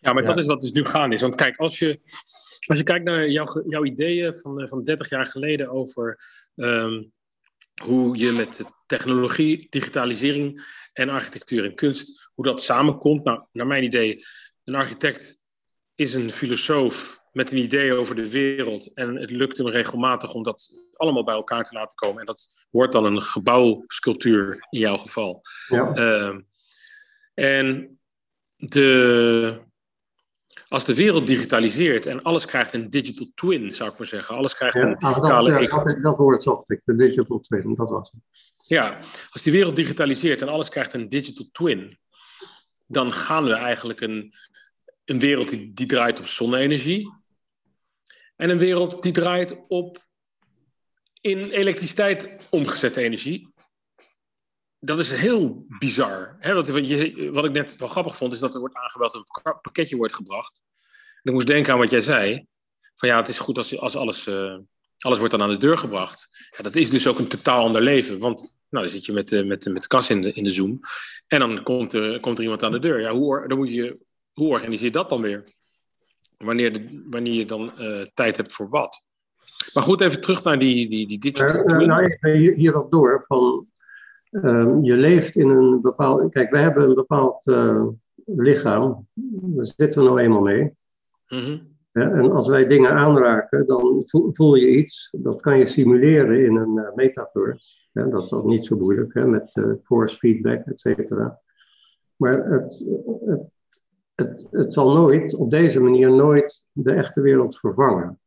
Ja, 0.00 0.12
maar 0.12 0.24
dat 0.24 0.38
is 0.38 0.46
wat 0.46 0.60
dus 0.60 0.72
nu 0.72 0.84
gaande 0.84 1.14
is. 1.14 1.20
Want 1.20 1.34
kijk, 1.34 1.56
als 1.56 1.78
je, 1.78 2.00
als 2.66 2.78
je 2.78 2.84
kijkt 2.84 3.04
naar 3.04 3.28
jouw, 3.28 3.62
jouw 3.68 3.84
ideeën 3.84 4.34
van, 4.34 4.60
eh, 4.60 4.68
van 4.68 4.84
30 4.84 5.08
jaar 5.08 5.26
geleden 5.26 5.68
over 5.68 6.18
um, 6.54 7.12
hoe 7.82 8.18
je 8.18 8.32
met 8.32 8.72
technologie, 8.86 9.66
digitalisering 9.70 10.76
en 10.92 11.08
architectuur 11.08 11.64
en 11.64 11.74
kunst, 11.74 12.30
hoe 12.34 12.44
dat 12.44 12.62
samenkomt. 12.62 13.24
Nou, 13.24 13.44
naar 13.52 13.66
mijn 13.66 13.84
idee, 13.84 14.24
een 14.64 14.74
architect 14.74 15.38
is 15.94 16.14
een 16.14 16.30
filosoof 16.30 17.20
met 17.38 17.52
een 17.52 17.58
idee 17.58 17.92
over 17.92 18.14
de 18.14 18.30
wereld. 18.30 18.92
En 18.94 19.16
het 19.16 19.30
lukt 19.30 19.56
hem 19.56 19.68
regelmatig 19.68 20.34
om 20.34 20.42
dat 20.42 20.74
allemaal 20.96 21.24
bij 21.24 21.34
elkaar 21.34 21.64
te 21.64 21.74
laten 21.74 21.96
komen. 21.96 22.20
En 22.20 22.26
dat 22.26 22.48
wordt 22.70 22.92
dan 22.92 23.04
een 23.04 23.22
gebouwsculptuur 23.22 24.66
in 24.70 24.78
jouw 24.78 24.96
geval. 24.96 25.42
Ja. 25.68 25.94
Ehm, 25.94 26.40
en 27.34 27.98
de, 28.56 29.60
als 30.68 30.84
de 30.84 30.94
wereld 30.94 31.26
digitaliseert 31.26 32.06
en 32.06 32.22
alles 32.22 32.44
krijgt 32.44 32.72
een 32.72 32.90
digital 32.90 33.30
twin, 33.34 33.74
zou 33.74 33.90
ik 33.90 33.98
maar 33.98 34.06
zeggen. 34.06 34.36
Alles 34.36 34.54
krijgt 34.54 34.80
een 34.80 34.96
ah, 34.96 35.08
digitale... 35.08 35.50
Dat, 35.50 35.70
ja, 35.70 35.82
dat, 35.82 36.02
dat 36.02 36.16
woord 36.16 36.42
zocht 36.42 36.70
ik, 36.70 36.80
de 36.84 36.94
digital 36.94 37.40
twin, 37.40 37.74
dat 37.74 37.90
was 37.90 38.10
het. 38.10 38.20
Ja, 38.56 39.00
als 39.30 39.42
die 39.42 39.52
wereld 39.52 39.76
digitaliseert 39.76 40.42
en 40.42 40.48
alles 40.48 40.68
krijgt 40.68 40.94
een 40.94 41.08
digital 41.08 41.48
twin, 41.52 41.98
dan 42.86 43.12
gaan 43.12 43.44
we 43.44 43.52
eigenlijk 43.52 44.00
een, 44.00 44.32
een 45.04 45.18
wereld 45.18 45.48
die, 45.48 45.72
die 45.72 45.86
draait 45.86 46.18
op 46.18 46.26
zonne-energie. 46.26 47.17
En 48.38 48.50
een 48.50 48.58
wereld 48.58 49.02
die 49.02 49.12
draait 49.12 49.56
op 49.68 50.06
in 51.20 51.50
elektriciteit 51.50 52.36
omgezette 52.50 53.00
energie. 53.00 53.52
Dat 54.78 54.98
is 54.98 55.10
heel 55.10 55.64
bizar. 55.78 56.36
Hè? 56.38 56.54
Wat, 56.54 56.66
je, 56.66 57.30
wat 57.32 57.44
ik 57.44 57.52
net 57.52 57.76
wel 57.76 57.88
grappig 57.88 58.16
vond, 58.16 58.32
is 58.32 58.38
dat 58.38 58.54
er 58.54 58.60
wordt 58.60 58.74
aangebeld 58.74 59.12
dat 59.12 59.26
een 59.42 59.60
pakketje 59.60 59.96
wordt 59.96 60.14
gebracht. 60.14 60.62
En 61.22 61.22
ik 61.22 61.32
moest 61.32 61.46
denken 61.46 61.72
aan 61.72 61.78
wat 61.78 61.90
jij 61.90 62.00
zei. 62.00 62.46
Van 62.94 63.08
ja, 63.08 63.16
het 63.16 63.28
is 63.28 63.38
goed 63.38 63.56
als, 63.56 63.78
als 63.78 63.96
alles, 63.96 64.26
uh, 64.26 64.56
alles 64.98 65.18
wordt 65.18 65.32
dan 65.32 65.42
aan 65.42 65.48
de 65.48 65.56
deur 65.56 65.78
gebracht. 65.78 66.48
Ja, 66.56 66.62
dat 66.62 66.76
is 66.76 66.90
dus 66.90 67.06
ook 67.06 67.18
een 67.18 67.28
totaal 67.28 67.64
ander 67.64 67.82
leven. 67.82 68.18
Want 68.18 68.40
nou, 68.68 68.84
dan 68.84 68.94
zit 68.94 69.06
je 69.06 69.12
met, 69.12 69.32
uh, 69.32 69.46
met, 69.46 69.64
met 69.64 69.86
kas 69.86 70.10
in 70.10 70.22
de, 70.22 70.32
in 70.32 70.44
de 70.44 70.50
Zoom. 70.50 70.80
En 71.26 71.38
dan 71.38 71.62
komt, 71.62 71.94
uh, 71.94 72.20
komt 72.20 72.38
er 72.38 72.44
iemand 72.44 72.62
aan 72.62 72.72
de 72.72 72.78
deur. 72.78 73.00
Ja, 73.00 73.12
hoe, 73.12 73.48
dan 73.48 73.58
moet 73.58 73.70
je, 73.70 73.98
hoe 74.32 74.48
organiseer 74.48 74.86
je 74.86 74.92
dat 74.92 75.08
dan 75.08 75.20
weer? 75.20 75.56
Wanneer, 76.38 76.72
de, 76.72 77.04
wanneer 77.10 77.34
je 77.34 77.44
dan 77.44 77.72
tijd 78.14 78.36
hebt 78.36 78.52
voor 78.52 78.68
wat? 78.68 79.06
Maar 79.74 79.82
goed, 79.82 80.00
even 80.00 80.20
terug 80.20 80.44
naar 80.44 80.58
die, 80.58 80.88
die, 80.88 81.06
die 81.06 81.18
digital 81.18 81.80
uh, 81.80 81.86
Nou, 81.86 82.02
even 82.02 82.38
hier, 82.38 82.54
hierop 82.54 82.90
door. 82.90 83.24
Van, 83.26 83.66
uh, 84.30 84.78
je 84.82 84.96
leeft 84.96 85.36
in 85.36 85.48
een 85.48 85.80
bepaald... 85.80 86.32
Kijk, 86.32 86.50
wij 86.50 86.62
hebben 86.62 86.88
een 86.88 86.94
bepaald 86.94 87.40
uh, 87.44 87.86
lichaam. 88.24 89.06
Daar 89.14 89.64
zitten 89.64 90.02
we 90.02 90.08
nou 90.08 90.20
eenmaal 90.20 90.40
mee. 90.40 90.76
Mm 91.28 91.38
-hmm. 91.38 91.76
en 91.92 92.32
als 92.32 92.48
wij 92.48 92.66
dingen 92.66 92.92
aanraken, 92.92 93.66
dan 93.66 94.02
voel, 94.06 94.54
je 94.54 94.70
iets. 94.70 95.08
Dat 95.12 95.40
kan 95.40 95.58
je 95.58 95.66
simuleren 95.66 96.44
in 96.44 96.56
een 96.56 96.92
metaverse. 96.94 97.76
dat 97.92 98.22
is 98.22 98.32
ook 98.32 98.44
niet 98.44 98.64
zo 98.64 98.76
moeilijk, 98.76 99.14
hè, 99.14 99.26
met 99.26 99.60
force 99.82 100.18
feedback, 100.18 100.66
et 100.66 100.80
cetera. 100.80 101.40
Maar 102.16 102.44
het, 102.50 102.84
het, 103.24 103.40
het, 104.18 104.46
het, 104.50 104.72
zal 104.72 104.92
nooit, 104.92 105.34
op 105.34 105.50
deze 105.50 105.80
manier 105.80 106.10
nooit 106.10 106.64
de 106.72 106.92
echte 106.92 107.20
wereld 107.20 107.58
vervangen. 107.58 108.18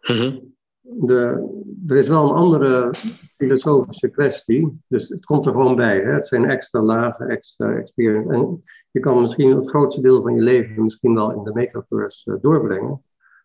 Mm 0.00 0.16
-hmm 0.16 0.54
de, 0.84 1.48
er 1.86 1.96
is 1.96 2.08
wel 2.08 2.24
een 2.24 2.36
andere 2.36 2.90
filosofische 3.36 4.08
kwestie. 4.08 4.80
Dus 4.88 5.08
het 5.08 5.24
komt 5.24 5.46
er 5.46 5.52
gewoon 5.52 5.76
bij. 5.76 6.00
Hè? 6.00 6.12
Het 6.12 6.26
zijn 6.26 6.44
extra 6.44 6.82
lagen, 6.82 7.28
extra 7.28 7.76
experience. 7.76 8.30
En 8.30 8.62
je 8.90 9.00
kan 9.00 9.20
misschien 9.20 9.54
het 9.54 9.68
grootste 9.68 10.00
deel 10.00 10.22
van 10.22 10.34
je 10.34 10.40
leven 10.40 10.82
misschien 10.82 11.14
wel 11.14 11.32
in 11.32 11.42
de 11.42 11.52
metaverse 11.52 12.30
uh, 12.30 12.36
doorbrengen. 12.40 13.02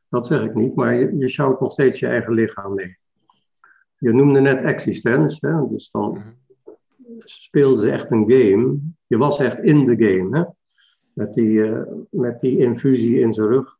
Dat 0.09 0.27
zeg 0.27 0.41
ik 0.41 0.55
niet, 0.55 0.75
maar 0.75 0.95
je, 0.95 1.17
je 1.17 1.29
sjouwt 1.29 1.59
nog 1.59 1.71
steeds 1.71 1.99
je 1.99 2.07
eigen 2.07 2.33
lichaam 2.33 2.73
mee. 2.73 2.97
Je 3.97 4.13
noemde 4.13 4.39
net 4.39 4.61
existence, 4.61 5.47
hè? 5.47 5.67
dus 5.69 5.91
dan 5.91 6.09
mhm. 6.11 6.27
speelde 7.17 7.81
ze 7.81 7.91
echt 7.91 8.11
een 8.11 8.31
game. 8.31 8.77
Je 9.07 9.17
was 9.17 9.39
echt 9.39 9.59
in 9.59 9.85
de 9.85 10.05
game. 10.05 10.37
Hè? 10.37 10.43
Met, 11.19 11.33
die, 11.33 11.49
uh, 11.49 11.81
met 12.09 12.39
die 12.39 12.57
infusie 12.57 13.19
in 13.19 13.33
zijn 13.33 13.47
rug 13.47 13.77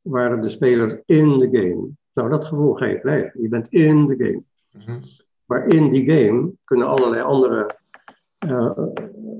waren 0.00 0.40
de 0.40 0.48
spelers 0.48 0.94
in 1.06 1.38
de 1.38 1.48
game. 1.50 1.88
Nou, 2.12 2.30
dat 2.30 2.44
gevoel 2.44 2.74
ga 2.74 2.86
je 2.86 3.00
krijgen. 3.00 3.42
Je 3.42 3.48
bent 3.48 3.68
in 3.68 4.06
de 4.06 4.14
game. 4.16 4.42
Mhm. 4.84 5.02
Maar 5.44 5.66
in 5.66 5.90
die 5.90 6.10
game 6.10 6.52
kunnen 6.64 6.86
allerlei 6.86 7.22
andere 7.22 7.76
uh, 8.46 8.78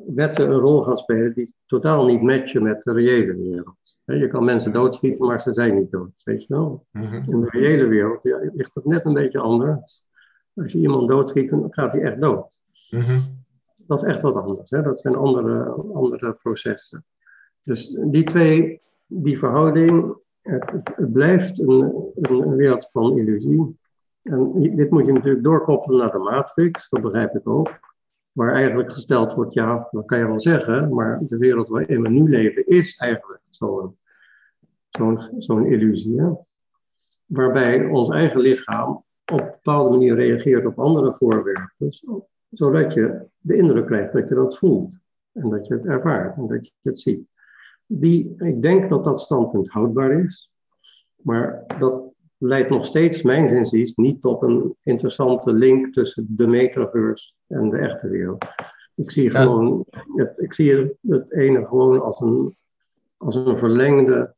wetten 0.07 0.51
een 0.51 0.59
rol 0.59 0.83
gaan 0.83 0.99
spelen 0.99 1.35
die 1.35 1.55
totaal 1.67 2.05
niet 2.07 2.23
matchen 2.23 2.63
met 2.63 2.83
de 2.83 2.93
reële 2.93 3.37
wereld. 3.37 3.77
Je 4.05 4.29
kan 4.29 4.45
mensen 4.45 4.73
doodschieten, 4.73 5.27
maar 5.27 5.41
ze 5.41 5.53
zijn 5.53 5.75
niet 5.75 5.91
dood, 5.91 6.23
weet 6.25 6.47
je 6.47 6.55
wel. 6.55 6.87
Mhm. 6.91 7.31
In 7.31 7.41
de 7.41 7.49
reële 7.51 7.87
wereld 7.87 8.23
ja, 8.23 8.39
ligt 8.55 8.75
het 8.75 8.85
net 8.85 9.05
een 9.05 9.15
beetje 9.15 9.39
anders. 9.39 10.03
Als 10.55 10.73
je 10.73 10.79
iemand 10.79 11.09
doodschiet, 11.09 11.51
dan 11.51 11.67
gaat 11.71 11.93
hij 11.93 12.03
echt 12.03 12.21
dood. 12.21 12.61
Mhm. 12.91 13.21
Dat 13.77 14.03
is 14.03 14.09
echt 14.09 14.23
wat 14.23 14.35
anders. 14.35 14.71
Hè? 14.71 14.83
Dat 14.83 15.01
zijn 15.01 15.17
andere, 15.17 15.65
andere 15.93 16.33
processen. 16.33 17.05
Dus 17.65 17.97
die 18.07 18.25
twee, 18.25 18.81
die 19.07 19.39
verhouding, 19.39 20.17
het, 20.43 21.13
blijft 21.13 21.61
een, 21.61 22.13
een, 22.15 22.57
wereld 22.57 22.89
van 22.93 23.19
illusie. 23.19 23.79
En 24.23 24.77
dit 24.77 24.91
moet 24.91 25.07
je 25.07 25.13
natuurlijk 25.13 25.45
doorkoppelen 25.45 25.99
naar 25.99 26.13
de 26.13 26.19
matrix, 26.19 26.89
dat 26.89 27.03
begrijp 27.03 27.35
ik 27.35 27.49
ook. 27.49 27.93
Waar 28.33 28.53
eigenlijk 28.53 28.93
gesteld 28.93 29.35
wordt, 29.35 29.55
ja, 29.55 29.89
dat 29.91 30.05
kan 30.05 30.19
je 30.19 30.27
wel 30.27 30.41
zeggen, 30.41 30.95
maar 30.95 31.21
de 31.27 31.39
wereld 31.39 31.69
waarin 31.69 32.03
we 32.03 32.09
nu 32.09 32.29
leven 32.29 32.67
is 32.67 32.97
eigenlijk 32.97 33.43
zo'n 33.49 33.97
zo'n 34.89 35.29
zo'n 35.39 35.67
illusie. 35.67 36.23
Waarbij 37.25 37.85
ons 37.85 38.09
eigen 38.09 38.41
lichaam 38.41 38.91
op 39.33 39.39
een 39.41 39.45
bepaalde 39.45 39.91
manier 39.91 40.15
reageert 40.15 40.67
op 40.67 40.79
andere 40.79 41.15
voorwerpen, 41.15 41.89
zodat 42.51 42.95
je 42.95 43.27
de 43.39 43.57
indruk 43.57 43.87
krijgt 43.87 44.13
dat 44.13 44.29
je 44.29 44.35
dat 44.35 44.59
voelt. 44.59 44.99
En 45.33 45.49
dat 45.49 45.67
je 45.67 45.75
het 45.75 45.87
ervaart 45.87 46.37
en 46.37 46.47
dat 46.47 46.67
je 46.67 46.73
het 46.83 47.01
ziet 47.01 47.33
die, 47.87 48.35
ik 48.39 48.63
denk 48.63 48.89
dat 48.89 49.05
dat 49.05 49.21
standpunt 49.21 49.69
houdbaar 49.69 50.25
is. 50.25 50.53
Maar 51.17 51.65
dat 51.79 52.03
leidt 52.39 52.71
nog 52.71 52.85
steeds, 52.85 53.23
mijn 53.23 53.49
zinziens, 53.49 53.95
niet 53.95 54.21
tot 54.21 54.43
een 54.43 54.77
interessante 54.83 55.53
link 55.53 55.93
tussen 55.93 56.27
de 56.29 56.47
metaverse 56.47 57.33
en 57.47 57.71
de 57.71 57.79
echte 57.79 58.09
wereld. 58.09 58.45
Ik 58.95 59.11
zie, 59.11 59.31
gewoon, 59.31 59.85
het, 60.15 60.41
ik 60.41 60.55
zie 60.55 60.97
het, 61.09 61.33
ene 61.33 61.67
gewoon 61.67 62.03
als 62.03 62.21
een, 62.21 62.57
als 63.17 63.37
een 63.37 63.59
verlengde 63.59 64.35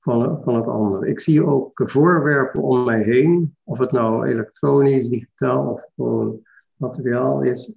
van, 0.00 0.42
van 0.42 0.54
het 0.54 0.66
andere. 0.66 1.08
Ik 1.08 1.20
zie 1.20 1.46
ook 1.46 1.82
voorwerpen 1.84 2.62
om 2.62 2.84
mij 2.84 3.02
heen, 3.02 3.56
of 3.64 3.78
het 3.78 3.92
nou 3.92 4.26
elektronisch, 4.26 5.08
digitaal 5.08 5.72
of 5.72 5.88
gewoon 5.94 6.40
materiaal 6.76 7.42
is, 7.42 7.72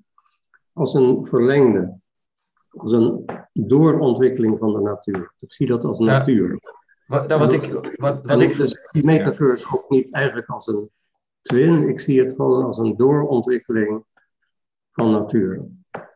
als 0.73 0.93
een 0.93 1.25
verlengde 1.25 1.99
als 2.77 2.91
een 2.91 3.25
doorontwikkeling 3.53 4.59
van 4.59 4.73
de 4.73 4.79
natuur. 4.79 5.33
Ik 5.39 5.53
zie 5.53 5.67
dat 5.67 5.85
als 5.85 5.99
natuur. 5.99 6.59
Wat, 7.07 7.27
nou, 7.27 7.39
wat 7.39 7.53
ik, 7.53 7.71
wat, 7.95 8.25
wat 8.25 8.41
ik... 8.41 8.57
Dus 8.57 8.89
die 8.91 9.05
metaverse 9.05 9.65
ook 9.73 9.89
niet 9.89 10.13
eigenlijk 10.13 10.47
als 10.47 10.67
een 10.67 10.89
twin, 11.41 11.89
ik 11.89 11.99
zie 11.99 12.19
het 12.19 12.33
gewoon 12.35 12.65
als 12.65 12.77
een 12.77 12.95
doorontwikkeling 12.95 14.05
van 14.91 15.11
natuur. 15.11 15.65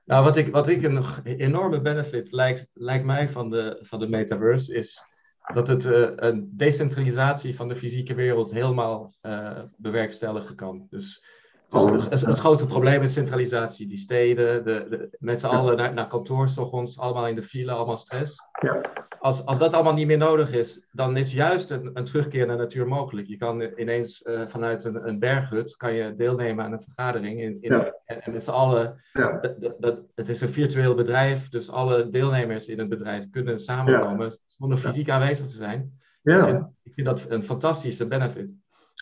Nou, 0.05 0.24
wat 0.24 0.38
ik, 0.38 0.51
wat 0.51 0.68
ik 0.68 0.84
een 0.84 1.03
enorme 1.24 1.82
benefit 1.82 2.32
lijkt, 2.32 2.68
lijkt 2.74 3.05
mij 3.05 3.30
van 3.30 3.49
de, 3.49 3.80
van 3.82 3.99
de 3.99 4.07
metaverse 4.07 4.76
is 4.76 5.05
dat 5.53 5.68
het 5.68 5.86
uh, 5.86 6.09
een 6.16 6.51
decentralisatie 6.57 7.55
van 7.55 7.68
de 7.68 7.76
fysieke 7.76 8.14
wereld 8.14 8.51
helemaal 8.51 9.14
uh, 9.22 9.62
bewerkstelligen 9.78 10.55
kan. 10.55 10.88
Dus 10.89 11.26
dus 11.72 12.03
het, 12.03 12.22
het, 12.22 12.39
grote 12.39 12.65
probleem 12.65 13.01
is 13.01 13.13
centralisatie. 13.13 13.88
Die 13.88 13.97
steden, 13.97 14.63
de, 14.63 14.86
de, 14.89 15.17
met 15.19 15.39
z'n 15.39 15.45
allen 15.45 15.78
naar, 15.78 15.93
naar 15.93 16.07
kantoor, 16.07 16.49
ons 16.72 16.99
allemaal 16.99 17.28
in 17.28 17.36
de 17.36 17.43
file, 17.43 17.72
allemaal 17.72 17.97
stress. 17.97 18.39
Ja. 18.61 18.82
Als, 19.19 19.45
als 19.45 19.57
dat 19.57 19.74
allemaal 19.74 19.93
niet 19.93 20.07
meer 20.07 20.17
nodig 20.17 20.51
is, 20.53 20.88
dan 20.91 21.17
is 21.17 21.34
juist 21.34 21.69
een, 21.69 21.89
een 21.93 22.05
terugkeer 22.05 22.47
naar 22.47 22.57
natuur 22.57 22.88
mogelijk. 22.88 23.28
Je 23.28 23.38
kan 23.38 23.61
ineens 23.61 24.24
uh, 24.26 24.47
vanuit 24.47 24.84
een, 24.84 25.07
een 25.07 25.19
berghut 25.19 25.76
kan 25.76 25.93
je 25.93 26.15
deelnemen 26.15 26.65
aan 26.65 26.72
een 26.72 26.82
vergadering. 26.82 27.41
In, 27.41 27.57
in 27.61 27.74
ja. 27.74 27.93
en, 28.05 28.22
en, 28.22 28.32
met 28.32 28.43
z'n 28.43 28.51
allen, 28.51 29.01
dat, 29.13 29.76
dat, 29.80 29.99
het 30.15 30.30
is 30.30 30.41
een 30.41 30.49
virtueel 30.49 30.95
bedrijf, 30.95 31.49
dus 31.49 31.69
alle 31.69 32.09
deelnemers 32.09 32.67
in 32.67 32.80
het 32.80 32.89
bedrijf 32.89 33.30
kunnen 33.30 33.59
samenkomen 33.59 34.38
zonder 34.45 34.78
fysiek 34.78 35.09
aanwezig 35.09 35.47
te 35.47 35.55
zijn. 35.55 35.99
Ja. 36.22 36.38
Ik, 36.38 36.43
vind, 36.43 36.65
ik 36.84 36.93
vind 36.93 37.07
dat 37.07 37.26
een 37.30 37.43
fantastische 37.43 38.07
benefit. 38.07 38.53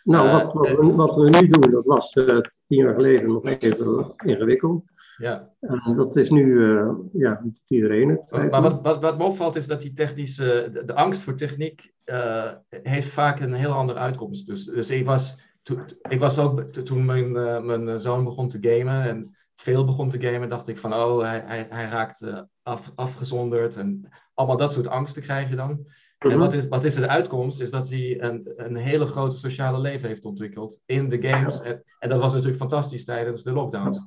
Nou, 0.04 0.28
eh, 0.28 0.34
wat, 0.34 0.54
wat, 0.54 0.70
we, 0.70 0.93
wat, 0.95 1.16
we, 1.16 1.30
nu 1.30 1.47
doen, 1.47 1.72
dat 1.72 1.86
was 1.86 2.16
uh, 2.16 2.39
tien 2.66 2.84
jaar 2.84 2.93
geleden 2.93 3.28
nog 3.28 3.45
even 3.45 4.14
ingewikkeld. 4.18 4.84
Ja. 5.18 5.50
En 5.60 5.95
dat 5.95 6.16
is 6.16 6.30
nu, 6.30 6.45
uh, 6.45 6.89
ja, 7.14 7.43
iedereen 7.68 8.10
het. 8.10 8.50
Maar 8.52 8.62
wat, 8.62 8.80
wat, 8.82 9.02
wat 9.02 9.18
me 9.18 9.24
opvalt 9.24 9.56
is 9.56 9.68
dat 9.68 9.82
die 9.82 9.93
technische, 9.93 10.70
de, 10.74 10.86
de 10.86 10.95
angst 10.95 11.22
voor 11.22 11.36
techniek 11.36 11.93
uh, 12.06 12.52
heeft 12.70 13.08
vaak 13.08 13.39
een 13.39 13.54
heel 13.54 13.72
andere 13.72 14.00
uitkomst. 14.00 14.47
Dus, 14.47 14.66
dus 14.66 14.89
ik, 14.89 15.06
was, 15.06 15.39
to, 15.64 15.78
ik 16.10 16.20
was 16.20 16.39
ook, 16.39 16.62
toen 16.62 17.06
mijn, 17.06 17.32
mijn 17.66 18.00
zoon 18.00 18.24
begon 18.24 18.50
te 18.50 18.58
gamen 18.62 19.04
en 19.04 19.36
veel 19.56 19.86
begon 19.86 20.10
te 20.10 20.20
gamen, 20.20 20.50
dacht 20.50 20.68
ik 20.68 20.78
van, 20.78 20.93
oh, 20.93 21.22
hij, 21.22 21.43
hij, 21.45 21.68
hij 21.70 21.86
raakt 21.86 22.45
af, 22.64 22.91
afgezonderd 22.95 23.76
en 23.76 24.10
allemaal 24.34 24.58
dat 24.58 24.72
soort 24.72 24.88
angsten 24.88 25.22
krijg 25.22 25.50
je 25.50 25.56
dan. 25.56 25.86
En 26.20 26.38
wat 26.38 26.53
is, 26.53 26.67
wat 26.67 26.84
is 26.84 26.95
de 26.95 27.07
uitkomst? 27.07 27.59
Is 27.59 27.72
dat 27.72 27.89
hij 27.89 28.22
een, 28.22 28.53
een 28.55 28.76
hele 28.76 29.05
grote 29.05 29.38
sociale 29.38 29.80
leven 29.80 30.07
heeft 30.07 30.26
ontwikkeld 30.26 30.82
in 30.86 31.09
de 31.09 31.28
games. 31.28 31.61
En, 31.61 31.84
en 31.99 32.09
dat 32.09 32.20
was 32.20 32.32
natuurlijk 32.32 32.59
fantastisch 32.59 33.05
tijdens 33.05 33.43
de 33.43 33.51
lockdowns. 33.51 33.99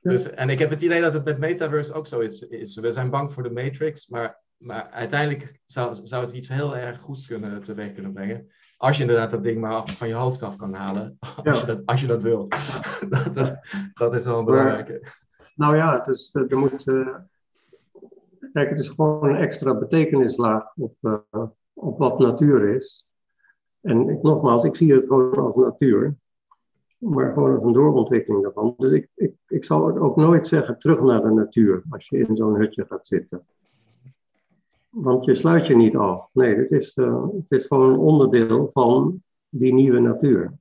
Dus, 0.00 0.30
en 0.30 0.50
ik 0.50 0.58
heb 0.58 0.70
het 0.70 0.82
idee 0.82 1.00
dat 1.00 1.12
het 1.12 1.24
met 1.24 1.38
Metaverse 1.38 1.92
ook 1.92 2.06
zo 2.06 2.20
is. 2.20 2.42
is. 2.42 2.76
We 2.76 2.92
zijn 2.92 3.10
bang 3.10 3.32
voor 3.32 3.42
de 3.42 3.50
Matrix, 3.50 4.08
maar, 4.08 4.42
maar 4.56 4.90
uiteindelijk 4.90 5.60
zou, 5.66 5.94
zou 6.02 6.24
het 6.24 6.34
iets 6.34 6.48
heel 6.48 6.76
erg 6.76 7.00
goeds 7.00 7.26
kunnen, 7.26 7.62
teweeg 7.62 7.92
kunnen 7.92 8.12
brengen. 8.12 8.50
Als 8.76 8.96
je 8.96 9.02
inderdaad 9.02 9.30
dat 9.30 9.42
ding 9.42 9.60
maar 9.60 9.92
van 9.96 10.08
je 10.08 10.14
hoofd 10.14 10.42
af 10.42 10.56
kan 10.56 10.74
halen. 10.74 11.18
Als, 11.44 11.60
je, 11.60 11.66
dat, 11.66 11.86
als 11.86 12.00
je 12.00 12.06
dat 12.06 12.22
wil. 12.22 12.48
dat, 13.32 13.58
dat, 13.94 14.14
is 14.14 14.24
wel 14.24 14.38
een 14.38 14.44
belangrijke. 14.44 15.12
nou 15.54 15.76
ja, 15.76 15.96
het 15.98 16.06
is, 16.06 16.34
er 16.48 16.58
moet. 16.58 16.86
Uh, 16.86 17.08
kijk, 18.58 18.70
het 18.70 18.78
is 18.78 18.88
gewoon 18.88 19.28
een 19.28 19.36
extra 19.36 19.78
betekenislaag 19.78 20.76
op, 20.76 20.94
uh, 21.00 21.16
op 21.72 21.98
wat 21.98 22.18
natuur 22.18 22.74
is. 22.74 23.06
En 23.80 24.08
ik, 24.08 24.22
nogmaals, 24.22 24.64
ik 24.64 24.76
zie 24.76 24.92
het 24.92 25.06
gewoon 25.06 25.34
als 25.34 25.56
natuur 25.56 26.16
maar 26.98 27.32
gewoon 27.32 27.54
als 27.54 27.64
een 27.64 27.72
doorontwikkeling 27.72 28.42
daarvan. 28.42 28.74
Dus 28.76 28.92
ik, 28.92 29.08
ik, 29.14 29.32
ik 29.48 29.64
zou 29.64 30.00
ook 30.00 30.16
nooit 30.16 30.46
zeggen 30.46 30.78
terug 30.78 31.00
naar 31.00 31.22
de 31.22 31.30
natuur 31.30 31.82
als 31.90 32.08
je 32.08 32.18
in 32.18 32.36
zo'n 32.36 32.56
hutje 32.56 32.86
gaat 32.88 33.06
zitten. 33.06 33.46
Want 34.88 35.24
je 35.24 35.34
sluit 35.34 35.66
je 35.66 35.76
niet 35.76 35.96
af. 35.96 36.34
Nee, 36.34 36.56
het 36.56 36.70
is, 36.70 36.96
uh, 36.96 37.24
het 37.32 37.50
is 37.50 37.66
gewoon 37.66 37.92
een 37.92 37.98
onderdeel 37.98 38.68
van 38.72 39.22
die 39.48 39.74
nieuwe 39.74 40.00
natuur. 40.00 40.58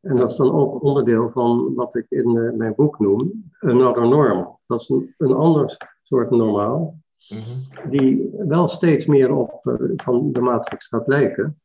En 0.00 0.16
dat 0.16 0.30
is 0.30 0.36
dan 0.36 0.52
ook 0.52 0.82
onderdeel 0.82 1.30
van 1.30 1.74
wat 1.74 1.94
ik 1.94 2.06
in 2.08 2.34
uh, 2.34 2.52
mijn 2.52 2.74
boek 2.74 2.98
noem, 2.98 3.50
another 3.60 4.08
normal. 4.08 4.60
Dat 4.66 4.80
is 4.80 4.88
een, 4.88 5.14
een 5.18 5.32
ander 5.32 5.76
soort 6.02 6.30
normaal, 6.30 6.98
mhm. 7.28 7.90
die 7.90 8.30
wel 8.38 8.68
steeds 8.68 9.06
meer 9.06 9.32
op 9.32 9.66
uh, 9.66 9.92
van 9.96 10.32
de 10.32 10.40
matrix 10.40 10.86
gaat 10.86 11.06
lijken. 11.06 11.60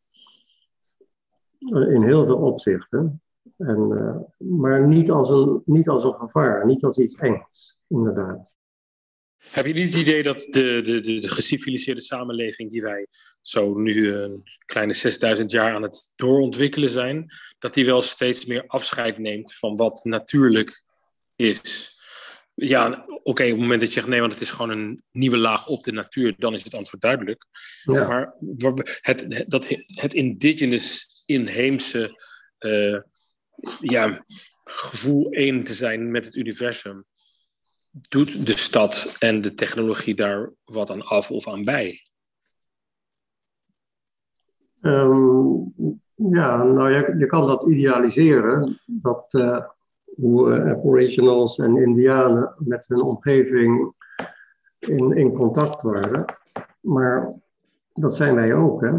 In 1.69 2.03
heel 2.03 2.25
veel 2.25 2.37
opzichten. 2.37 3.21
En, 3.57 3.89
uh, 3.91 4.47
maar 4.57 4.87
niet 4.87 5.11
als, 5.11 5.29
een, 5.29 5.61
niet 5.65 5.87
als 5.87 6.03
een 6.03 6.13
gevaar, 6.13 6.65
niet 6.65 6.83
als 6.83 6.97
iets 6.97 7.15
engs, 7.15 7.77
inderdaad. 7.87 8.53
Heb 9.51 9.65
je 9.65 9.73
niet 9.73 9.87
het 9.87 10.01
idee 10.01 10.23
dat 10.23 10.39
de, 10.39 10.81
de, 10.83 11.01
de, 11.01 11.17
de 11.17 11.29
geciviliseerde 11.29 12.01
samenleving 12.01 12.69
die 12.69 12.81
wij 12.81 13.07
zo 13.41 13.73
nu 13.73 14.13
een 14.13 14.43
kleine 14.65 14.93
6000 14.93 15.51
jaar 15.51 15.73
aan 15.75 15.81
het 15.81 16.13
doorontwikkelen 16.15 16.89
zijn, 16.89 17.33
dat 17.59 17.73
die 17.73 17.85
wel 17.85 18.01
steeds 18.01 18.45
meer 18.45 18.63
afscheid 18.67 19.17
neemt 19.17 19.53
van 19.53 19.75
wat 19.75 20.03
natuurlijk 20.03 20.83
is? 21.35 21.92
Ja, 22.55 23.05
oké, 23.07 23.43
op 23.43 23.49
het 23.49 23.57
moment 23.57 23.79
dat 23.79 23.89
je 23.89 23.95
zegt 23.95 24.07
nee, 24.07 24.19
want 24.19 24.31
het 24.31 24.41
is 24.41 24.51
gewoon 24.51 24.69
een 24.69 25.03
nieuwe 25.11 25.37
laag 25.37 25.67
op 25.67 25.83
de 25.83 25.91
natuur, 25.91 26.35
dan 26.37 26.53
is 26.53 26.63
het 26.63 26.73
antwoord 26.73 27.01
duidelijk. 27.01 27.45
Ja. 27.83 28.07
Maar 28.07 28.35
het, 29.01 29.43
dat, 29.47 29.77
het 29.85 30.13
indigenous, 30.13 31.07
inheemse, 31.25 32.21
uh, 32.59 32.99
ja, 33.79 34.25
gevoel 34.63 35.31
één 35.31 35.63
te 35.63 35.73
zijn 35.73 36.11
met 36.11 36.25
het 36.25 36.35
universum, 36.35 37.05
doet 37.89 38.47
de 38.47 38.57
stad 38.57 39.15
en 39.19 39.41
de 39.41 39.53
technologie 39.53 40.15
daar 40.15 40.51
wat 40.63 40.89
aan 40.89 41.05
af 41.05 41.31
of 41.31 41.47
aan 41.47 41.63
bij? 41.63 42.07
Um, 44.81 45.73
ja, 46.15 46.63
nou 46.63 46.91
je, 46.91 47.15
je 47.17 47.25
kan 47.25 47.47
dat 47.47 47.71
idealiseren, 47.71 48.79
dat 48.85 49.33
uh, 49.33 49.65
hoe 50.15 50.49
uh, 50.49 50.71
Aboriginals 50.71 51.59
en 51.59 51.77
Indianen 51.77 52.53
met 52.57 52.85
hun 52.87 53.01
omgeving 53.01 53.93
in, 54.79 55.17
in 55.17 55.33
contact 55.33 55.81
waren. 55.81 56.25
Maar 56.79 57.33
dat 57.93 58.15
zijn 58.15 58.35
wij 58.35 58.53
ook, 58.53 58.81
hè. 58.81 58.91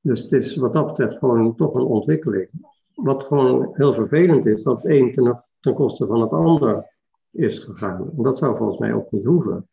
Dus 0.00 0.22
het 0.22 0.32
is 0.32 0.56
wat 0.56 0.72
dat 0.72 0.86
betreft 0.86 1.18
gewoon 1.18 1.56
toch 1.56 1.74
een 1.74 1.82
ontwikkeling 1.82 2.48
wat 2.94 3.24
gewoon 3.24 3.70
heel 3.72 3.94
vervelend 3.94 4.46
is, 4.46 4.62
dat 4.62 4.82
het 4.82 4.92
een 4.92 5.12
ten, 5.60 5.74
koste 5.74 6.06
van 6.06 6.20
het 6.20 6.30
ander 6.30 6.92
is 7.30 7.58
gegaan. 7.58 8.10
En 8.16 8.22
dat 8.22 8.38
zou 8.38 8.56
volgens 8.56 8.78
mij 8.78 8.92
ook 8.92 9.10
niet 9.10 9.24
hoeven. 9.24 9.68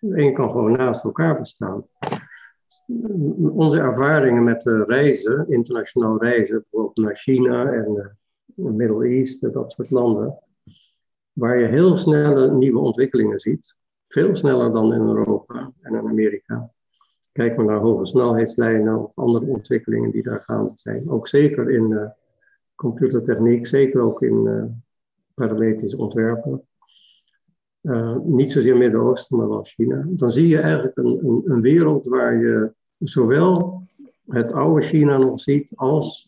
Een 0.00 0.34
kan 0.34 0.50
gewoon 0.50 0.72
naast 0.72 1.04
elkaar 1.04 1.38
bestaan. 1.38 1.86
Onze 3.38 3.80
ervaringen 3.80 4.44
met 4.44 4.62
de 4.62 4.84
reizen, 4.84 5.48
internationaal 5.48 6.22
reizen, 6.22 6.60
bijvoorbeeld 6.60 7.06
naar 7.06 7.16
China 7.16 7.72
en 7.72 7.94
uh, 7.96 8.06
de 8.64 8.70
Middle 8.70 9.08
East, 9.08 9.52
dat 9.52 9.72
soort 9.72 9.90
landen, 9.90 10.38
waar 11.32 11.58
je 11.58 11.66
heel 11.66 11.96
snelle 11.96 12.52
nieuwe 12.52 12.78
ontwikkelingen 12.78 13.38
ziet, 13.38 13.76
veel 14.08 14.34
sneller 14.34 14.72
dan 14.72 14.94
in 14.94 15.00
Europa 15.00 15.72
en 15.80 15.94
in 15.94 16.08
Amerika. 16.08 16.70
Kijk 17.32 17.56
maar 17.56 17.66
naar 17.66 17.80
hoge 17.80 18.06
snelheidslijnen 18.06 18.98
of 18.98 19.12
andere 19.14 19.46
ontwikkelingen 19.46 20.10
die 20.10 20.22
daar 20.22 20.40
gaande 20.40 20.72
zijn. 20.74 21.10
Ook 21.10 21.28
zeker 21.28 21.70
in 21.70 21.90
uh, 21.90 22.08
computertechniek, 22.74 23.66
zeker 23.66 24.00
ook 24.00 24.22
in 24.22 24.76
uh, 25.36 25.98
ontwerpen. 25.98 26.62
Uh, 27.82 28.16
niet 28.16 28.52
zozeer 28.52 28.76
Midden-Oosten, 28.76 29.36
maar 29.36 29.48
wel 29.48 29.64
China. 29.64 30.04
Dan 30.08 30.32
zie 30.32 30.48
je 30.48 30.60
eigenlijk 30.60 30.96
een, 30.96 31.18
een, 31.24 31.42
een, 31.44 31.60
wereld 31.60 32.06
waar 32.06 32.36
je 32.36 32.72
zowel 32.98 33.82
het 34.26 34.52
oude 34.52 34.86
China 34.86 35.18
nog 35.18 35.40
ziet 35.40 35.72
als, 35.74 36.26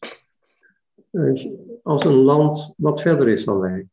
als 1.82 2.04
een 2.04 2.22
land 2.22 2.74
wat 2.76 3.00
verder 3.00 3.28
is 3.28 3.44
dan 3.44 3.58
wij. 3.58 3.88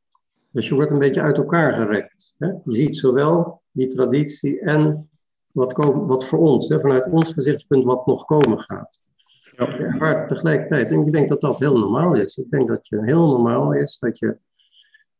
Dus 0.52 0.68
je 0.68 0.76
wordt 0.76 0.92
een 0.92 1.00
beetje 1.00 1.22
uit 1.22 1.38
elkaar 1.38 1.74
gerekt. 1.74 2.36
Hè? 2.38 2.48
Je 2.48 2.76
ziet 2.76 2.98
zowel 2.98 3.62
die 3.72 3.88
traditie 3.88 4.60
en 4.60 5.10
wat, 5.52 5.74
wat 5.94 6.26
voor 6.26 6.40
ons, 6.40 6.70
hè, 6.70 6.80
vanuit 6.80 7.12
ons 7.12 7.34
gezichtspunt, 7.34 7.84
wat 7.84 8.06
nog 8.06 8.26
komen 8.26 8.60
gaat. 8.60 9.00
Ja. 9.58 9.96
Maar 9.96 10.28
tegelijkertijd, 10.28 10.88
en 10.88 11.06
ik 11.06 11.12
denk 11.12 11.30
dat 11.30 11.42
dat 11.42 11.60
heel 11.60 11.78
normaal 11.78 12.16
is. 12.16 12.38
Ik 12.38 12.50
denk 12.50 12.68
dat 12.68 12.88
je 12.88 13.04
heel 13.04 13.28
normaal 13.28 13.74
is 13.74 14.00
dat 14.00 14.18
je 14.18 14.38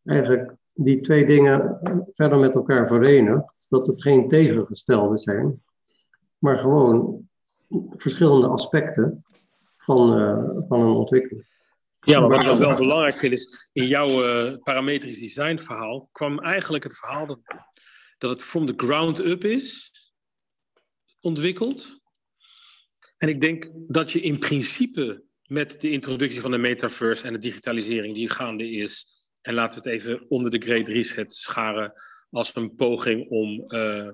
eigenlijk 0.06 0.54
die 0.74 1.00
twee 1.00 1.26
dingen 1.26 1.80
verder 2.14 2.40
met 2.40 2.56
elkaar 2.56 2.88
verenigt. 2.88 3.54
Dat 3.70 3.88
het 3.88 4.02
geen 4.02 4.28
tegengestelde 4.28 5.18
zijn, 5.18 5.62
maar 6.38 6.60
gewoon 6.60 7.28
verschillende 7.96 8.48
aspecten 8.48 9.26
van, 9.78 10.20
uh, 10.20 10.50
van 10.68 10.82
een 10.82 10.96
ontwikkeling. 10.96 11.46
Ja, 12.08 12.20
maar 12.20 12.44
wat 12.44 12.54
ik 12.54 12.60
wel 12.60 12.76
belangrijk 12.76 13.18
vind 13.18 13.34
is, 13.34 13.70
in 13.74 13.88
jouw 13.88 14.26
uh, 14.26 14.58
parametrisch 14.64 15.20
design 15.20 15.58
verhaal 15.58 16.10
kwam 16.12 16.40
eigenlijk 16.40 16.84
het 16.84 16.98
verhaal 16.98 17.28
dat, 17.28 17.40
dat 18.18 18.30
het 18.30 18.44
from 18.44 18.66
the 18.66 18.74
ground 18.78 19.20
up 19.20 19.44
is 19.44 19.92
ontwikkeld. 21.20 22.00
En 23.18 23.30
ik 23.30 23.42
denk 23.42 23.72
dat 23.74 24.12
je 24.12 24.22
in 24.22 24.40
principe 24.40 25.24
met 25.44 25.82
de 25.82 25.90
introductie 25.90 26.42
van 26.42 26.52
de 26.52 26.58
metaverse 26.58 27.26
en 27.26 27.34
de 27.34 27.40
digitalisering 27.40 28.14
die 28.14 28.30
gaande 28.30 28.70
is, 28.70 29.08
en 29.42 29.54
laten 29.54 29.84
we 29.84 29.90
het 29.90 30.00
even 30.00 30.26
onder 30.30 30.52
de 30.52 30.62
Great 30.62 30.88
Reset 30.88 31.34
scharen 31.34 31.94
als 32.30 32.56
een 32.56 32.76
poging 32.76 33.30
om, 33.30 33.64
uh, 33.68 34.10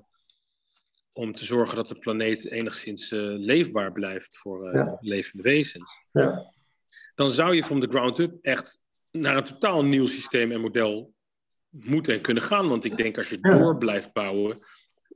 om 1.14 1.32
te 1.32 1.46
zorgen 1.46 1.76
dat 1.76 1.88
de 1.88 2.00
planeet 2.00 2.52
enigszins 2.52 3.12
uh, 3.12 3.20
leefbaar 3.22 3.92
blijft 3.92 4.38
voor 4.38 4.68
uh, 4.68 4.74
ja. 4.74 4.98
levende 5.00 5.44
wezens. 5.44 6.00
Ja. 6.12 6.53
Dan 7.16 7.32
zou 7.32 7.56
je 7.56 7.64
van 7.64 7.80
de 7.80 7.88
ground 7.90 8.20
up 8.20 8.38
echt 8.42 8.82
naar 9.12 9.38
een 9.38 9.44
totaal 9.44 9.84
nieuw 9.84 10.08
systeem 10.08 10.52
en 10.52 10.62
model 10.62 11.14
moeten 11.70 12.14
en 12.14 12.22
kunnen 12.22 12.44
gaan. 12.44 12.70
Want 12.70 12.86
ik 12.86 12.98
denk 12.98 13.18
als 13.18 13.30
je 13.30 13.40
door 13.40 13.78
blijft 13.78 14.14
bouwen, 14.14 14.58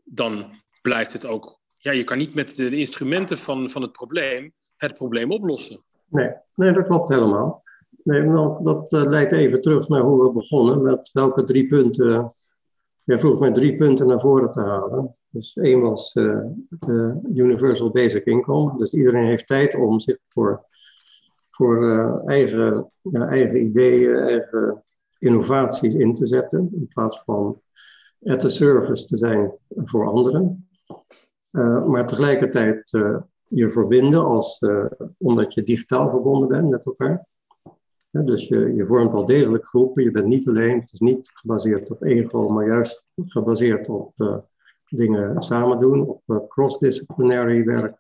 dan 0.03 0.61
blijft 0.81 1.13
het 1.13 1.25
ook 1.25 1.59
ja, 1.77 1.91
je 1.91 2.03
kan 2.03 2.17
niet 2.17 2.33
met 2.33 2.55
de, 2.55 2.77
instrumenten 2.77 3.37
van, 3.37 3.69
van 3.69 3.81
het 3.81 3.91
probleem 3.91 4.53
het 4.77 4.93
probleem 4.93 5.31
oplossen. 5.31 5.83
Nee, 6.07 6.31
nee 6.55 6.71
dat 6.71 6.85
klopt 6.85 7.09
helemaal. 7.09 7.63
Nee, 8.03 8.21
nou, 8.21 8.63
dat 8.63 8.93
uh, 8.93 9.03
leidt 9.03 9.31
even 9.31 9.61
terug 9.61 9.87
naar 9.87 10.01
hoe 10.01 10.23
we 10.23 10.31
begonnen, 10.31 10.81
met 10.81 11.09
welke 11.13 11.43
drie 11.43 11.67
punten. 11.67 12.33
Je 13.03 13.19
vroeg 13.19 13.39
met 13.39 13.55
drie 13.55 13.77
punten 13.77 14.07
naar 14.07 14.19
voren 14.19 14.51
te 14.51 14.59
halen. 14.59 15.15
Dus 15.29 15.55
één 15.55 15.81
was 15.81 16.15
uh, 16.15 16.39
de 16.69 17.19
Universal 17.33 17.91
Basic 17.91 18.25
Income. 18.25 18.77
Dus 18.77 18.93
iedereen 18.93 19.25
heeft 19.25 19.47
tijd 19.47 19.75
om 19.75 19.99
zich 19.99 20.17
voor, 20.29 20.65
voor 21.57 21.83
uh, 21.83 22.15
eigen, 22.25 22.91
eigen 23.11 23.61
ideeën, 23.61 24.15
eigen 24.15 24.83
innovaties 25.19 25.93
in 25.93 26.13
te 26.13 26.27
zetten. 26.27 26.59
In 26.59 26.87
plaats 26.93 27.21
van 27.25 27.61
at 28.23 28.39
the 28.39 28.49
service 28.49 29.05
te 29.05 29.17
zijn 29.17 29.51
voor 29.69 30.07
anderen. 30.07 30.69
Uh, 31.51 31.85
maar 31.85 32.07
tegelijkertijd 32.07 32.93
uh, 32.93 33.17
je 33.47 33.71
verbinden 33.71 34.25
als, 34.25 34.65
omdat 35.17 35.53
je 35.53 35.63
digitaal 35.63 36.09
verbonden 36.09 36.47
bent 36.47 36.69
met 36.69 36.85
elkaar. 36.85 37.25
dus 38.09 38.47
je, 38.47 38.73
je 38.75 38.85
vormt 38.85 39.13
al 39.13 39.25
degelijk 39.25 39.65
groepen. 39.65 40.03
Je 40.03 40.11
bent 40.11 40.25
niet 40.25 40.47
alleen. 40.47 40.79
Het 40.79 40.93
is 40.93 40.99
niet 40.99 41.31
gebaseerd 41.33 41.89
op 41.89 42.03
ego, 42.03 42.49
maar 42.49 42.67
juist 42.67 43.03
gebaseerd 43.15 43.89
op 43.89 44.13
dingen 44.89 45.41
samen 45.41 45.79
doen, 45.79 46.07
op 46.25 46.49
cross-disciplinary 46.49 47.63
werk. 47.63 47.99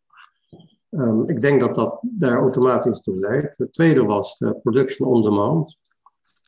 Um, 0.89 1.29
ik 1.29 1.41
denk 1.41 1.59
dat 1.59 1.75
dat 1.75 1.99
daar 2.01 2.37
automatisch 2.37 3.01
toe 3.01 3.19
leidt. 3.19 3.57
Het 3.57 3.73
tweede 3.73 4.03
was 4.03 4.41
production 4.61 5.07
on 5.07 5.21
demand. 5.21 5.77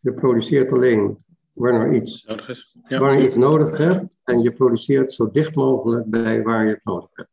Je 0.02 0.14
produceert 0.14 0.72
alleen 0.72 1.18
wanneer 1.54 1.94
iets 1.94 2.26
nodig, 2.26 2.50
is. 2.50 2.78
Ja. 2.88 3.00
wanneer 3.00 3.26
iets 3.26 3.36
nodig 3.36 3.78
hebt 3.78 4.20
en 4.24 4.42
je 4.42 4.52
produceert 4.52 5.14
zo 5.14 5.32
dicht 5.32 5.56
mogelijk 5.56 6.06
bij 6.06 6.44
waar 6.44 6.66
je 6.66 6.72
het 6.72 6.84
nodig 6.84 7.10
hebt. 7.14 7.30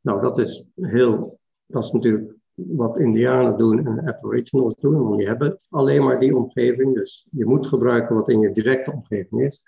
Nou, 0.00 0.22
dat 0.22 0.38
is 0.38 0.64
heel, 0.74 1.38
dat 1.66 1.84
is 1.84 1.92
natuurlijk 1.92 2.34
wat 2.54 2.98
Indianen 2.98 3.58
doen 3.58 3.86
en 3.86 4.06
Aboriginals 4.08 4.74
doen, 4.74 5.02
want 5.02 5.18
die 5.18 5.26
hebben 5.26 5.58
alleen 5.68 6.04
maar 6.04 6.20
die 6.20 6.36
omgeving. 6.36 6.94
Dus 6.94 7.26
je 7.30 7.46
moet 7.46 7.66
gebruiken 7.66 8.16
wat 8.16 8.28
in 8.28 8.40
je 8.40 8.50
directe 8.50 8.92
omgeving 8.92 9.42
is. 9.42 9.62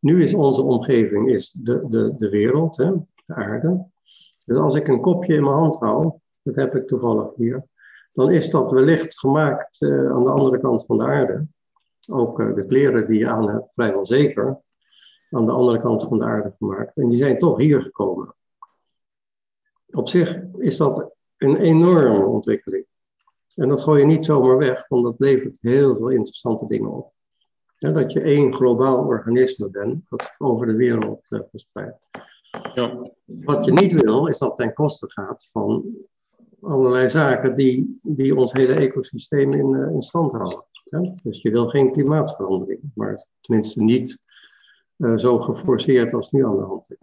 Nu 0.00 0.22
is 0.22 0.34
onze 0.34 0.62
omgeving 0.62 1.30
is 1.30 1.54
de, 1.56 1.86
de, 1.88 2.14
de 2.16 2.28
wereld, 2.28 2.76
hè, 2.76 2.92
de 3.26 3.34
aarde. 3.34 3.86
Dus 4.48 4.58
als 4.58 4.74
ik 4.74 4.88
een 4.88 5.00
kopje 5.00 5.34
in 5.34 5.42
mijn 5.42 5.56
hand 5.56 5.78
hou, 5.78 6.12
dat 6.42 6.54
heb 6.54 6.74
ik 6.74 6.86
toevallig 6.86 7.34
hier, 7.36 7.66
dan 8.12 8.30
is 8.30 8.50
dat 8.50 8.70
wellicht 8.70 9.18
gemaakt 9.18 9.80
uh, 9.80 10.10
aan 10.10 10.22
de 10.22 10.30
andere 10.30 10.60
kant 10.60 10.84
van 10.84 10.98
de 10.98 11.04
aarde. 11.04 11.46
Ook 12.10 12.40
uh, 12.40 12.54
de 12.54 12.66
kleren 12.66 13.06
die 13.06 13.18
je 13.18 13.28
aan 13.28 13.48
hebt, 13.48 13.72
vrijwel 13.74 14.06
zeker, 14.06 14.60
aan 15.30 15.46
de 15.46 15.52
andere 15.52 15.80
kant 15.80 16.02
van 16.02 16.18
de 16.18 16.24
aarde 16.24 16.54
gemaakt. 16.58 16.96
En 16.96 17.08
die 17.08 17.18
zijn 17.18 17.38
toch 17.38 17.58
hier 17.58 17.82
gekomen. 17.82 18.34
Op 19.90 20.08
zich 20.08 20.40
is 20.58 20.76
dat 20.76 21.14
een 21.36 21.56
enorme 21.56 22.26
ontwikkeling. 22.26 22.86
En 23.54 23.68
dat 23.68 23.80
gooi 23.80 24.00
je 24.00 24.06
niet 24.06 24.24
zomaar 24.24 24.58
weg, 24.58 24.88
want 24.88 25.04
dat 25.04 25.14
levert 25.18 25.56
heel 25.60 25.96
veel 25.96 26.08
interessante 26.08 26.66
dingen 26.66 26.90
op. 26.90 27.12
dat 27.78 28.12
je 28.12 28.20
één 28.20 28.54
globaal 28.54 29.06
organisme 29.06 29.70
bent, 29.70 30.04
dat 30.08 30.34
over 30.38 30.66
de 30.66 30.76
wereld 30.76 31.30
uh, 31.30 31.40
verspreidt. 31.50 32.07
Wat 33.24 33.64
je 33.64 33.72
niet 33.72 34.02
wil, 34.02 34.26
is 34.26 34.38
dat 34.38 34.56
ten 34.56 34.72
koste 34.72 35.10
gaat 35.10 35.48
van 35.52 35.84
allerlei 36.60 37.08
zaken 37.08 37.54
die, 37.54 37.98
die 38.02 38.36
ons 38.36 38.52
hele 38.52 38.72
ecosysteem 38.72 39.52
in, 39.52 39.72
uh, 39.72 39.94
in 39.94 40.02
stand 40.02 40.32
houden. 40.32 40.64
Dus 41.22 41.42
je 41.42 41.50
wil 41.50 41.68
geen 41.68 41.92
klimaatverandering, 41.92 42.80
maar 42.94 43.26
tenminste 43.40 43.82
niet 43.82 44.18
uh, 44.96 45.16
zo 45.16 45.38
geforceerd 45.38 46.14
als 46.14 46.30
nu 46.30 46.46
aan 46.46 46.56
de 46.56 46.62
hand 46.62 46.84
is. 46.88 46.96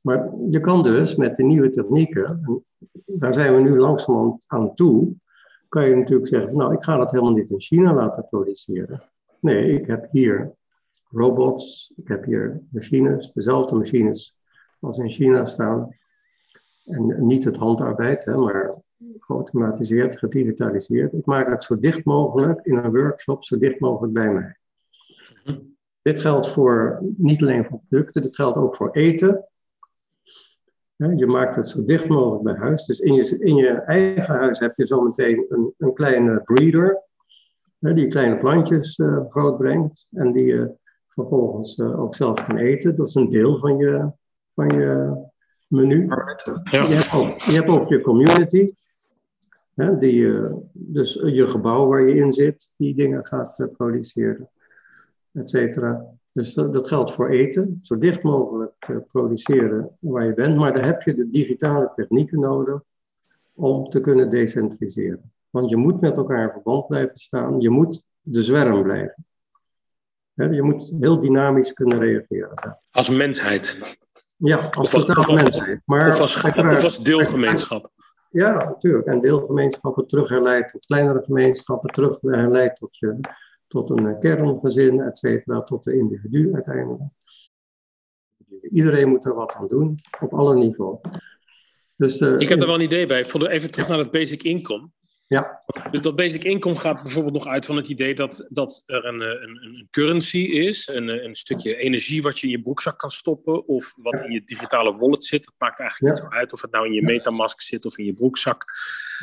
Maar 0.00 0.30
je 0.50 0.60
kan 0.60 0.82
dus 0.82 1.16
met 1.16 1.36
de 1.36 1.42
nieuwe 1.42 1.70
technieken, 1.70 2.64
daar 3.06 3.34
zijn 3.34 3.54
we 3.54 3.60
nu 3.60 3.78
langzamerhand 3.78 4.44
aan 4.46 4.74
toe, 4.74 5.14
kan 5.68 5.88
je 5.88 5.94
natuurlijk 5.94 6.28
zeggen, 6.28 6.56
nou 6.56 6.74
ik 6.74 6.84
ga 6.84 6.96
dat 6.96 7.10
helemaal 7.10 7.32
niet 7.32 7.50
in 7.50 7.60
China 7.60 7.94
laten 7.94 8.26
produceren. 8.28 9.02
Nee, 9.40 9.80
ik 9.80 9.86
heb 9.86 10.08
hier 10.10 10.54
robots, 11.10 11.92
ik 11.96 12.08
heb 12.08 12.24
hier 12.24 12.62
machines, 12.70 13.32
dezelfde 13.32 13.74
machines 13.74 14.37
als 14.80 14.98
in 14.98 15.10
China 15.10 15.44
staan. 15.44 15.96
En 16.84 17.26
niet 17.26 17.44
het 17.44 17.56
handarbeid, 17.56 18.24
hè, 18.24 18.36
maar 18.36 18.74
geautomatiseerd, 19.18 20.18
gedigitaliseerd. 20.18 21.12
Ik 21.12 21.26
maak 21.26 21.48
het 21.48 21.64
zo 21.64 21.78
dicht 21.78 22.04
mogelijk 22.04 22.66
in 22.66 22.76
een 22.76 22.90
workshop, 22.90 23.44
zo 23.44 23.58
dicht 23.58 23.80
mogelijk 23.80 24.12
bij 24.12 24.32
mij. 24.32 24.56
Dit 26.02 26.20
geldt 26.20 26.48
voor, 26.48 27.02
niet 27.16 27.42
alleen 27.42 27.64
voor 27.64 27.80
producten, 27.88 28.22
dit 28.22 28.36
geldt 28.36 28.56
ook 28.56 28.76
voor 28.76 28.90
eten. 28.90 29.48
Je 30.96 31.26
maakt 31.26 31.56
het 31.56 31.68
zo 31.68 31.84
dicht 31.84 32.08
mogelijk 32.08 32.42
bij 32.42 32.54
huis. 32.54 32.86
Dus 32.86 33.00
in 33.00 33.14
je, 33.14 33.38
in 33.38 33.56
je 33.56 33.70
eigen 33.70 34.34
huis 34.34 34.58
heb 34.58 34.76
je 34.76 34.86
zometeen 34.86 35.46
een, 35.48 35.74
een 35.78 35.92
kleine 35.92 36.40
breeder, 36.40 37.02
die 37.78 38.08
kleine 38.08 38.38
plantjes 38.38 38.98
uh, 38.98 39.30
grootbrengt 39.30 40.06
en 40.10 40.32
die 40.32 40.44
je 40.44 40.74
vervolgens 41.08 41.78
uh, 41.78 42.00
ook 42.00 42.14
zelf 42.14 42.46
kan 42.46 42.56
eten. 42.56 42.96
Dat 42.96 43.06
is 43.06 43.14
een 43.14 43.28
deel 43.28 43.58
van 43.58 43.76
je, 43.76 44.12
van 44.58 44.78
je 44.78 45.12
menu. 45.66 46.06
Ja. 46.06 46.82
Je, 46.82 46.94
hebt 46.94 47.12
ook, 47.12 47.40
je 47.40 47.52
hebt 47.52 47.68
ook 47.68 47.88
je 47.88 48.00
community, 48.00 48.72
hè, 49.74 49.98
die, 49.98 50.20
uh, 50.20 50.52
dus 50.72 51.14
je 51.14 51.46
gebouw 51.46 51.86
waar 51.86 52.08
je 52.08 52.14
in 52.14 52.32
zit, 52.32 52.74
die 52.76 52.94
dingen 52.94 53.26
gaat 53.26 53.68
produceren, 53.76 54.50
et 55.32 55.50
cetera. 55.50 56.04
Dus 56.32 56.54
dat, 56.54 56.88
geldt 56.88 57.12
voor 57.12 57.28
eten, 57.28 57.78
zo 57.82 57.98
dicht 57.98 58.22
mogelijk 58.22 59.02
produceren 59.06 59.96
waar 60.00 60.24
je 60.24 60.34
bent, 60.34 60.56
maar 60.56 60.74
daar 60.74 60.84
heb 60.84 61.02
je 61.02 61.14
de 61.14 61.30
digitale 61.30 61.92
technieken 61.96 62.40
nodig 62.40 62.80
om 63.54 63.88
te 63.88 64.00
kunnen 64.00 64.30
decentraliseren. 64.30 65.32
Want 65.50 65.70
je 65.70 65.76
moet 65.76 66.00
met 66.00 66.16
elkaar 66.16 66.42
in 66.42 66.52
verband 66.52 66.86
blijven 66.86 67.18
staan, 67.18 67.60
je 67.60 67.70
moet 67.70 68.04
de 68.20 68.42
zwerm 68.42 68.82
blijven. 68.82 69.26
je 70.34 70.62
moet 70.62 70.92
heel 71.00 71.20
dynamisch 71.20 71.72
kunnen 71.72 71.98
reageren. 71.98 72.78
Als 72.90 73.10
mensheid. 73.10 73.98
Ja, 74.38 74.68
als, 74.70 75.06
mensheid. 75.28 75.80
Maar 75.84 76.08
of, 76.08 76.20
als, 76.20 76.44
of 76.44 76.84
als 76.84 76.98
deelgemeenschap. 76.98 77.90
Ja, 78.30 78.52
natuurlijk. 78.52 79.06
En 79.06 79.20
deelgemeenschappen 79.20 80.06
terug 80.06 80.28
herleidt 80.28 80.72
tot 80.72 80.86
kleinere 80.86 81.22
gemeenschappen, 81.22 81.90
terug 81.90 82.20
herleidt 82.20 82.76
tot 82.76 82.98
je 82.98 83.20
tot 83.66 83.90
een 83.90 84.06
eh, 84.06 84.18
kerngezin, 84.18 85.00
et 85.00 85.18
cetera, 85.18 85.62
tot 85.62 85.84
de 85.84 85.98
individu 85.98 86.54
uiteindelijk. 86.54 87.02
Iedereen 88.70 89.08
moet 89.08 89.24
er 89.24 89.34
wat 89.34 89.54
aan 89.54 89.66
doen, 89.66 90.00
op 90.20 90.34
alle 90.34 90.54
niveaus. 90.54 90.98
Dus, 91.96 92.20
uh, 92.20 92.38
ik 92.38 92.48
heb 92.48 92.60
er 92.60 92.66
wel 92.66 92.74
een 92.74 92.80
idee 92.80 93.06
bij. 93.06 93.24
Even 93.24 93.70
terug 93.70 93.88
naar 93.88 93.98
het 93.98 94.10
basic 94.10 94.42
income. 94.42 94.90
Ja. 95.28 95.62
Dus 95.90 96.00
dat 96.00 96.16
basic 96.16 96.44
income 96.44 96.76
gaat 96.76 97.02
bijvoorbeeld 97.02 97.34
nog 97.34 97.46
uit 97.46 97.66
van 97.66 97.76
het 97.76 97.88
idee 97.88 98.14
dat, 98.14 98.46
dat 98.48 98.82
er 98.86 99.04
een, 99.04 99.22
eh, 99.22 99.28
een, 99.28 99.64
een 99.64 99.88
currency 99.90 100.38
is, 100.38 100.86
een, 100.86 101.08
een 101.08 101.34
stukje 101.34 101.76
energie 101.76 102.22
wat 102.22 102.38
je 102.38 102.46
in 102.46 102.52
je 102.52 102.62
broekzak 102.62 102.98
kan 102.98 103.10
stoppen 103.10 103.66
of 103.66 103.94
wat 103.96 104.20
in 104.20 104.30
je 104.30 104.44
digitale 104.44 104.96
wallet 104.96 105.24
zit. 105.24 105.44
Dat 105.44 105.54
maakt 105.58 105.80
eigenlijk 105.80 106.14
niet 106.14 106.24
zo 106.24 106.36
uit 106.38 106.52
of 106.52 106.62
het 106.62 106.70
nou 106.70 106.86
in 106.86 106.92
je 106.92 107.02
metamask 107.02 107.60
zit 107.60 107.84
of 107.84 107.98
in 107.98 108.04
je 108.04 108.12
broekzak. 108.12 108.64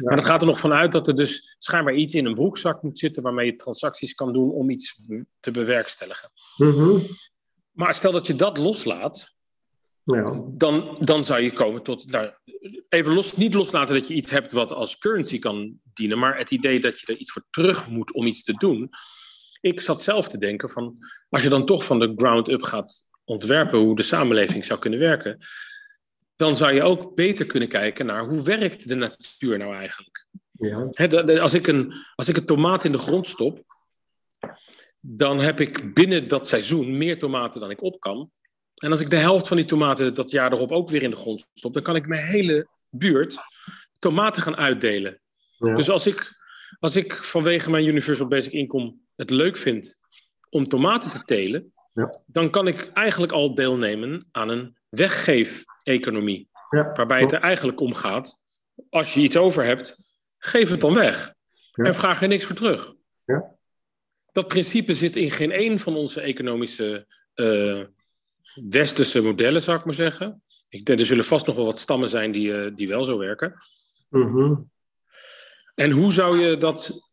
Maar 0.03 0.15
dat 0.15 0.25
gaat 0.25 0.41
er 0.41 0.47
nog 0.47 0.59
vanuit 0.59 0.91
dat 0.91 1.07
er 1.07 1.15
dus 1.15 1.55
schijnbaar 1.59 1.95
iets 1.95 2.13
in 2.13 2.25
een 2.25 2.33
broekzak 2.33 2.81
moet 2.81 2.99
zitten 2.99 3.23
waarmee 3.23 3.45
je 3.45 3.55
transacties 3.55 4.13
kan 4.13 4.33
doen 4.33 4.51
om 4.51 4.69
iets 4.69 5.01
te 5.39 5.51
bewerkstelligen. 5.51 6.31
Mm 6.57 7.01
Maar 7.71 7.93
stel 7.93 8.11
dat 8.11 8.27
je 8.27 8.35
dat 8.35 8.57
loslaat, 8.57 9.34
ja. 10.05 10.37
dan, 10.51 10.97
dan 10.99 11.23
zou 11.23 11.41
je 11.41 11.53
komen 11.53 11.83
tot. 11.83 12.11
Nou, 12.11 12.31
even 12.89 13.13
los, 13.13 13.35
niet 13.35 13.53
loslaten 13.53 13.95
dat 13.95 14.07
je 14.07 14.13
iets 14.13 14.31
hebt 14.31 14.51
wat 14.51 14.71
als 14.71 14.97
currency 14.97 15.39
kan 15.39 15.79
dienen, 15.93 16.19
maar 16.19 16.37
het 16.37 16.51
idee 16.51 16.79
dat 16.79 16.99
je 16.99 17.13
er 17.13 17.19
iets 17.19 17.31
voor 17.31 17.45
terug 17.49 17.87
moet 17.87 18.13
om 18.13 18.25
iets 18.25 18.43
te 18.43 18.53
doen. 18.53 18.89
Ik 19.61 19.81
zat 19.81 20.03
zelf 20.03 20.27
te 20.27 20.37
denken 20.37 20.69
van, 20.69 20.97
als 21.29 21.43
je 21.43 21.49
dan 21.49 21.65
toch 21.65 21.85
van 21.85 21.99
de 21.99 22.13
ground 22.15 22.49
up 22.49 22.61
gaat 22.61 23.07
ontwerpen 23.23 23.79
hoe 23.79 23.95
de 23.95 24.03
samenleving 24.03 24.65
zou 24.65 24.79
kunnen 24.79 24.99
werken, 24.99 25.37
dan 26.35 26.55
zou 26.55 26.73
je 26.73 26.83
ook 26.83 27.15
beter 27.15 27.45
kunnen 27.45 27.69
kijken 27.69 28.05
naar 28.05 28.25
hoe 28.25 28.43
werkt 28.43 28.87
de 28.87 28.95
natuur 28.95 29.57
nou 29.57 29.75
eigenlijk. 29.75 30.27
Ja. 30.51 30.89
als, 31.39 31.53
ik 31.53 31.67
een, 31.67 31.93
als 32.15 32.29
ik 32.29 32.37
een 32.37 32.45
tomaat 32.45 32.83
in 32.83 32.91
de 32.91 32.97
grond 32.97 33.27
stop, 33.27 33.63
dan 34.99 35.39
heb 35.39 35.59
ik 35.59 35.93
binnen 35.93 36.27
dat 36.27 36.47
seizoen 36.47 36.97
meer 36.97 37.19
tomaten 37.19 37.61
dan 37.61 37.71
ik 37.71 37.81
op 37.81 37.99
kan. 37.99 38.31
En 38.75 38.91
als 38.91 38.99
ik 38.99 39.09
de 39.09 39.15
helft 39.15 39.47
van 39.47 39.57
die 39.57 39.65
tomaten 39.65 40.13
dat 40.13 40.31
jaar 40.31 40.51
erop 40.51 40.71
ook 40.71 40.89
weer 40.89 41.03
in 41.03 41.09
de 41.09 41.15
grond 41.15 41.47
stop, 41.53 41.73
dan 41.73 41.83
kan 41.83 41.95
ik 41.95 42.07
mijn 42.07 42.25
hele 42.25 42.67
buurt 42.89 43.37
tomaten 43.99 44.41
gaan 44.41 44.57
uitdelen. 44.57 45.19
Dus 45.57 45.89
als 45.89 46.07
ik, 46.07 46.29
als 46.79 46.95
ik 46.95 47.13
vanwege 47.13 47.69
mijn 47.69 47.85
Universal 47.85 48.27
Basic 48.27 48.51
Income 48.51 48.95
het 49.15 49.29
leuk 49.29 49.57
vind 49.57 49.99
om 50.49 50.67
tomaten 50.67 51.11
te 51.11 51.23
telen, 51.23 51.73
ja. 51.93 52.21
dan 52.25 52.49
kan 52.49 52.67
ik 52.67 52.89
eigenlijk 52.93 53.31
al 53.31 53.55
deelnemen 53.55 54.27
aan 54.31 54.49
een 54.49 54.77
weggeef-economie. 54.89 56.49
Waarbij 56.69 57.21
het 57.21 57.31
er 57.31 57.39
eigenlijk 57.39 57.79
om 57.79 57.93
gaat, 57.93 58.41
als 58.89 59.13
je 59.13 59.19
iets 59.19 59.37
over 59.37 59.63
hebt, 59.65 59.97
geef 60.37 60.69
het 60.69 60.81
dan 60.81 60.93
weg. 60.93 61.33
En 61.71 61.95
vraag 61.95 62.21
er 62.21 62.27
niks 62.27 62.45
voor 62.45 62.55
terug. 62.55 62.93
Dat 64.31 64.47
principe 64.47 64.93
zit 64.93 65.15
in 65.15 65.31
geen 65.31 65.51
één 65.51 65.79
van 65.79 65.95
onze 65.95 66.21
economische 66.21 67.07
uh, 67.35 67.83
westerse 68.69 69.21
modellen, 69.21 69.61
zou 69.61 69.77
ik 69.77 69.85
maar 69.85 69.93
zeggen. 69.93 70.43
Ik 70.69 70.89
er 70.89 71.05
zullen 71.05 71.25
vast 71.25 71.45
nog 71.47 71.55
wel 71.55 71.65
wat 71.65 71.79
stammen 71.79 72.09
zijn 72.09 72.31
die, 72.31 72.47
uh, 72.47 72.75
die 72.75 72.87
wel 72.87 73.03
zo 73.03 73.17
werken. 73.17 73.53
Mhm. 74.09 74.53
En 75.75 75.91
hoe 75.91 76.11
zou 76.11 76.39
je 76.39 76.57
dat 76.57 77.09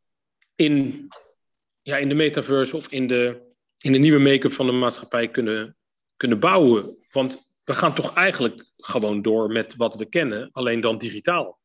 in, 0.55 1.09
ja, 1.83 1.97
in 1.97 2.09
de 2.09 2.15
metaverse 2.15 2.77
of 2.77 2.89
in 2.89 3.07
de, 3.07 3.41
in 3.79 3.93
de 3.93 3.99
nieuwe 3.99 4.19
make-up 4.19 4.53
van 4.53 4.67
de 4.67 4.73
maatschappij 4.73 5.31
kunnen, 5.31 5.77
kunnen 6.17 6.41
bouwen? 6.41 6.97
Want 7.11 7.53
we 7.65 7.73
gaan 7.73 7.95
toch 7.95 8.15
eigenlijk 8.15 8.65
gewoon 8.77 9.23
door 9.23 9.51
met 9.51 9.77
wat 9.77 9.95
we 9.95 10.05
kennen, 10.05 10.51
alleen 10.53 10.81
dan 10.81 10.99
digitaal. 10.99 11.61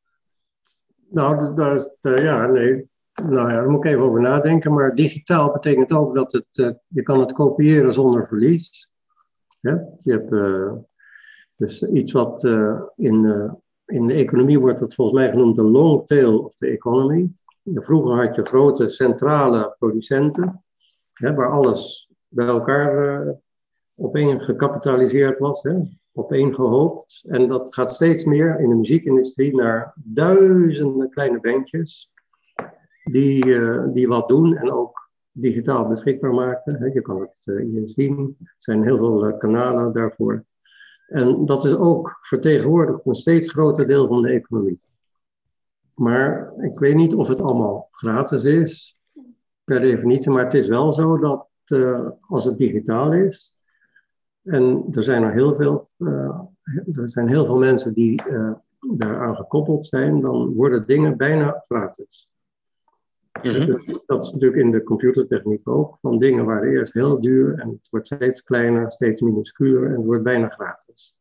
Nou, 1.10 1.56
daar, 1.56 1.90
daar, 2.00 2.24
ja, 2.24 2.48
nee. 2.48 2.90
Nou 3.14 3.50
ja, 3.50 3.56
daar 3.56 3.70
moet 3.70 3.86
ik 3.86 3.92
even 3.92 4.04
over 4.04 4.22
nadenken. 4.22 4.74
Maar 4.74 4.96
digitaal 4.96 5.52
betekent 5.52 5.92
ook 5.92 6.16
dat 6.16 6.32
het, 6.32 6.48
uh, 6.54 6.72
je 6.88 7.04
kan 7.04 7.20
het 7.20 7.32
kopiëren 7.32 7.94
zonder 7.94 8.28
verlies. 8.28 8.90
Je 9.62 10.12
hebt 10.12 10.32
uh, 10.32 10.74
dus 11.56 11.84
iets 11.84 12.12
wat 12.12 12.44
uh, 12.44 12.82
in, 12.96 13.24
uh, 13.24 13.54
in 13.86 14.08
de 14.08 14.14
economie 14.14 14.60
wordt 14.60 14.80
dat 14.80 14.96
volgens 14.96 15.18
mij 15.18 15.30
genoemd 15.30 15.56
de 15.56 15.64
long 15.64 16.06
tail 16.06 16.40
of 16.40 16.56
the 16.56 16.68
economy. 16.68 17.32
Vroeger 17.64 18.16
had 18.26 18.36
je 18.36 18.46
grote 18.46 18.90
centrale 18.90 19.76
producenten, 19.80 20.64
hè, 21.14 21.34
waar 21.34 21.52
alles 21.52 22.10
bij 22.28 22.48
elkaar 22.48 23.36
opeen 23.96 24.42
gecapitaliseerd 24.42 25.40
was, 25.40 25.64
hè, 25.64 25.76
opeen 26.12 26.56
gehoopt. 26.56 27.24
En 27.28 27.48
dat 27.48 27.74
gaat 27.74 27.94
steeds 27.94 28.24
meer 28.24 28.60
in 28.60 28.70
de 28.70 28.76
muziekindustrie 28.76 29.56
naar 29.56 29.94
duizenden 29.96 31.10
kleine 31.10 31.40
bandjes 31.40 32.12
die, 33.04 33.60
die 33.92 34.08
wat 34.08 34.28
doen 34.28 34.56
en 34.56 34.72
ook 34.72 35.07
digitaal 35.42 35.88
beschikbaar 35.88 36.34
maken. 36.34 36.92
Je 36.94 37.02
kan 37.02 37.20
het 37.22 37.60
hier 37.66 37.88
zien. 37.88 38.36
Er 38.40 38.56
zijn 38.58 38.84
heel 38.84 38.98
veel 38.98 39.38
kanalen 39.38 39.94
daarvoor. 39.94 40.46
En 41.08 41.46
dat 41.46 41.66
is 41.66 41.76
ook 41.76 42.18
vertegenwoordigd 42.22 43.06
een 43.06 43.16
steeds 43.16 43.52
groter 43.52 43.88
deel 43.88 44.08
van 44.08 44.22
de 44.22 44.30
economie. 44.30 44.80
Maar 45.94 46.54
ik 46.60 46.80
weet 46.80 46.96
niet 46.96 47.16
of 47.16 47.28
het 47.28 47.42
allemaal 47.42 47.88
gratis 47.92 48.44
is, 48.44 49.00
per 49.64 49.80
definitie. 49.80 50.32
Maar 50.32 50.44
het 50.44 50.54
is 50.54 50.68
wel 50.68 50.94
zo 50.94 51.18
dat 51.18 51.48
uh, 51.66 52.10
als 52.28 52.46
het 52.46 52.58
digitaal 52.58 53.14
is, 53.14 53.54
en 54.44 54.88
er 54.92 55.04
zijn 55.04 55.24
er 55.24 55.34
heel 55.34 55.56
veel, 55.56 55.90
er 56.92 57.10
zijn 57.10 57.28
heel 57.28 57.46
veel 57.46 57.58
mensen 57.58 57.94
die 57.94 58.24
uh, 58.30 58.52
daaraan 58.96 59.36
gekoppeld 59.36 59.86
zijn, 59.86 60.22
dan 60.22 60.54
worden 60.54 60.88
dingen 60.88 61.18
bijna 61.18 61.64
gratis. 61.68 62.30
Mhm. 63.44 63.78
Dat 64.06 64.24
is 64.24 64.32
natuurlijk 64.32 64.62
in 64.62 64.72
de 64.72 64.84
computertechniek 64.84 65.70
ook. 65.70 65.98
Van 66.02 66.20
dingen 66.20 66.46
waren 66.46 66.70
eerst 66.70 66.94
heel 66.94 67.22
duur 67.22 67.60
en 67.60 67.70
het 67.70 67.88
wordt 67.90 68.08
steeds 68.08 68.44
kleiner, 68.44 68.92
steeds 68.92 69.22
minusculer 69.22 69.86
en 69.86 69.96
het 69.96 70.06
wordt 70.06 70.24
bijna 70.24 70.50
gratis. 70.50 71.16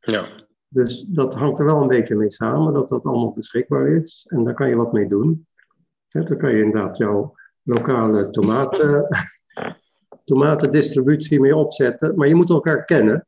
Ja. 0.00 0.26
Dus 0.68 1.02
dat 1.08 1.34
hangt 1.34 1.58
er 1.58 1.64
wel 1.64 1.82
een 1.82 1.88
beetje 1.88 2.14
mee 2.14 2.30
samen, 2.30 2.72
dat 2.72 2.88
dat 2.88 3.04
allemaal 3.04 3.32
beschikbaar 3.32 3.88
is. 3.88 4.26
En 4.28 4.44
daar 4.44 4.54
kan 4.54 4.68
je 4.68 4.76
wat 4.76 4.92
mee 4.92 5.08
doen. 5.08 5.46
dan 6.08 6.36
kan 6.36 6.50
je 6.50 6.62
inderdaad 6.62 6.96
jouw 6.96 7.34
lokale 7.62 8.30
tomaten, 8.30 9.08
tomatendistributie 10.24 11.40
mee 11.40 11.56
opzetten. 11.56 12.16
Maar 12.16 12.28
je 12.28 12.34
moet 12.34 12.50
elkaar 12.50 12.84
kennen. 12.84 13.26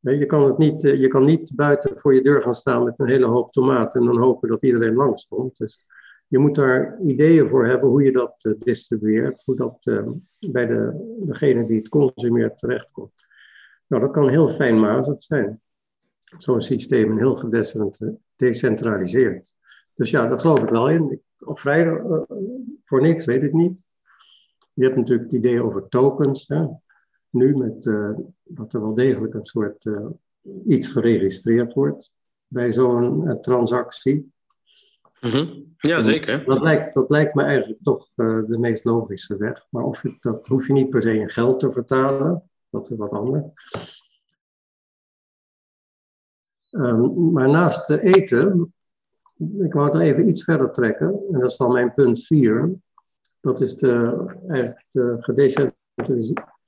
Je 0.00 0.26
kan, 0.26 0.44
het 0.44 0.58
niet, 0.58 0.80
je 0.82 1.08
kan 1.08 1.24
niet 1.24 1.52
buiten 1.54 1.98
voor 1.98 2.14
je 2.14 2.22
deur 2.22 2.42
gaan 2.42 2.54
staan 2.54 2.84
met 2.84 2.94
een 2.96 3.08
hele 3.08 3.26
hoop 3.26 3.52
tomaten 3.52 4.00
en 4.00 4.06
dan 4.06 4.18
hopen 4.18 4.48
dat 4.48 4.62
iedereen 4.62 4.94
langskomt. 4.94 5.56
Dus 5.56 5.84
je 6.30 6.38
moet 6.38 6.54
daar 6.54 7.00
ideeën 7.00 7.48
voor 7.48 7.66
hebben 7.66 7.88
hoe 7.88 8.02
je 8.02 8.12
dat 8.12 8.34
uh, 8.42 8.54
distribueert, 8.58 9.42
hoe 9.44 9.56
dat 9.56 9.82
uh, 9.84 10.08
bij 10.50 10.66
de, 10.66 11.14
degene 11.20 11.66
die 11.66 11.78
het 11.78 11.88
consumeert 11.88 12.58
terechtkomt. 12.58 13.12
Nou, 13.86 14.02
dat 14.02 14.12
kan 14.12 14.28
heel 14.28 14.50
fijnmazig 14.50 15.22
zijn. 15.22 15.60
Zo'n 16.38 16.62
systeem 16.62 17.18
heel 17.18 17.36
gedecentraliseerd. 17.36 19.54
Dus 19.94 20.10
ja, 20.10 20.26
daar 20.26 20.40
geloof 20.40 20.58
ik 20.58 20.68
wel 20.68 20.90
in. 20.90 21.22
Of 21.38 21.60
vrij 21.60 21.86
uh, 21.86 22.20
voor 22.84 23.00
niks, 23.00 23.24
weet 23.24 23.42
ik 23.42 23.52
niet. 23.52 23.82
Je 24.72 24.84
hebt 24.84 24.96
natuurlijk 24.96 25.30
het 25.30 25.38
idee 25.38 25.62
over 25.62 25.88
tokens. 25.88 26.48
Hè? 26.48 26.66
Nu 27.30 27.56
met 27.56 27.82
dat 28.42 28.72
er 28.72 28.80
wel 28.80 28.94
degelijk 28.94 29.34
een 29.34 29.46
soort 29.46 29.90
iets 30.66 30.88
geregistreerd 30.88 31.72
wordt 31.72 32.12
bij 32.46 32.72
zo'n 32.72 33.38
transactie. 33.40 34.32
Mhm. 35.20 35.60
Ja, 35.78 36.00
zeker. 36.00 36.44
Dat 36.44 36.62
lijkt, 36.62 36.94
dat 36.94 37.10
lijkt 37.10 37.34
me 37.34 37.42
eigenlijk 37.42 37.82
toch 37.82 38.08
uh, 38.16 38.40
de 38.46 38.58
meest 38.58 38.84
logische 38.84 39.36
weg. 39.36 39.66
Maar 39.70 39.84
of 39.84 40.02
je, 40.02 40.16
dat 40.20 40.46
hoef 40.46 40.66
je 40.66 40.72
niet 40.72 40.90
per 40.90 41.02
se 41.02 41.18
in 41.18 41.30
geld 41.30 41.60
te 41.60 41.72
vertalen. 41.72 42.50
Dat 42.70 42.90
is 42.90 42.96
wat 42.96 43.10
anders. 43.10 43.52
Um, 46.70 47.32
maar 47.32 47.48
naast 47.48 47.90
eten, 47.90 48.74
ik 49.58 49.72
wou 49.72 49.90
het 49.90 50.00
even 50.00 50.28
iets 50.28 50.44
verder 50.44 50.72
trekken. 50.72 51.20
En 51.32 51.40
dat 51.40 51.50
is 51.50 51.56
dan 51.56 51.72
mijn 51.72 51.94
punt 51.94 52.24
4. 52.24 52.74
Dat 53.40 53.60
is 53.60 53.76
de, 53.76 54.24
eigenlijk 54.48 54.84
de 54.88 55.16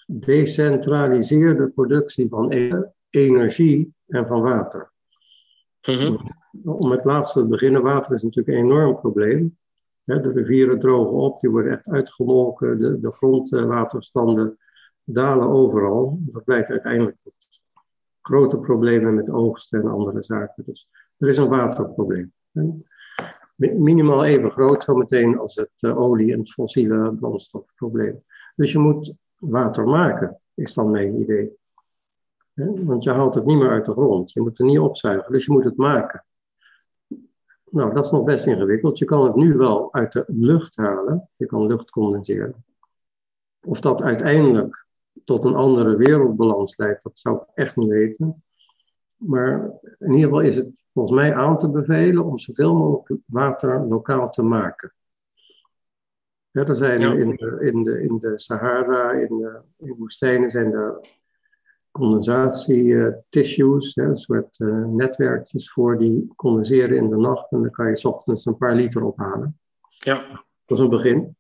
gedecentraliseerde 0.07 1.69
productie 1.69 2.29
van 2.29 2.51
eten, 2.51 2.95
energie 3.11 3.95
en 4.07 4.27
van 4.27 4.41
water. 4.41 4.93
Mhm. 5.83 6.17
Om 6.65 6.91
het 6.91 7.05
laatste 7.05 7.41
te 7.41 7.47
beginnen, 7.47 7.83
water 7.83 8.15
is 8.15 8.23
natuurlijk 8.23 8.57
een 8.57 8.65
enorm 8.65 9.01
probleem. 9.01 9.57
De 10.05 10.33
rivieren 10.33 10.79
drogen 10.79 11.17
op, 11.17 11.41
die 11.41 11.51
worden 11.51 11.73
echt 11.73 11.89
uitgemolken, 11.89 12.79
de, 12.79 12.99
de 12.99 13.13
grondwaterstanden 13.13 14.59
dalen 15.05 15.49
overal. 15.49 16.19
Dat 16.21 16.43
leidt 16.45 16.71
uiteindelijk 16.71 17.17
tot 17.23 17.35
grote 18.23 18.59
problemen 18.59 19.15
met 19.15 19.31
oogsten 19.31 19.81
en 19.81 19.89
andere 19.89 20.23
zaken. 20.23 20.65
Dus 20.67 20.89
er 21.19 21.29
is 21.29 21.37
een 21.37 21.49
waterprobleem. 21.49 22.33
Minimaal 23.57 24.25
even 24.25 24.51
groot 24.51 24.83
zometeen 24.83 25.39
als 25.39 25.55
het 25.55 25.71
uh, 25.81 25.99
olie- 25.99 26.33
en 26.33 26.47
fossiele 26.47 27.15
brandstofprobleem. 27.15 28.23
Dus 28.55 28.73
je 28.73 28.79
moet 28.79 29.15
water 29.37 29.87
maken, 29.87 30.41
is 30.55 30.75
dan 30.75 30.91
mijn 30.91 31.21
idee. 31.21 31.57
Want 32.85 33.05
je 33.05 33.11
haalt 33.11 33.35
het 33.35 33.45
niet 33.45 33.59
meer 33.59 33.71
uit 33.71 33.85
de 33.85 33.93
grond. 33.93 34.33
Je 34.33 34.41
moet 34.41 34.59
het 34.59 34.67
niet 34.67 34.79
opzuigen, 34.79 35.33
dus 35.33 35.45
je 35.45 35.53
moet 35.53 35.65
het 35.65 35.77
maken. 35.77 36.25
Nou, 37.73 37.95
dat 37.95 38.05
is 38.05 38.11
nog 38.11 38.25
best 38.25 38.47
ingewikkeld. 38.47 38.99
Je 38.99 39.05
kan 39.05 39.25
het 39.25 39.35
nu 39.35 39.55
wel 39.55 39.93
uit 39.93 40.13
de 40.13 40.25
lucht 40.27 40.77
halen. 40.77 41.29
Je 41.37 41.47
kan 41.47 41.67
lucht 41.67 41.91
condenseren. 41.91 42.65
Of 43.65 43.81
dat 43.81 44.03
uiteindelijk 44.03 44.87
tot 45.25 45.45
een 45.45 45.55
andere 45.55 45.97
wereldbalans 45.97 46.77
leidt, 46.77 47.03
dat 47.03 47.19
zou 47.19 47.37
ik 47.37 47.43
echt 47.55 47.77
niet 47.77 47.89
weten. 47.89 48.45
Maar 49.17 49.71
in 49.99 50.13
ieder 50.13 50.23
geval 50.23 50.41
is 50.41 50.57
het 50.57 50.71
volgens 50.93 51.17
mij 51.17 51.35
aan 51.35 51.59
te 51.59 51.71
bevelen 51.71 52.25
om 52.25 52.39
zoveel 52.39 52.75
mogelijk 52.75 53.23
water 53.27 53.87
lokaal 53.87 54.31
te 54.31 54.43
maken. 54.43 54.93
Ja, 56.51 56.65
er 56.65 56.77
zijn 56.77 57.01
in, 57.01 57.29
de, 57.37 57.59
in, 57.61 57.83
de, 57.83 58.03
in 58.03 58.19
de 58.19 58.39
Sahara, 58.39 59.13
in 59.13 59.39
de, 59.39 59.61
in 59.77 59.95
woestijnen, 59.99 60.51
zijn 60.51 60.73
er 60.73 61.09
condensatietissues, 61.93 63.97
een 63.97 64.17
soort 64.17 64.59
uh, 64.59 64.87
netwerkjes 64.87 65.73
voor 65.73 65.99
die 65.99 66.33
condenseren 66.37 66.97
in 66.97 67.09
de 67.09 67.17
nacht. 67.17 67.51
En 67.51 67.61
dan 67.61 67.71
kan 67.71 67.89
je 67.89 67.97
s 67.97 68.05
ochtends 68.05 68.47
een 68.47 68.57
paar 68.57 68.75
liter 68.75 69.05
ophalen. 69.05 69.59
Ja. 69.89 70.45
Dat 70.67 70.79
is 70.79 70.79
een 70.79 70.91
begin. 70.91 71.19
Dat 71.19 71.35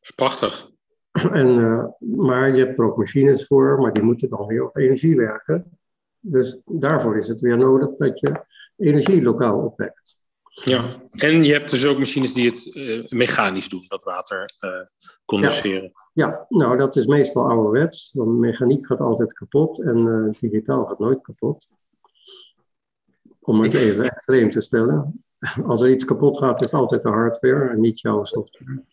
is 0.00 0.10
prachtig. 0.10 0.70
En, 1.32 1.48
uh, 1.48 1.84
maar 1.98 2.56
je 2.56 2.64
hebt 2.64 2.78
er 2.78 2.84
ook 2.84 2.96
machines 2.96 3.46
voor, 3.46 3.80
maar 3.80 3.92
die 3.92 4.02
moeten 4.02 4.28
dan 4.28 4.46
weer 4.46 4.64
op 4.64 4.76
energie 4.76 5.16
werken. 5.16 5.78
Dus 6.20 6.60
daarvoor 6.64 7.16
is 7.16 7.28
het 7.28 7.40
weer 7.40 7.56
nodig 7.56 7.94
dat 7.94 8.20
je 8.20 8.44
energie 8.76 9.22
lokaal 9.22 9.58
opwekt. 9.58 10.18
Ja, 10.64 10.96
en 11.10 11.44
je 11.44 11.52
hebt 11.52 11.70
dus 11.70 11.86
ook 11.86 11.98
machines 11.98 12.32
die 12.32 12.48
het 12.50 12.66
uh, 12.74 13.08
mechanisch 13.08 13.68
doen, 13.68 13.84
dat 13.88 14.02
water 14.02 14.50
uh, 14.60 14.70
condenseren. 15.24 15.92
Ja. 16.12 16.28
ja. 16.28 16.46
nou 16.48 16.76
dat 16.76 16.96
is 16.96 17.06
meestal 17.06 17.48
ouderwets. 17.48 18.10
Want 18.14 18.38
mechaniek 18.38 18.86
gaat 18.86 19.00
altijd 19.00 19.32
kapot 19.32 19.82
en 19.82 19.96
uh, 19.96 20.40
digitaal 20.40 20.84
gaat 20.84 20.98
nooit 20.98 21.22
kapot. 21.22 21.68
Om 23.40 23.62
het 23.62 23.74
even 23.74 24.04
extreem 24.04 24.50
te 24.50 24.60
stellen. 24.60 25.24
Als 25.66 25.80
er 25.80 25.90
iets 25.90 26.04
kapot 26.04 26.38
gaat, 26.38 26.60
is 26.60 26.70
het 26.70 26.80
altijd 26.80 27.02
de 27.02 27.08
hardware 27.08 27.68
en 27.68 27.80
niet 27.80 28.00
jouw 28.00 28.24
software. 28.24 28.84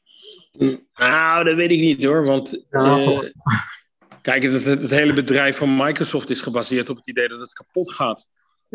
Nou, 0.93 1.43
dat 1.43 1.55
weet 1.55 1.71
ik 1.71 1.79
niet 1.79 2.03
hoor, 2.03 2.23
want 2.23 2.65
kijk, 4.21 4.43
het, 4.43 4.63
het, 4.63 4.81
het 4.81 4.91
hele 4.91 5.13
bedrijf 5.13 5.57
van 5.57 5.77
Microsoft 5.77 6.29
is 6.29 6.41
gebaseerd 6.41 6.89
op 6.89 6.97
het 6.97 7.07
idee 7.07 7.27
dat 7.27 7.39
het 7.39 7.53
kapot 7.53 7.91
gaat 7.91 8.27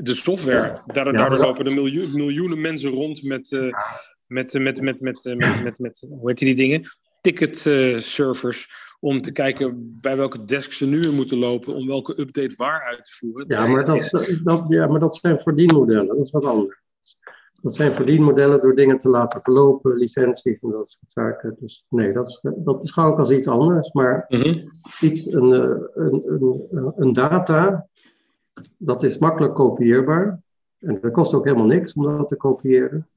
de 0.02 0.14
software. 0.14 0.82
Daar, 0.86 1.12
daardoor 1.12 1.38
lopen 1.38 1.66
er 1.66 1.72
miljoen, 1.72 2.12
miljoenen 2.12 2.60
mensen 2.60 2.90
rond 2.90 3.22
met, 3.22 3.50
uh, 3.50 3.74
met, 4.26 4.52
met, 4.52 4.80
met, 4.80 5.00
met, 5.00 5.24
met, 5.24 5.62
met, 5.62 5.78
met, 5.78 6.06
hoe 6.08 6.28
heet 6.28 6.38
die 6.38 6.54
dingen? 6.54 6.82
Ticket 7.20 7.64
uh, 7.64 7.98
servers. 7.98 8.86
Om 9.00 9.20
te 9.20 9.32
kijken 9.32 9.98
bij 10.00 10.16
welke 10.16 10.44
desk 10.44 10.72
ze 10.72 10.86
nu 10.86 11.12
moeten 11.12 11.38
lopen. 11.38 11.74
Om 11.74 11.86
welke 11.86 12.20
update 12.20 12.54
waar 12.56 12.82
uit 12.82 13.04
te 13.04 13.12
voeren. 13.12 13.44
Ja, 13.48 13.66
maar 13.66 13.84
dat, 13.84 14.10
dat, 14.44 14.64
ja, 14.68 14.86
maar 14.86 15.00
dat 15.00 15.16
zijn 15.16 15.38
verdienmodellen. 15.38 16.06
Dat 16.06 16.26
is 16.26 16.30
wat 16.30 16.44
anders. 16.44 16.82
Dat 17.62 17.74
zijn 17.74 17.92
verdienmodellen 17.92 18.60
door 18.60 18.74
dingen 18.74 18.98
te 18.98 19.08
laten 19.08 19.42
verlopen, 19.42 19.96
licenties 19.96 20.60
en 20.60 20.70
dat 20.70 20.90
soort 20.90 21.12
zaken. 21.12 21.56
Dus 21.60 21.86
nee, 21.88 22.12
dat, 22.12 22.28
is, 22.28 22.40
dat 22.42 22.80
beschouw 22.80 23.12
ik 23.12 23.18
als 23.18 23.30
iets 23.30 23.48
anders. 23.48 23.92
Maar 23.92 24.24
mm 24.28 24.40
-hmm. 24.40 24.72
iets, 25.00 25.32
een, 25.32 25.52
een, 25.94 26.22
een, 26.26 26.92
een 26.96 27.12
data 27.12 27.88
dat 28.76 29.02
is 29.02 29.18
makkelijk 29.18 29.54
kopieerbaar. 29.54 30.40
En 30.78 30.98
dat 31.00 31.12
kost 31.12 31.34
ook 31.34 31.44
helemaal 31.44 31.66
niks 31.66 31.92
om 31.92 32.02
dat 32.02 32.28
te 32.28 32.36
kopiëren. 32.36 33.08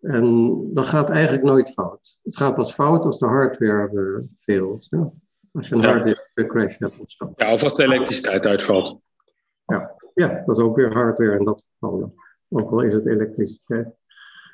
En 0.00 0.58
dat 0.72 0.86
gaat 0.86 1.10
eigenlijk 1.10 1.42
nooit 1.42 1.72
fout. 1.72 2.18
Het 2.22 2.36
gaat 2.36 2.54
pas 2.54 2.72
fout 2.72 3.04
als 3.04 3.18
de 3.18 3.26
hardware 3.26 3.90
uh, 3.92 4.18
failt. 4.36 4.86
Ja? 4.90 5.12
Als 5.52 5.68
je 5.68 5.74
een 5.74 5.80
ja. 5.80 5.88
hardware 5.88 6.46
crash 6.46 6.78
hebt 6.78 6.98
of 6.98 7.10
zo. 7.10 7.32
Ja, 7.36 7.52
of 7.52 7.62
als 7.62 7.74
de 7.74 7.82
elektriciteit 7.82 8.46
uitvalt. 8.46 8.98
Ja, 9.66 9.94
ja 10.14 10.42
dat 10.46 10.56
is 10.56 10.64
ook 10.64 10.76
weer 10.76 10.92
hardware 10.92 11.38
in 11.38 11.44
dat 11.44 11.64
geval. 11.72 12.14
Ook 12.48 12.70
al 12.70 12.80
is 12.80 12.94
het 12.94 13.06
elektriciteit. 13.06 13.88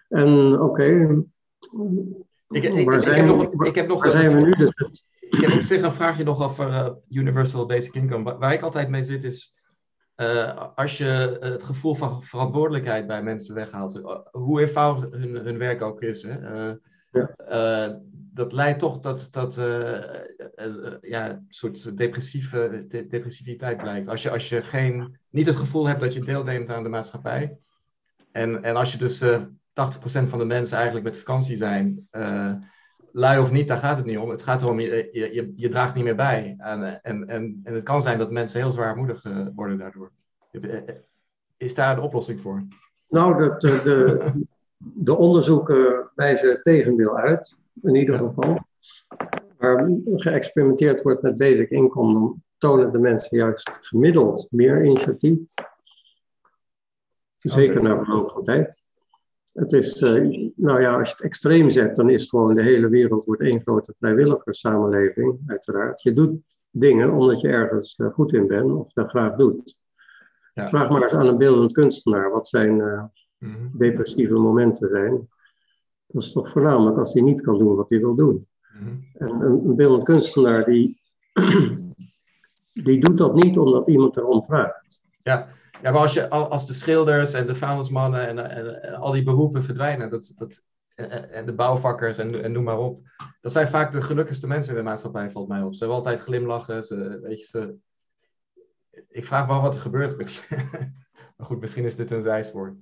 En 0.08 0.52
oké. 0.52 0.64
Okay, 0.64 1.24
ik, 2.48 2.62
ik, 2.62 2.74
ik, 2.74 2.92
ik, 2.92 3.04
heb 3.04 3.26
nog, 3.26 3.64
ik 3.66 3.74
heb 3.74 3.88
nog 3.88 4.12
waar 4.12 4.42
nu? 4.42 4.52
Dus? 4.52 5.04
Ik 5.20 5.40
heb 5.40 5.52
op 5.52 5.62
zich 5.62 5.82
een 5.82 5.92
vraagje 5.92 6.24
nog 6.24 6.42
over 6.42 6.68
uh, 6.68 6.88
Universal 7.08 7.66
Basic 7.66 7.94
Income. 7.94 8.38
Waar 8.38 8.52
ik 8.52 8.62
altijd 8.62 8.88
mee 8.88 9.04
zit 9.04 9.24
is 9.24 9.54
uh, 10.20 10.66
als 10.74 10.98
je 10.98 11.36
het 11.40 11.62
gevoel 11.62 11.94
van 11.94 12.22
verantwoordelijkheid 12.22 13.06
bij 13.06 13.22
mensen 13.22 13.54
weghaalt, 13.54 13.96
eh, 13.96 14.18
hoe 14.30 14.60
eenvoudig 14.60 15.10
hun, 15.10 15.36
hun 15.36 15.58
werk 15.58 15.82
ook 15.82 16.02
is, 16.02 16.22
hè, 16.22 16.68
uh, 16.68 16.74
ja. 17.12 17.34
uh, 17.88 17.94
dat 18.12 18.52
leidt 18.52 18.78
toch 18.78 18.98
dat 18.98 19.28
dat 19.30 19.54
ja, 21.00 21.30
een 21.30 21.46
soort 21.48 21.96
depressieve, 21.98 22.84
de, 22.88 23.06
depressiviteit 23.06 23.76
blijkt. 23.76 24.08
Als 24.08 24.22
je, 24.22 24.30
als 24.30 24.48
je 24.48 24.62
geen, 24.62 25.18
niet 25.30 25.46
het 25.46 25.56
gevoel 25.56 25.86
hebt 25.86 26.00
dat 26.00 26.14
je 26.14 26.20
deelneemt 26.20 26.70
aan 26.70 26.82
de 26.82 26.88
maatschappij. 26.88 27.58
En, 28.32 28.62
en 28.62 28.76
als 28.76 28.92
je 28.92 28.98
dus 28.98 29.24
80% 29.24 29.24
van 30.02 30.38
de 30.38 30.44
mensen 30.44 30.76
eigenlijk 30.76 31.06
met 31.06 31.18
vakantie 31.18 31.56
zijn, 31.56 32.08
lui 33.12 33.40
of 33.40 33.52
niet, 33.52 33.68
daar 33.68 33.78
gaat 33.78 33.96
het 33.96 34.06
niet 34.06 34.18
om. 34.18 34.30
Het 34.30 34.42
gaat 34.42 34.62
erom, 34.62 34.80
je, 34.80 35.08
je, 35.12 35.52
je 35.56 35.68
draagt 35.68 35.94
niet 35.94 36.04
meer 36.04 36.16
bij. 36.16 36.54
En, 36.58 37.02
en, 37.02 37.28
en, 37.28 37.60
en 37.64 37.74
het 37.74 37.82
kan 37.82 38.02
zijn 38.02 38.18
dat 38.18 38.30
mensen 38.30 38.60
heel 38.60 38.70
zwaarmoedig 38.70 39.22
worden 39.54 39.78
daardoor. 39.78 40.10
Is 41.56 41.74
daar 41.74 41.96
een 41.96 42.02
oplossing 42.02 42.40
voor? 42.40 42.66
Nou, 43.08 43.58
de, 43.58 43.58
de, 43.58 44.32
de 44.76 45.16
onderzoeken 45.16 46.10
wijzen 46.14 46.50
het 46.50 46.62
tegendeel 46.62 47.16
uit, 47.16 47.58
in 47.82 47.94
ieder 47.94 48.18
geval. 48.18 48.58
Waar 49.58 49.90
geëxperimenteerd 50.04 51.02
wordt 51.02 51.22
met 51.22 51.36
basic 51.36 51.70
income, 51.70 52.12
dan 52.12 52.42
tonen 52.58 52.92
de 52.92 52.98
mensen 52.98 53.36
juist 53.36 53.78
gemiddeld 53.80 54.48
meer 54.50 54.84
initiatief. 54.84 55.38
Zeker 57.38 57.82
na 57.82 58.04
verloop 58.04 58.30
van 58.30 58.44
tijd. 58.44 58.82
Het 59.60 59.72
is, 59.72 60.00
uh, 60.00 60.50
nou 60.56 60.80
ja, 60.80 60.98
als 60.98 61.08
je 61.08 61.14
het 61.14 61.24
extreem 61.24 61.70
zet, 61.70 61.96
dan 61.96 62.10
is 62.10 62.20
het 62.20 62.30
gewoon 62.30 62.54
de 62.54 62.62
hele 62.62 62.88
wereld 62.88 63.24
wordt 63.24 63.42
één 63.42 63.60
grote 63.60 63.94
vrijwilligerssamenleving, 63.98 65.38
uiteraard. 65.46 66.02
Je 66.02 66.12
doet 66.12 66.58
dingen 66.70 67.10
omdat 67.10 67.40
je 67.40 67.48
ergens 67.48 67.98
uh, 67.98 68.12
goed 68.12 68.32
in 68.32 68.46
bent 68.46 68.72
of 68.72 68.92
dat 68.92 69.08
graag 69.08 69.36
doet. 69.36 69.78
Ja. 70.54 70.68
Vraag 70.68 70.90
maar 70.90 71.02
eens 71.02 71.12
aan 71.12 71.26
een 71.26 71.38
beeldend 71.38 71.72
kunstenaar 71.72 72.30
wat 72.30 72.48
zijn 72.48 72.78
uh, 72.78 73.04
mm-hmm. 73.38 73.70
depressieve 73.72 74.34
momenten 74.34 74.88
zijn. 74.88 75.28
Dat 76.06 76.22
is 76.22 76.32
toch 76.32 76.50
voornamelijk 76.52 76.98
als 76.98 77.12
hij 77.12 77.22
niet 77.22 77.40
kan 77.40 77.58
doen 77.58 77.76
wat 77.76 77.90
hij 77.90 77.98
wil 77.98 78.14
doen. 78.14 78.46
Mm-hmm. 78.72 79.04
En 79.14 79.28
een, 79.28 79.64
een 79.64 79.76
beeldend 79.76 80.02
kunstenaar 80.02 80.64
die, 80.64 81.00
die 82.84 83.00
doet 83.00 83.18
dat 83.18 83.34
niet 83.34 83.58
omdat 83.58 83.88
iemand 83.88 84.16
erom 84.16 84.44
vraagt. 84.44 85.02
Ja, 85.22 85.48
ja, 85.82 85.90
maar 85.90 86.00
als, 86.00 86.14
je, 86.14 86.28
als 86.28 86.66
de 86.66 86.72
schilders 86.72 87.32
en 87.32 87.46
de 87.46 87.54
vuilnismannen 87.54 88.28
en, 88.28 88.50
en, 88.50 88.82
en, 88.82 88.94
al 88.94 89.12
die 89.12 89.22
beroepen 89.22 89.62
verdwijnen, 89.62 90.10
dat, 90.10 90.32
dat, 90.34 90.62
en 91.30 91.46
de 91.46 91.52
bouwvakkers 91.52 92.18
en, 92.18 92.42
en 92.42 92.52
noem 92.52 92.64
maar 92.64 92.78
op, 92.78 93.00
dat 93.40 93.52
zijn 93.52 93.68
vaak 93.68 93.92
de 93.92 94.02
gelukkigste 94.02 94.46
mensen 94.46 94.72
in 94.72 94.78
de 94.78 94.88
maatschappij, 94.88 95.30
valt 95.30 95.48
mij 95.48 95.62
op. 95.62 95.72
Ze 95.72 95.78
hebben 95.78 95.96
altijd 95.96 96.20
glimlachen, 96.20 96.82
ze, 96.82 97.18
weet 97.22 97.38
je, 97.38 97.44
ze, 97.44 97.74
ik 99.08 99.24
vraag 99.24 99.46
me 99.46 99.52
af 99.52 99.62
wat 99.62 99.74
er 99.74 99.80
gebeurt 99.80 100.16
met 100.16 100.48
maar 101.36 101.46
goed, 101.46 101.60
misschien 101.60 101.84
is 101.84 101.96
dit 101.96 102.10
een 102.10 102.22
zijspoor. 102.22 102.76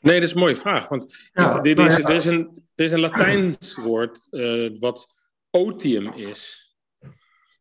Nee, 0.00 0.20
dat 0.20 0.28
is 0.28 0.34
een 0.34 0.40
mooie 0.40 0.56
vraag. 0.56 0.88
Want 0.88 1.30
ja, 1.32 1.60
dit 1.60 1.78
is, 1.78 1.98
er, 1.98 2.10
is 2.10 2.26
een, 2.26 2.64
er 2.74 2.84
is 2.84 2.92
een 2.92 3.00
Latijns 3.00 3.76
woord 3.76 4.26
uh, 4.30 4.78
wat 4.78 5.06
otium 5.50 6.12
is. 6.12 6.70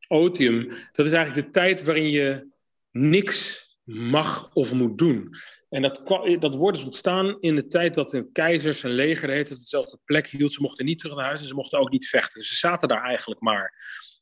Otium, 0.07 0.69
dat 0.91 1.05
is 1.05 1.11
eigenlijk 1.11 1.45
de 1.45 1.51
tijd 1.51 1.83
waarin 1.83 2.09
je 2.09 2.47
niks 2.91 3.69
mag 3.83 4.49
of 4.53 4.73
moet 4.73 4.97
doen. 4.97 5.35
En 5.69 5.81
dat, 5.81 6.01
dat 6.39 6.55
woord 6.55 6.75
is 6.75 6.83
ontstaan 6.83 7.37
in 7.39 7.55
de 7.55 7.67
tijd 7.67 7.93
dat 7.93 8.13
een 8.13 8.31
keizer 8.31 8.73
zijn 8.73 8.93
leger 8.93 9.27
de 9.27 9.33
hele 9.33 9.55
dezelfde 9.55 9.99
plek 10.05 10.27
hield. 10.27 10.51
Ze 10.51 10.61
mochten 10.61 10.85
niet 10.85 10.99
terug 10.99 11.15
naar 11.15 11.25
huis 11.25 11.41
en 11.41 11.47
ze 11.47 11.53
mochten 11.53 11.79
ook 11.79 11.91
niet 11.91 12.07
vechten. 12.07 12.43
Ze 12.43 12.55
zaten 12.55 12.87
daar 12.87 13.03
eigenlijk 13.03 13.41
maar. 13.41 13.73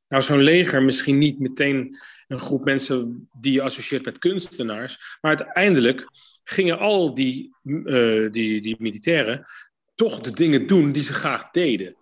Nou, 0.08 0.24
zo'n 0.24 0.42
leger 0.42 0.84
misschien 0.84 1.18
niet 1.18 1.40
meteen 1.40 1.98
een 2.28 2.40
groep 2.40 2.64
mensen 2.64 3.30
die 3.40 3.54
je 3.54 3.62
associeert 3.62 4.06
met 4.06 4.18
kunstenaars. 4.18 5.18
Maar 5.22 5.38
uiteindelijk 5.38 6.08
gingen 6.44 6.80
al 6.80 7.14
die, 7.14 7.56
uh, 7.64 8.32
die, 8.32 8.62
die 8.62 8.76
militairen 8.80 9.46
toch 9.96 10.20
de 10.20 10.32
dingen 10.32 10.68
doen 10.68 10.92
die 10.92 11.04
ze 11.04 11.14
graag 11.14 11.52
deden. 11.52 11.96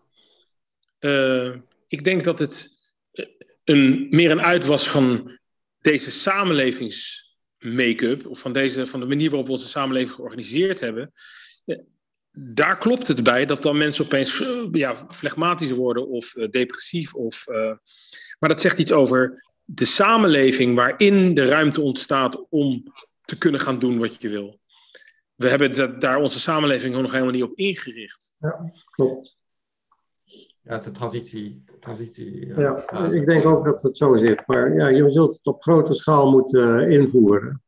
Uh, 1.00 1.56
ik 1.88 2.04
denk 2.04 2.24
dat 2.24 2.40
het 2.40 2.70
een, 3.64 4.08
meer 4.10 4.32
een 4.32 4.42
uit 4.42 4.66
was 4.66 4.90
van 4.90 5.38
deze 5.82 6.12
samenlevings 6.12 7.27
make-up, 7.60 8.26
of 8.26 8.40
van, 8.40 8.54
deze, 8.54 8.86
van 8.86 9.00
de 9.00 9.06
manier 9.06 9.30
waarop 9.30 9.48
we 9.48 9.54
onze 9.54 9.68
samenleving 9.68 10.16
georganiseerd 10.16 10.80
hebben, 10.80 11.14
eh, 11.66 11.78
daar 12.32 12.78
klopt 12.78 13.08
het 13.08 13.24
bij 13.24 13.46
dat 13.46 13.62
dan 13.62 13.78
mensen 13.78 14.06
opeens 14.06 14.42
eh, 14.42 14.68
ja, 14.72 14.96
flegmatisch 15.10 15.72
worden 15.72 16.08
of 16.08 16.36
uh, 16.36 16.48
depressief. 16.50 17.14
Of, 17.14 17.48
uh, 17.48 17.72
maar 18.40 18.50
dat 18.50 18.62
zegt 18.62 18.78
iets 18.78 18.92
over 18.92 19.44
de 19.64 19.86
samenleving 19.86 20.76
waarin 20.76 21.34
de 21.34 21.46
ruimte 21.46 21.82
ontstaat 21.82 22.50
om 22.50 22.94
te 23.26 23.38
kunnen 23.38 23.60
gaan 23.60 23.80
doen 23.80 23.98
wat 23.98 24.22
je 24.22 24.30
wil. 24.30 24.60
We 25.36 25.50
hebben 25.50 25.76
dat, 25.76 26.02
daar 26.02 26.18
onze 26.18 26.40
samenleving 26.40 26.96
nog 26.96 27.12
helemaal 27.12 27.34
niet 27.34 27.44
op 27.44 27.58
ingericht. 27.58 28.32
Ja, 28.40 28.74
klopt. 28.92 29.38
Ja, 30.68 30.74
het 30.74 30.82
is 30.82 30.88
een 30.88 30.94
transitie. 30.94 31.64
transitie 31.80 32.48
ja, 32.48 32.84
ja 32.92 33.12
ik 33.12 33.28
denk 33.28 33.46
ook 33.46 33.66
dat 33.66 33.82
het 33.82 33.98
zo 33.98 34.18
zit. 34.18 34.48
Maar 34.48 34.74
ja, 34.76 34.88
je 34.88 35.12
zult 35.12 35.36
het 35.36 35.46
op 35.46 35.62
grote 35.62 35.94
schaal 35.94 36.32
moeten 36.32 36.80
eh, 36.80 36.90
invoeren. 37.00 37.62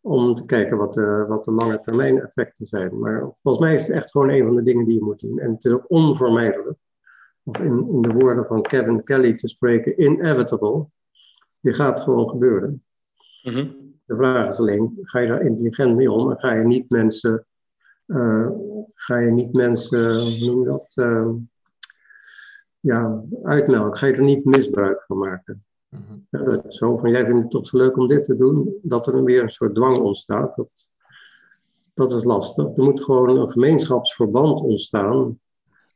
Om 0.00 0.34
te 0.34 0.44
kijken 0.44 0.76
wat 0.76 0.94
de, 0.94 1.24
wat 1.28 1.44
de 1.44 1.50
lange 1.50 1.80
termijn 1.80 2.20
effecten 2.20 2.66
zijn. 2.66 2.98
Maar 2.98 3.20
volgens 3.42 3.64
mij 3.64 3.74
is 3.74 3.86
het 3.86 3.96
echt 3.96 4.10
gewoon 4.10 4.28
een 4.28 4.44
van 4.44 4.56
de 4.56 4.62
dingen 4.62 4.84
die 4.84 4.94
je 4.94 5.04
moet 5.04 5.20
doen. 5.20 5.38
En 5.38 5.52
het 5.52 5.64
is 5.64 5.72
ook 5.72 5.84
onvermijdelijk. 5.88 6.78
Of 7.42 7.58
in, 7.58 7.88
in 7.88 8.02
de 8.02 8.12
woorden 8.12 8.46
van 8.46 8.62
Kevin 8.62 9.02
Kelly 9.02 9.34
te 9.34 9.48
spreken, 9.48 10.02
inevitable. 10.02 10.86
Die 11.60 11.72
gaat 11.72 12.00
gewoon 12.00 12.28
gebeuren. 12.28 12.84
Mhm. 13.42 13.66
De 14.04 14.16
vraag 14.16 14.48
is 14.48 14.58
alleen, 14.58 14.98
ga 15.02 15.18
je 15.18 15.28
daar 15.28 15.42
intelligent 15.42 15.96
mee 15.96 16.12
om? 16.12 16.30
En 16.30 16.38
ga 16.38 16.52
je 16.52 16.64
niet 16.64 16.90
mensen, 16.90 17.46
uh, 18.06 18.50
ga 18.94 19.18
je 19.18 19.30
niet 19.30 19.52
mensen, 19.52 20.20
hoe 20.20 20.46
noem 20.46 20.60
je 20.60 20.66
dat? 20.66 20.92
Uh, 20.94 21.28
ja, 22.86 23.22
uitmelken. 23.42 23.98
Ga 23.98 24.06
je 24.06 24.12
er 24.12 24.22
niet 24.22 24.44
misbruik 24.44 25.04
van 25.06 25.18
maken. 25.18 25.64
uh, 26.30 26.58
zo 26.68 26.96
van, 26.96 27.10
jij 27.10 27.24
vindt 27.24 27.42
het 27.42 27.50
toch 27.50 27.66
zo 27.66 27.76
leuk 27.76 27.96
om 27.96 28.06
dit 28.08 28.24
te 28.24 28.36
doen, 28.36 28.78
dat 28.82 29.06
er 29.06 29.24
weer 29.24 29.42
een 29.42 29.50
soort 29.50 29.74
dwang 29.74 29.98
ontstaat. 29.98 30.56
Dat, 30.56 30.88
dat 31.94 32.12
is 32.12 32.24
lastig. 32.24 32.76
Er 32.76 32.82
moet 32.82 33.04
gewoon 33.04 33.36
een 33.36 33.50
gemeenschapsverband 33.50 34.60
ontstaan, 34.60 35.38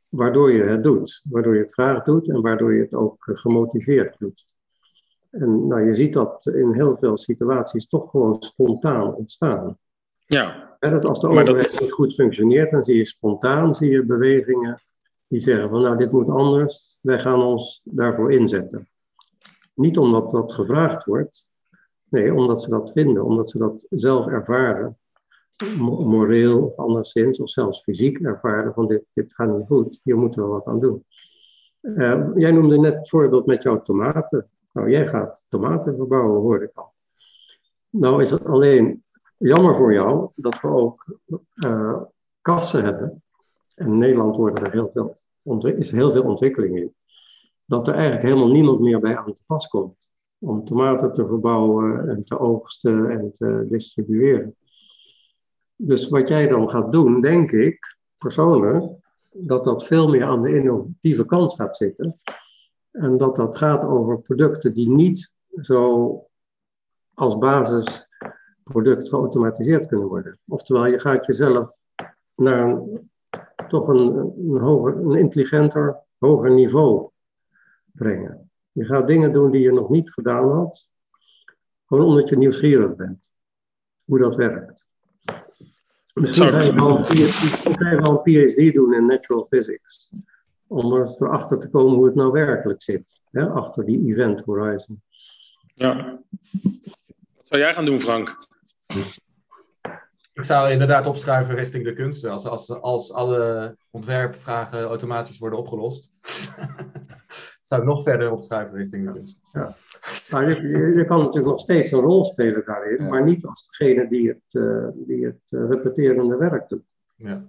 waardoor 0.09 0.51
je 0.51 0.63
het 0.63 0.83
doet. 0.83 1.21
Waardoor 1.29 1.55
je 1.55 1.61
het 1.61 1.73
graag 1.73 2.03
doet 2.03 2.29
en 2.29 2.41
waardoor 2.41 2.73
je 2.73 2.81
het 2.81 2.93
ook 2.93 3.27
eh, 3.27 3.37
gemotiveerd 3.37 4.15
doet. 4.19 4.45
En 5.29 5.67
nou, 5.67 5.85
je 5.87 5.95
ziet 5.95 6.13
dat 6.13 6.45
in 6.45 6.73
heel 6.73 6.97
veel 6.97 7.17
situaties 7.17 7.87
toch 7.87 8.09
gewoon 8.09 8.37
spontaan 8.39 9.15
ontstaan. 9.15 9.77
Ja. 10.25 10.77
dat 10.79 11.05
als 11.05 11.21
de 11.21 11.27
overheid 11.27 11.79
niet 11.79 11.91
goed 11.91 12.13
functioneert, 12.13 12.71
dan 12.71 12.83
zie 12.83 12.97
je 12.97 13.05
spontaan 13.05 13.75
zie 13.75 13.89
je 13.89 14.05
bewegingen 14.05 14.81
die 15.31 15.39
zeggen 15.39 15.69
van 15.69 15.81
nou 15.81 15.97
dit 15.97 16.11
moet 16.11 16.29
anders, 16.29 16.99
wij 17.01 17.19
gaan 17.19 17.41
ons 17.41 17.81
daarvoor 17.83 18.31
inzetten. 18.31 18.89
Niet 19.73 19.97
omdat 19.97 20.29
dat 20.29 20.53
gevraagd 20.53 21.05
wordt, 21.05 21.47
nee, 22.09 22.33
omdat 22.33 22.63
ze 22.63 22.69
dat 22.69 22.91
vinden, 22.91 23.23
omdat 23.23 23.49
ze 23.49 23.57
dat 23.57 23.85
zelf 23.89 24.27
ervaren, 24.27 24.97
moreel 25.77 26.65
of 26.65 26.75
anderszins, 26.75 27.39
of 27.39 27.49
zelfs 27.49 27.83
fysiek 27.83 28.19
ervaren 28.19 28.73
van 28.73 28.87
dit, 28.87 29.03
dit 29.13 29.35
gaat 29.35 29.57
niet 29.57 29.67
goed, 29.67 29.99
hier 30.03 30.17
moeten 30.17 30.43
we 30.43 30.47
wat 30.47 30.67
aan 30.67 30.79
doen. 30.79 31.05
Uh, 31.81 32.29
jij 32.35 32.51
noemde 32.51 32.79
net 32.79 32.93
het 32.93 33.09
voorbeeld 33.09 33.45
met 33.45 33.63
jouw 33.63 33.81
tomaten. 33.81 34.49
Nou, 34.73 34.89
jij 34.89 35.07
gaat 35.07 35.45
tomaten 35.49 35.95
verbouwen, 35.95 36.41
hoorde 36.41 36.65
ik 36.65 36.71
al. 36.73 36.93
Nou 37.89 38.21
is 38.21 38.31
het 38.31 38.45
alleen 38.45 39.03
jammer 39.37 39.75
voor 39.75 39.93
jou 39.93 40.29
dat 40.35 40.61
we 40.61 40.67
ook 40.67 41.17
uh, 41.55 42.01
kassen 42.41 42.83
hebben 42.83 43.23
en 43.81 43.97
Nederland 43.97 44.35
worden 44.35 44.65
er 44.65 44.71
heel 44.71 44.89
veel, 44.93 45.15
is 45.77 45.91
heel 45.91 46.11
veel 46.11 46.23
ontwikkeling 46.23 46.77
in, 46.77 46.95
dat 47.65 47.87
er 47.87 47.93
eigenlijk 47.93 48.23
helemaal 48.23 48.51
niemand 48.51 48.79
meer 48.79 48.99
bij 48.99 49.17
aan 49.17 49.33
te 49.33 49.41
pas 49.45 49.67
komt 49.67 50.09
om 50.39 50.65
tomaten 50.65 51.13
te 51.13 51.27
verbouwen 51.27 52.09
en 52.09 52.23
te 52.23 52.39
oogsten 52.39 53.09
en 53.09 53.31
te 53.31 53.65
distribueren. 53.67 54.55
Dus 55.75 56.09
wat 56.09 56.27
jij 56.27 56.47
dan 56.47 56.69
gaat 56.69 56.91
doen, 56.91 57.21
denk 57.21 57.51
ik 57.51 57.97
persoonlijk, 58.17 58.83
dat 59.31 59.63
dat 59.63 59.85
veel 59.85 60.09
meer 60.09 60.23
aan 60.23 60.41
de 60.41 60.55
innovatieve 60.55 61.25
kant 61.25 61.53
gaat 61.53 61.75
zitten. 61.75 62.19
En 62.91 63.17
dat 63.17 63.35
dat 63.35 63.57
gaat 63.57 63.85
over 63.85 64.21
producten 64.21 64.73
die 64.73 64.91
niet 64.91 65.33
zo 65.61 66.25
als 67.13 67.37
basisproduct 67.37 69.09
geautomatiseerd 69.09 69.87
kunnen 69.87 70.07
worden. 70.07 70.39
Oftewel, 70.47 70.85
je 70.85 70.99
gaat 70.99 71.25
jezelf 71.25 71.77
naar 72.35 72.69
een 72.69 73.10
toch 73.67 73.87
een, 73.87 74.15
een, 74.49 74.59
hoger, 74.59 74.97
een 74.97 75.15
intelligenter, 75.15 75.99
hoger 76.17 76.51
niveau 76.51 77.09
brengen. 77.91 78.51
Je 78.71 78.85
gaat 78.85 79.07
dingen 79.07 79.33
doen 79.33 79.51
die 79.51 79.61
je 79.61 79.71
nog 79.71 79.89
niet 79.89 80.11
gedaan 80.11 80.51
had, 80.51 80.89
gewoon 81.85 82.05
omdat 82.05 82.29
je 82.29 82.37
nieuwsgierig 82.37 82.95
bent 82.95 83.29
hoe 84.03 84.19
dat 84.19 84.35
werkt. 84.35 84.87
Misschien 86.13 86.49
ga 86.49 86.59
je 86.61 88.01
wel 88.01 88.23
een 88.23 88.49
PhD 88.49 88.73
doen 88.73 88.93
in 88.93 89.05
natural 89.05 89.45
physics, 89.45 90.09
om 90.67 90.93
er 90.93 91.15
erachter 91.19 91.59
te 91.59 91.69
komen 91.69 91.95
hoe 91.95 92.05
het 92.05 92.15
nou 92.15 92.31
werkelijk 92.31 92.81
zit, 92.81 93.19
hè, 93.31 93.49
achter 93.49 93.85
die 93.85 94.11
event 94.11 94.41
horizon. 94.41 95.01
Ja. 95.73 96.19
Wat 97.35 97.47
zou 97.47 97.61
jij 97.61 97.73
gaan 97.73 97.85
doen, 97.85 97.99
Frank? 97.99 98.47
Ik 100.33 100.43
zou 100.43 100.71
inderdaad 100.71 101.07
opschuiven 101.07 101.55
richting 101.55 101.83
de 101.83 101.93
kunsten. 101.93 102.31
Als, 102.31 102.45
als, 102.45 102.69
als 102.69 103.13
alle 103.13 103.75
ontwerpvragen 103.89 104.83
automatisch 104.83 105.39
worden 105.39 105.59
opgelost, 105.59 106.13
zou 107.63 107.81
ik 107.81 107.87
nog 107.87 108.03
verder 108.03 108.31
opschuiven 108.31 108.77
richting 108.77 109.05
de 109.05 109.13
kunst. 109.13 109.39
Ja. 109.51 109.75
Maar 110.31 110.49
je, 110.49 110.67
je, 110.95 111.05
kan 111.05 111.17
natuurlijk 111.17 111.45
nog 111.45 111.59
steeds 111.59 111.91
een 111.91 111.99
rol 111.99 112.25
spelen 112.25 112.65
daarin, 112.65 113.07
maar 113.07 113.23
niet 113.23 113.45
als 113.45 113.67
degene 113.67 114.07
die 114.07 114.27
het, 114.27 114.53
uh, 114.63 114.87
die 114.93 115.25
het 115.25 115.41
uh, 115.49 115.69
repeterende 115.69 116.37
werk 116.37 116.69
doet. 116.69 116.85
Ja. 117.15 117.43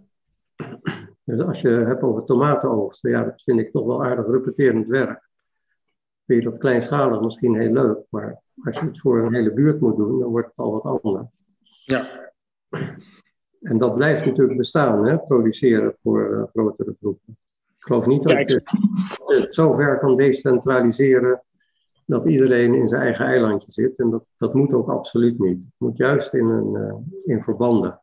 Dus 1.24 1.40
als 1.40 1.60
je 1.60 1.68
hebt 1.68 2.02
over 2.02 2.24
tomatenoogsten, 2.24 3.10
ja, 3.10 3.24
dat 3.24 3.42
vind 3.42 3.60
ik 3.60 3.72
toch 3.72 3.86
wel 3.86 4.04
aardig 4.04 4.26
repeterend 4.26 4.86
werk. 4.86 5.30
Vind 6.26 6.42
je 6.42 6.48
dat 6.48 6.58
kleinschalig 6.58 7.20
misschien 7.20 7.60
heel 7.60 7.72
leuk, 7.72 7.98
maar 8.08 8.42
als 8.64 8.78
je 8.78 8.84
het 8.84 9.00
voor 9.00 9.18
een 9.18 9.34
hele 9.34 9.52
buurt 9.52 9.80
moet 9.80 9.96
doen, 9.96 10.18
dan 10.18 10.30
wordt 10.30 10.48
het 10.48 10.56
al 10.56 10.72
wat 10.72 11.02
anders. 11.02 11.26
Ja. 11.84 12.30
En 13.62 13.78
dat 13.78 13.94
blijft 13.94 14.24
natuurlijk 14.24 14.58
bestaan, 14.58 15.06
hè? 15.06 15.18
produceren 15.18 15.96
voor 16.02 16.30
uh, 16.30 16.42
grotere 16.52 16.96
groepen. 17.00 17.38
Ik 17.78 17.88
geloof 17.88 18.06
niet 18.06 18.22
dat 18.22 18.50
je 18.50 18.62
het 19.26 19.54
zo 19.54 19.74
ver 19.74 19.98
kan 19.98 20.16
decentraliseren 20.16 21.42
dat 22.06 22.26
iedereen 22.26 22.74
in 22.74 22.88
zijn 22.88 23.02
eigen 23.02 23.26
eilandje 23.26 23.72
zit. 23.72 23.98
En 23.98 24.10
dat, 24.10 24.24
dat 24.36 24.54
moet 24.54 24.72
ook 24.72 24.88
absoluut 24.88 25.38
niet. 25.38 25.62
Het 25.62 25.74
moet 25.78 25.96
juist 25.96 26.34
in, 26.34 26.46
een, 26.46 26.74
uh, 26.74 26.94
in 27.36 27.42
verbanden. 27.42 28.00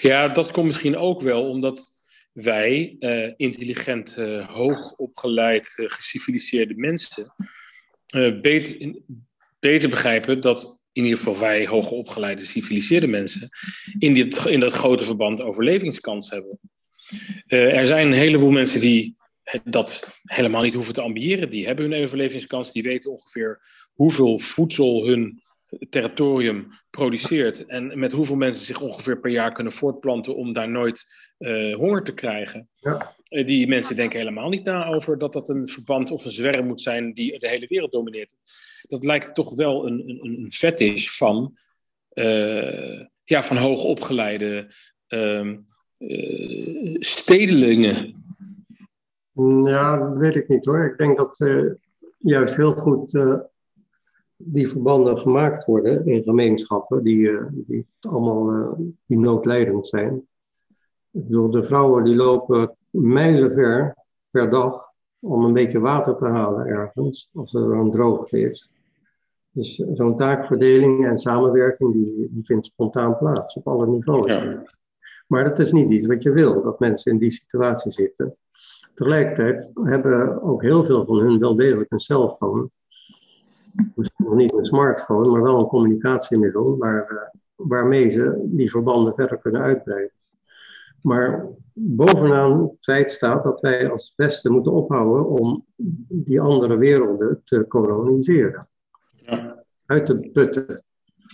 Ja, 0.00 0.28
dat 0.28 0.50
komt 0.50 0.66
misschien 0.66 0.96
ook 0.96 1.22
wel 1.22 1.48
omdat 1.48 1.96
wij, 2.32 2.96
uh, 3.00 3.32
intelligent, 3.36 4.14
hoogopgeleid, 4.46 5.68
geciviliseerde 5.74 6.74
mensen, 6.76 7.34
beter, 8.40 9.00
beter 9.58 9.88
begrijpen 9.88 10.40
dat 10.40 10.77
in 10.98 11.04
ieder 11.04 11.18
geval 11.18 11.38
wij, 11.38 11.66
hoogopgeleide, 11.66 12.42
civiliseerde 12.42 13.06
mensen, 13.06 13.48
in, 13.98 14.14
dit, 14.14 14.44
in 14.44 14.60
dat 14.60 14.72
grote 14.72 15.04
verband 15.04 15.42
overlevingskans 15.42 16.30
hebben. 16.30 16.58
er 17.46 17.86
zijn 17.86 18.06
een 18.06 18.12
heleboel 18.12 18.50
mensen 18.50 18.80
die 18.80 19.16
dat 19.64 20.20
helemaal 20.22 20.62
niet 20.62 20.74
hoeven 20.74 20.94
te 20.94 21.00
ambiëren. 21.00 21.50
Die 21.50 21.66
hebben 21.66 21.90
hun 21.90 22.02
overlevingskans, 22.04 22.72
die 22.72 22.82
weten 22.82 23.10
ongeveer 23.10 23.60
hoeveel 23.92 24.38
voedsel 24.38 25.06
hun 25.06 25.42
territorium 25.90 26.68
produceert 26.90 27.66
en 27.66 27.98
met 27.98 28.12
hoeveel 28.12 28.36
mensen 28.36 28.64
zich 28.64 28.80
ongeveer 28.80 29.20
per 29.20 29.30
jaar 29.30 29.52
kunnen 29.52 29.72
voortplanten 29.72 30.36
om 30.36 30.52
daar 30.52 30.68
nooit 30.70 31.04
uh, 31.38 31.74
honger 31.74 32.02
te 32.02 32.14
krijgen. 32.14 32.68
Ja. 32.74 33.16
Uh, 33.28 33.46
die 33.46 33.66
mensen 33.66 33.96
denken 33.96 34.18
helemaal 34.18 34.48
niet 34.48 34.64
na 34.64 34.86
over 34.86 35.18
dat 35.18 35.32
dat 35.32 35.48
een 35.48 35.66
verband 35.66 36.10
of 36.10 36.24
een 36.24 36.30
zwerm 36.30 36.66
moet 36.66 36.80
zijn 36.80 37.12
die 37.12 37.38
de 37.38 37.48
hele 37.48 37.66
wereld 37.66 37.92
domineert. 37.92 38.36
Dat 38.88 39.04
lijkt 39.04 39.34
toch 39.34 39.54
wel 39.54 39.86
een, 39.86 40.08
een, 40.08 40.42
een 40.42 40.50
fetish 40.50 41.08
van, 41.08 41.54
uh, 42.14 43.04
ja, 43.24 43.42
van 43.42 43.56
hoogopgeleide 43.56 44.70
ehm, 45.06 45.56
stedelingen. 46.98 48.14
Ja, 49.62 49.96
dat 49.96 50.16
weet 50.16 50.36
ik 50.36 50.48
niet 50.48 50.64
hoor. 50.64 50.84
Ik 50.84 50.98
denk 50.98 51.16
dat 51.16 51.38
juist 52.18 52.56
heel 52.56 52.72
goed 52.72 53.12
die 54.42 54.68
verbanden 54.68 55.18
gemaakt 55.18 55.64
worden 55.64 56.06
in 56.06 56.22
gemeenschappen 56.22 57.02
die, 57.02 57.16
uh, 57.16 57.42
die 57.50 57.86
allemaal 58.00 58.54
uh, 58.54 58.70
die 59.06 59.18
noodlijdend 59.18 59.86
zijn. 59.86 60.26
Bedoel, 61.10 61.50
de 61.50 61.64
vrouwen 61.64 62.04
die 62.04 62.16
lopen 62.16 62.76
mijlenver 62.90 63.96
per 64.30 64.50
dag 64.50 64.92
om 65.20 65.44
een 65.44 65.52
beetje 65.52 65.78
water 65.78 66.16
te 66.16 66.26
halen 66.26 66.66
ergens, 66.66 67.30
als 67.34 67.54
er 67.54 67.72
een 67.72 67.90
droogte 67.90 68.40
is. 68.40 68.72
Dus 69.50 69.80
eh, 69.80 69.88
zo'n 69.92 70.16
taakverdeling 70.16 71.06
en 71.06 71.18
samenwerking 71.18 71.92
die, 71.92 72.28
die 72.30 72.44
vindt 72.44 72.66
spontaan 72.66 73.18
plaats 73.18 73.56
op 73.56 73.68
alle 73.68 73.86
niveaus. 73.86 74.32
Ja. 74.32 74.62
Maar 75.26 75.44
dat 75.44 75.58
is 75.58 75.72
niet 75.72 75.90
iets 75.90 76.06
wat 76.06 76.22
je 76.22 76.30
wil, 76.30 76.62
dat 76.62 76.80
mensen 76.80 77.12
in 77.12 77.18
die 77.18 77.30
situatie 77.30 77.90
zitten. 77.90 78.36
Tegelijkertijd 78.94 79.70
hebben 79.74 80.42
ook 80.42 80.62
heel 80.62 80.84
veel 80.84 81.04
van 81.04 81.18
hun 81.18 81.38
wel 81.38 81.56
degelijk 81.56 81.90
een 81.90 82.00
cellphone 82.00 82.70
misschien 83.94 84.24
nog 84.24 84.34
niet 84.34 84.52
een 84.52 84.64
smartphone, 84.64 85.30
maar 85.30 85.42
wel 85.42 85.58
een 85.58 85.66
communicatiemiddel 85.66 86.76
waar, 86.76 87.12
uh, 87.12 87.40
waarmee 87.54 88.10
ze 88.10 88.42
die 88.44 88.70
verbanden 88.70 89.14
verder 89.14 89.38
kunnen 89.38 89.62
uitbreiden. 89.62 90.12
Maar 91.02 91.48
bovenaan 91.72 92.60
het 92.60 92.76
feit 92.80 93.10
staat 93.10 93.42
dat 93.42 93.60
wij 93.60 93.90
als 93.90 94.12
Westen 94.16 94.52
moeten 94.52 94.72
ophouden 94.72 95.26
om 95.26 95.64
die 96.08 96.40
andere 96.40 96.76
werelden 96.76 97.40
te 97.44 97.64
koloniseren. 97.68 98.68
Ja. 99.28 99.64
Uit 99.86 100.06
te 100.06 100.30
putten. 100.32 100.84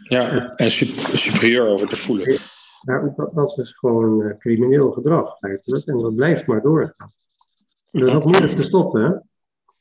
Ja, 0.09 0.55
en 0.57 0.71
superieur 0.71 1.67
over 1.67 1.89
te 1.89 1.97
voelen. 1.97 2.39
Ja, 2.81 3.13
dat, 3.17 3.35
dat 3.35 3.59
is 3.59 3.73
gewoon 3.73 4.21
uh, 4.21 4.37
crimineel 4.39 4.93
gedrag 4.93 5.41
eigenlijk. 5.41 5.87
En 5.87 5.97
dat 5.97 6.15
blijft 6.15 6.47
maar 6.47 6.63
doorgaan. 6.63 7.13
Dat 7.91 8.09
is 8.09 8.15
ook 8.15 8.25
moeilijk 8.25 8.53
te 8.53 8.63
stoppen. 8.63 9.03
Hè? 9.03 9.11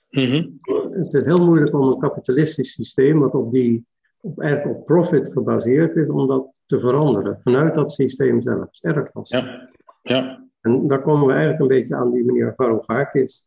Mm 0.09 0.59
Het 0.91 1.13
is 1.13 1.23
heel 1.23 1.45
moeilijk 1.45 1.73
om 1.73 1.87
een 1.87 1.99
kapitalistisch 1.99 2.71
systeem, 2.71 3.19
wat 3.19 3.33
op, 3.33 3.53
die, 3.53 3.85
op, 4.19 4.39
eigenlijk 4.39 4.77
op 4.77 4.85
profit 4.85 5.31
gebaseerd 5.31 5.95
is, 5.95 6.09
om 6.09 6.27
dat 6.27 6.59
te 6.65 6.79
veranderen. 6.79 7.39
Vanuit 7.43 7.75
dat 7.75 7.91
systeem 7.91 8.41
zelf. 8.41 8.59
Dat 8.59 8.69
is 8.71 8.81
erg 8.81 9.09
lastig. 9.13 9.43
Ja. 9.43 9.69
ja. 10.01 10.47
En 10.61 10.87
daar 10.87 11.01
komen 11.01 11.27
we 11.27 11.31
eigenlijk 11.33 11.61
een 11.61 11.77
beetje 11.77 11.95
aan 11.95 12.11
die 12.11 12.25
meneer 12.25 12.53
Varoufakis 12.55 13.45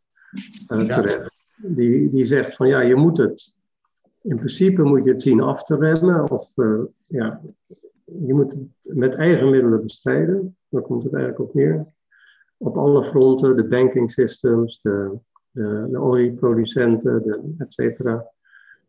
uh, 0.69 0.85
terecht. 0.85 1.35
Die, 1.57 2.11
die 2.11 2.25
zegt 2.25 2.57
van 2.57 2.69
ja, 2.69 2.81
je 2.81 2.95
moet 2.95 3.17
het. 3.17 3.55
In 4.29 4.37
principe 4.37 4.83
moet 4.83 5.05
je 5.05 5.11
het 5.11 5.23
zien 5.23 5.41
af 5.41 5.63
te 5.63 5.77
remmen. 5.77 6.31
Of 6.31 6.53
uh, 6.57 6.83
ja, 7.07 7.41
je 8.05 8.35
moet 8.35 8.53
het 8.53 8.97
met 8.97 9.15
eigen 9.15 9.51
middelen 9.51 9.83
bestrijden. 9.83 10.57
Daar 10.69 10.83
komt 10.83 11.05
het 11.05 11.15
eigenlijk 11.15 11.49
op 11.49 11.55
neer. 11.55 11.87
Op 12.57 12.77
alle 12.77 13.05
fronten, 13.05 13.57
de 13.57 13.65
banking 13.65 14.11
systems, 14.11 14.81
de 14.81 15.19
de, 15.57 15.87
de 15.91 15.99
olieproducenten, 15.99 17.23
de, 17.23 17.55
et 17.59 17.75
cetera, 17.75 18.31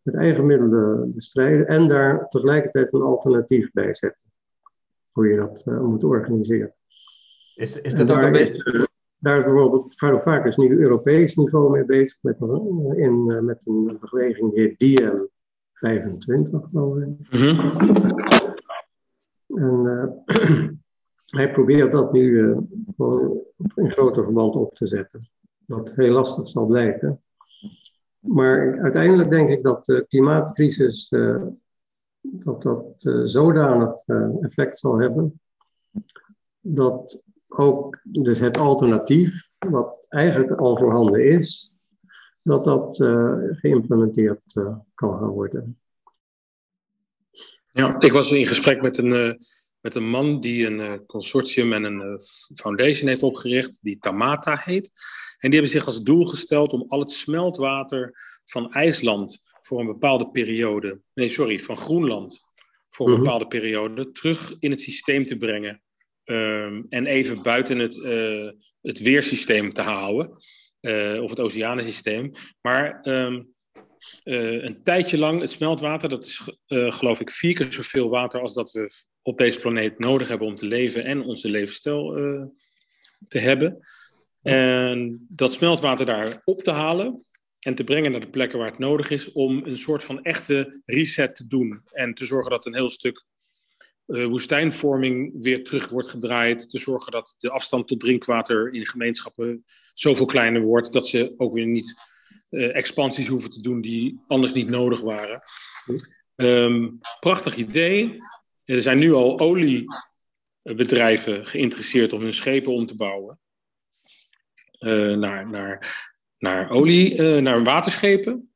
met 0.02 0.14
eigen 0.14 0.46
middelen 0.46 1.14
bestrijden 1.14 1.66
en 1.66 1.88
daar 1.88 2.28
tegelijkertijd 2.28 2.92
een 2.92 3.02
alternatief 3.02 3.72
bij 3.72 3.94
zetten. 3.94 4.28
Hoe 5.12 5.28
je 5.28 5.36
dat 5.36 5.64
uh, 5.68 5.80
moet 5.80 6.04
organiseren. 6.04 6.74
Is, 7.54 7.80
is 7.80 7.94
dat 7.94 8.10
ook 8.10 8.22
een 8.22 8.32
beetje... 8.32 8.87
Uh, 9.20 9.30
daar 9.30 9.38
is 9.38 9.44
bijvoorbeeld 9.44 9.94
Varoufakis 9.96 10.56
nu 10.56 10.78
Europees 10.78 11.34
niveau 11.34 11.70
mee 11.70 11.84
bezig, 11.84 12.18
met, 12.20 12.40
een, 12.40 12.94
in, 12.96 13.24
uh, 13.28 13.40
met 13.40 13.66
een 13.66 13.98
beweging 14.00 14.54
die 14.54 14.60
heet 14.60 14.78
DM 14.78 15.24
25, 15.72 16.68
geloof 16.70 16.96
ik. 16.96 17.06
Mm 17.06 17.16
-hmm. 17.28 18.56
En 19.54 20.22
hij 21.38 21.52
probeert 21.52 21.92
dat 21.92 22.12
nu 22.12 22.56
gewoon 22.96 23.40
in 23.74 23.90
groter 23.90 24.24
verband 24.24 24.54
op 24.54 24.74
te 24.74 24.86
zetten 24.86 25.28
wat 25.68 25.94
heel 25.94 26.12
lastig 26.12 26.48
zal 26.48 26.66
blijken. 26.66 27.22
Maar 28.18 28.80
uiteindelijk 28.80 29.30
denk 29.30 29.50
ik 29.50 29.62
dat 29.62 29.84
de 29.84 30.04
klimaatcrisis 30.08 31.10
uh, 31.10 31.42
dat 32.20 32.62
dat 32.62 33.04
uh, 33.04 33.24
zodanig 33.24 34.06
uh, 34.06 34.28
effect 34.40 34.78
zal 34.78 34.98
hebben 34.98 35.40
dat 36.60 37.22
ook 37.48 37.98
dus 38.02 38.38
het 38.38 38.58
alternatief, 38.58 39.48
wat 39.58 40.06
eigenlijk 40.08 40.60
al 40.60 40.76
voorhanden 40.76 41.24
is, 41.24 41.72
dat 42.42 42.64
dat 42.64 42.96
geïmplementeerd 43.50 44.40
kan 44.94 45.18
gaan 45.18 45.28
worden. 45.28 45.78
Ja, 47.72 48.00
ik 48.00 48.12
was 48.12 48.32
in 48.32 48.46
gesprek 48.46 48.82
met 48.82 48.98
een, 48.98 49.46
met 49.80 49.94
een 49.94 50.08
man 50.08 50.40
die 50.40 50.66
een 50.66 51.06
consortium 51.06 51.72
en 51.72 51.84
een 51.84 52.20
foundation 52.54 53.08
heeft 53.08 53.22
opgericht, 53.22 53.78
die 53.82 53.98
Tamata 53.98 54.56
heet. 54.64 54.90
En 55.38 55.50
die 55.50 55.60
hebben 55.60 55.78
zich 55.78 55.86
als 55.86 56.02
doel 56.02 56.24
gesteld 56.24 56.72
om 56.72 56.84
al 56.88 57.00
het 57.00 57.10
smeltwater 57.10 58.14
van 58.44 58.72
IJsland 58.72 59.42
voor 59.60 59.80
een 59.80 59.86
bepaalde 59.86 60.30
periode, 60.30 61.00
nee 61.14 61.30
sorry, 61.30 61.60
van 61.60 61.76
Groenland 61.76 62.46
voor 62.88 63.06
een 63.06 63.12
mhm. 63.12 63.22
bepaalde 63.22 63.46
periode 63.46 64.10
terug 64.10 64.56
in 64.58 64.70
het 64.70 64.80
systeem 64.80 65.24
te 65.24 65.36
brengen. 65.36 65.82
Um, 66.30 66.86
en 66.88 67.06
even 67.06 67.42
buiten 67.42 67.78
het, 67.78 67.96
uh, 67.96 68.50
het 68.80 68.98
weersysteem 68.98 69.72
te 69.72 69.82
houden, 69.82 70.30
uh, 70.80 71.22
of 71.22 71.30
het 71.30 71.40
oceanensysteem. 71.40 72.30
Maar 72.60 73.00
um, 73.02 73.54
uh, 74.24 74.62
een 74.62 74.82
tijdje 74.82 75.18
lang, 75.18 75.40
het 75.40 75.50
smeltwater, 75.50 76.08
dat 76.08 76.24
is 76.24 76.50
geloof 76.66 77.20
ik 77.20 77.30
vier 77.30 77.54
keer 77.54 77.72
zoveel 77.72 78.08
water 78.08 78.40
als 78.40 78.54
dat 78.54 78.70
we 78.70 78.90
op 79.22 79.38
deze 79.38 79.60
planeet 79.60 79.98
nodig 79.98 80.28
hebben 80.28 80.46
om 80.46 80.56
te 80.56 80.66
leven 80.66 81.04
en 81.04 81.22
onze 81.22 81.48
levensstijl 81.48 82.12
te 83.28 83.38
hebben. 83.38 83.78
En 84.42 85.26
dat 85.28 85.52
smeltwater 85.52 86.06
daar 86.06 86.42
op 86.44 86.62
te 86.62 86.70
halen 86.70 87.24
en 87.58 87.74
te 87.74 87.84
brengen 87.84 88.10
naar 88.10 88.20
de 88.20 88.30
plekken 88.30 88.58
waar 88.58 88.70
het 88.70 88.78
nodig 88.78 89.10
is 89.10 89.32
om 89.32 89.64
een 89.64 89.78
soort 89.78 90.04
van 90.04 90.22
echte 90.22 90.82
reset 90.84 91.36
te 91.36 91.46
doen. 91.46 91.82
En 91.92 92.14
te 92.14 92.26
zorgen 92.26 92.50
dat 92.50 92.66
een 92.66 92.74
heel 92.74 92.90
stuk 92.90 93.24
woestijnvorming 94.08 95.42
weer 95.42 95.64
terug 95.64 95.88
wordt 95.88 96.08
gedraaid. 96.08 96.70
Te 96.70 96.78
zorgen 96.78 97.12
dat 97.12 97.34
de 97.38 97.50
afstand 97.50 97.88
tot 97.88 98.00
drinkwater 98.00 98.74
in 98.74 98.86
gemeenschappen 98.86 99.64
zoveel 99.94 100.26
kleiner 100.26 100.62
wordt 100.62 100.92
dat 100.92 101.08
ze 101.08 101.34
ook 101.36 101.54
weer 101.54 101.66
niet 101.66 102.00
uh, 102.50 102.76
expansies 102.76 103.26
hoeven 103.26 103.50
te 103.50 103.62
doen 103.62 103.80
die 103.80 104.20
anders 104.26 104.52
niet 104.52 104.68
nodig 104.68 105.00
waren. 105.00 105.42
Um, 106.36 106.98
prachtig 107.20 107.56
idee. 107.56 108.16
Er 108.64 108.80
zijn 108.80 108.98
nu 108.98 109.12
al 109.12 109.38
oliebedrijven 109.38 111.46
geïnteresseerd 111.46 112.12
om 112.12 112.22
hun 112.22 112.34
schepen 112.34 112.72
om 112.72 112.86
te 112.86 112.96
bouwen. 112.96 113.38
Eh, 114.78 115.14
naar, 115.14 115.50
naar, 115.50 116.06
naar 116.38 116.70
olie, 116.70 117.22
naar 117.40 117.64
waterschepen. 117.64 118.52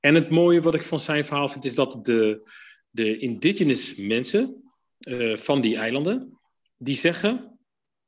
En 0.00 0.14
het 0.14 0.30
mooie 0.30 0.60
wat 0.60 0.74
ik 0.74 0.82
van 0.82 1.00
zijn 1.00 1.24
verhaal 1.24 1.48
vind, 1.48 1.64
is 1.64 1.74
dat 1.74 2.04
de, 2.04 2.50
de 2.90 3.18
indigenous 3.18 3.94
mensen 3.94 4.67
uh, 4.98 5.36
van 5.36 5.60
die 5.60 5.76
eilanden, 5.76 6.38
die 6.76 6.96
zeggen, 6.96 7.58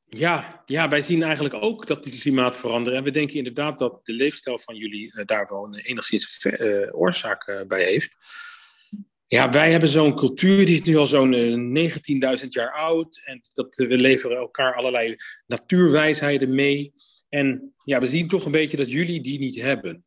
ja, 0.08 0.62
ja, 0.66 0.88
wij 0.88 1.00
zien 1.00 1.22
eigenlijk 1.22 1.54
ook 1.54 1.86
dat 1.86 2.04
het 2.04 2.18
klimaat 2.18 2.56
verandert. 2.56 2.96
En 2.96 3.04
we 3.04 3.10
denken 3.10 3.36
inderdaad 3.36 3.78
dat 3.78 4.00
de 4.02 4.12
leefstijl 4.12 4.58
van 4.58 4.76
jullie 4.76 5.24
daar 5.24 5.46
wel 5.48 5.64
een 5.64 5.74
enigszins 5.74 6.46
oorzaak 6.90 7.64
bij 7.68 7.84
heeft. 7.84 8.16
ja, 9.26 9.50
wij 9.50 9.70
hebben 9.70 9.88
zo'n 9.88 10.16
cultuur, 10.16 10.66
die 10.66 10.74
is 10.74 10.82
nu 10.82 10.96
al 10.96 11.06
zo'n 11.06 11.78
19.000 12.42 12.48
jaar 12.48 12.72
oud. 12.72 13.20
En 13.24 13.42
dat, 13.52 13.74
we 13.74 13.96
leveren 13.96 14.36
elkaar 14.36 14.74
allerlei 14.74 15.16
natuurwijsheden 15.46 16.54
mee. 16.54 16.92
En 17.28 17.74
ja, 17.82 18.00
we 18.00 18.06
zien 18.06 18.28
toch 18.28 18.44
een 18.44 18.52
beetje 18.52 18.76
dat 18.76 18.90
jullie 18.90 19.20
die 19.20 19.38
niet 19.38 19.60
hebben. 19.60 20.04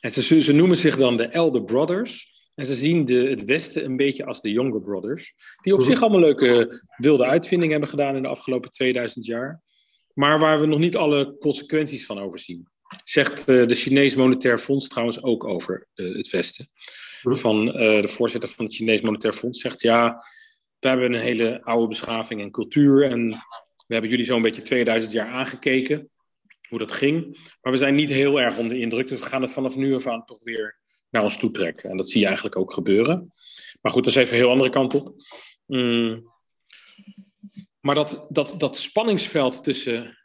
en 0.00 0.12
ze, 0.12 0.40
ze 0.40 0.52
noemen 0.52 0.76
zich 0.76 0.96
dan 0.96 1.16
de 1.16 1.26
Elder 1.26 1.64
Brothers. 1.64 2.29
En 2.54 2.66
ze 2.66 2.74
zien 2.74 3.04
de, 3.04 3.28
het 3.28 3.44
Westen 3.44 3.84
een 3.84 3.96
beetje 3.96 4.24
als 4.24 4.40
de 4.40 4.52
Younger 4.52 4.80
Brothers. 4.80 5.34
Die 5.60 5.74
op 5.74 5.82
zich 5.82 6.02
allemaal 6.02 6.20
leuke 6.20 6.82
wilde 6.96 7.24
uitvindingen 7.24 7.70
hebben 7.70 7.90
gedaan 7.90 8.16
in 8.16 8.22
de 8.22 8.28
afgelopen 8.28 8.70
2000 8.70 9.26
jaar. 9.26 9.62
Maar 10.14 10.38
waar 10.38 10.60
we 10.60 10.66
nog 10.66 10.78
niet 10.78 10.96
alle 10.96 11.36
consequenties 11.38 12.06
van 12.06 12.18
overzien. 12.18 12.68
Zegt 13.04 13.48
uh, 13.48 13.66
de 13.66 13.74
Chinees 13.74 14.14
Monetair 14.14 14.58
Fonds 14.58 14.88
trouwens 14.88 15.22
ook 15.22 15.44
over 15.44 15.88
uh, 15.94 16.16
het 16.16 16.30
Westen. 16.30 16.68
Van, 17.22 17.66
uh, 17.66 17.72
de 18.02 18.08
voorzitter 18.08 18.48
van 18.48 18.64
het 18.64 18.74
Chinees 18.74 19.00
Monetair 19.00 19.32
Fonds 19.32 19.60
zegt 19.60 19.80
ja, 19.80 20.24
we 20.78 20.88
hebben 20.88 21.12
een 21.12 21.20
hele 21.20 21.62
oude 21.62 21.88
beschaving 21.88 22.40
en 22.40 22.50
cultuur. 22.50 23.10
En 23.10 23.28
we 23.86 23.92
hebben 23.92 24.10
jullie 24.10 24.24
zo'n 24.24 24.42
beetje 24.42 24.62
2000 24.62 25.12
jaar 25.12 25.28
aangekeken, 25.28 26.10
hoe 26.68 26.78
dat 26.78 26.92
ging. 26.92 27.38
Maar 27.60 27.72
we 27.72 27.78
zijn 27.78 27.94
niet 27.94 28.10
heel 28.10 28.40
erg 28.40 28.58
onder 28.58 28.76
de 28.76 28.82
indruk. 28.82 29.08
Dus 29.08 29.20
we 29.20 29.26
gaan 29.26 29.42
het 29.42 29.50
vanaf 29.50 29.76
nu 29.76 29.94
af 29.94 30.06
aan 30.06 30.24
toch 30.24 30.44
weer 30.44 30.79
naar 31.10 31.22
ons 31.22 31.38
toe 31.38 31.50
trekken. 31.50 31.90
En 31.90 31.96
dat 31.96 32.10
zie 32.10 32.20
je 32.20 32.26
eigenlijk 32.26 32.56
ook 32.56 32.72
gebeuren. 32.72 33.32
Maar 33.80 33.92
goed, 33.92 34.04
dat 34.04 34.12
is 34.12 34.18
even 34.18 34.32
een 34.32 34.42
heel 34.42 34.50
andere 34.50 34.70
kant 34.70 34.94
op. 34.94 35.14
Mm. 35.66 36.28
Maar 37.80 37.94
dat, 37.94 38.26
dat, 38.28 38.54
dat 38.58 38.76
spanningsveld 38.76 39.64
tussen 39.64 40.18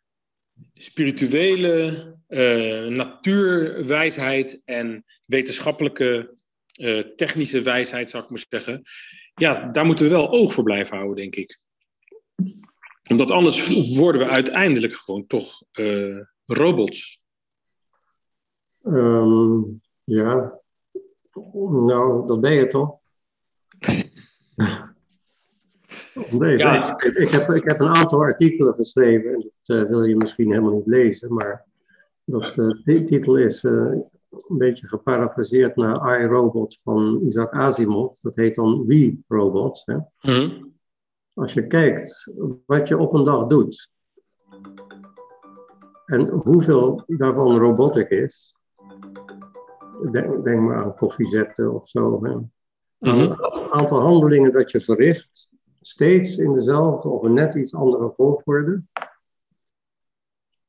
spirituele 0.73 2.17
uh, 2.27 2.85
natuurwijsheid 2.87 4.61
en 4.65 5.05
wetenschappelijke 5.25 6.33
uh, 6.79 6.99
technische 6.99 7.61
wijsheid, 7.61 8.09
zou 8.09 8.23
ik 8.23 8.29
maar 8.29 8.45
zeggen. 8.49 8.83
Ja, 9.35 9.71
daar 9.71 9.85
moeten 9.85 10.05
we 10.05 10.11
wel 10.11 10.29
oog 10.29 10.53
voor 10.53 10.63
blijven 10.63 10.95
houden, 10.95 11.15
denk 11.15 11.35
ik. 11.35 11.59
Omdat 13.09 13.31
anders 13.31 13.67
worden 13.97 14.21
we 14.21 14.27
uiteindelijk 14.27 14.93
gewoon 14.93 15.27
toch 15.27 15.63
uh, 15.73 16.21
robots. 16.45 17.21
Um, 18.83 19.81
ja, 20.03 20.59
nou, 21.69 22.27
dat 22.27 22.41
ben 22.41 22.53
je 22.53 22.67
toch? 22.67 22.97
nee, 26.29 26.57
ja. 26.57 26.97
ik, 27.03 27.29
heb, 27.29 27.49
ik 27.49 27.63
heb 27.63 27.79
een 27.79 27.95
aantal 27.95 28.19
artikelen 28.19 28.73
geschreven, 28.73 29.33
en 29.33 29.51
dat 29.61 29.77
uh, 29.77 29.89
wil 29.89 30.03
je 30.03 30.15
misschien 30.15 30.51
helemaal 30.51 30.75
niet 30.75 30.87
lezen, 30.87 31.33
maar 31.33 31.65
dat, 32.23 32.57
uh, 32.57 32.83
die 32.83 33.03
titel 33.03 33.37
is 33.37 33.63
uh, 33.63 33.91
een 34.29 34.57
beetje 34.57 34.87
geparafraseerd 34.87 35.75
naar 35.75 36.21
iRobot 36.21 36.79
van 36.83 37.21
Isaac 37.25 37.53
Asimov. 37.53 38.15
Dat 38.21 38.35
heet 38.35 38.55
dan 38.55 38.85
We 38.85 39.17
Robots. 39.27 39.85
Hè? 39.85 39.97
Mm 40.21 40.73
Als 41.33 41.53
je 41.53 41.67
kijkt 41.67 42.31
wat 42.65 42.87
je 42.87 42.97
op 42.97 43.13
een 43.13 43.23
dag 43.23 43.47
doet 43.47 43.93
en 46.05 46.27
hoeveel 46.27 47.03
daarvan 47.07 47.57
robotic 47.57 48.09
is, 48.09 48.54
denk, 50.11 50.43
denk 50.43 50.61
maar 50.61 50.83
aan 50.83 50.95
koffie 50.95 51.27
zetten 51.27 51.73
of 51.73 51.87
zo. 51.87 52.23
Hè. 52.23 52.35
Mhm. 52.97 53.31
Een 53.31 53.71
aantal 53.71 53.99
handelingen 53.99 54.51
dat 54.51 54.71
je 54.71 54.81
verricht, 54.81 55.49
steeds 55.81 56.37
in 56.37 56.53
dezelfde 56.53 57.09
of 57.09 57.23
een 57.23 57.33
net 57.33 57.55
iets 57.55 57.75
andere 57.75 58.13
volgorde. 58.15 58.83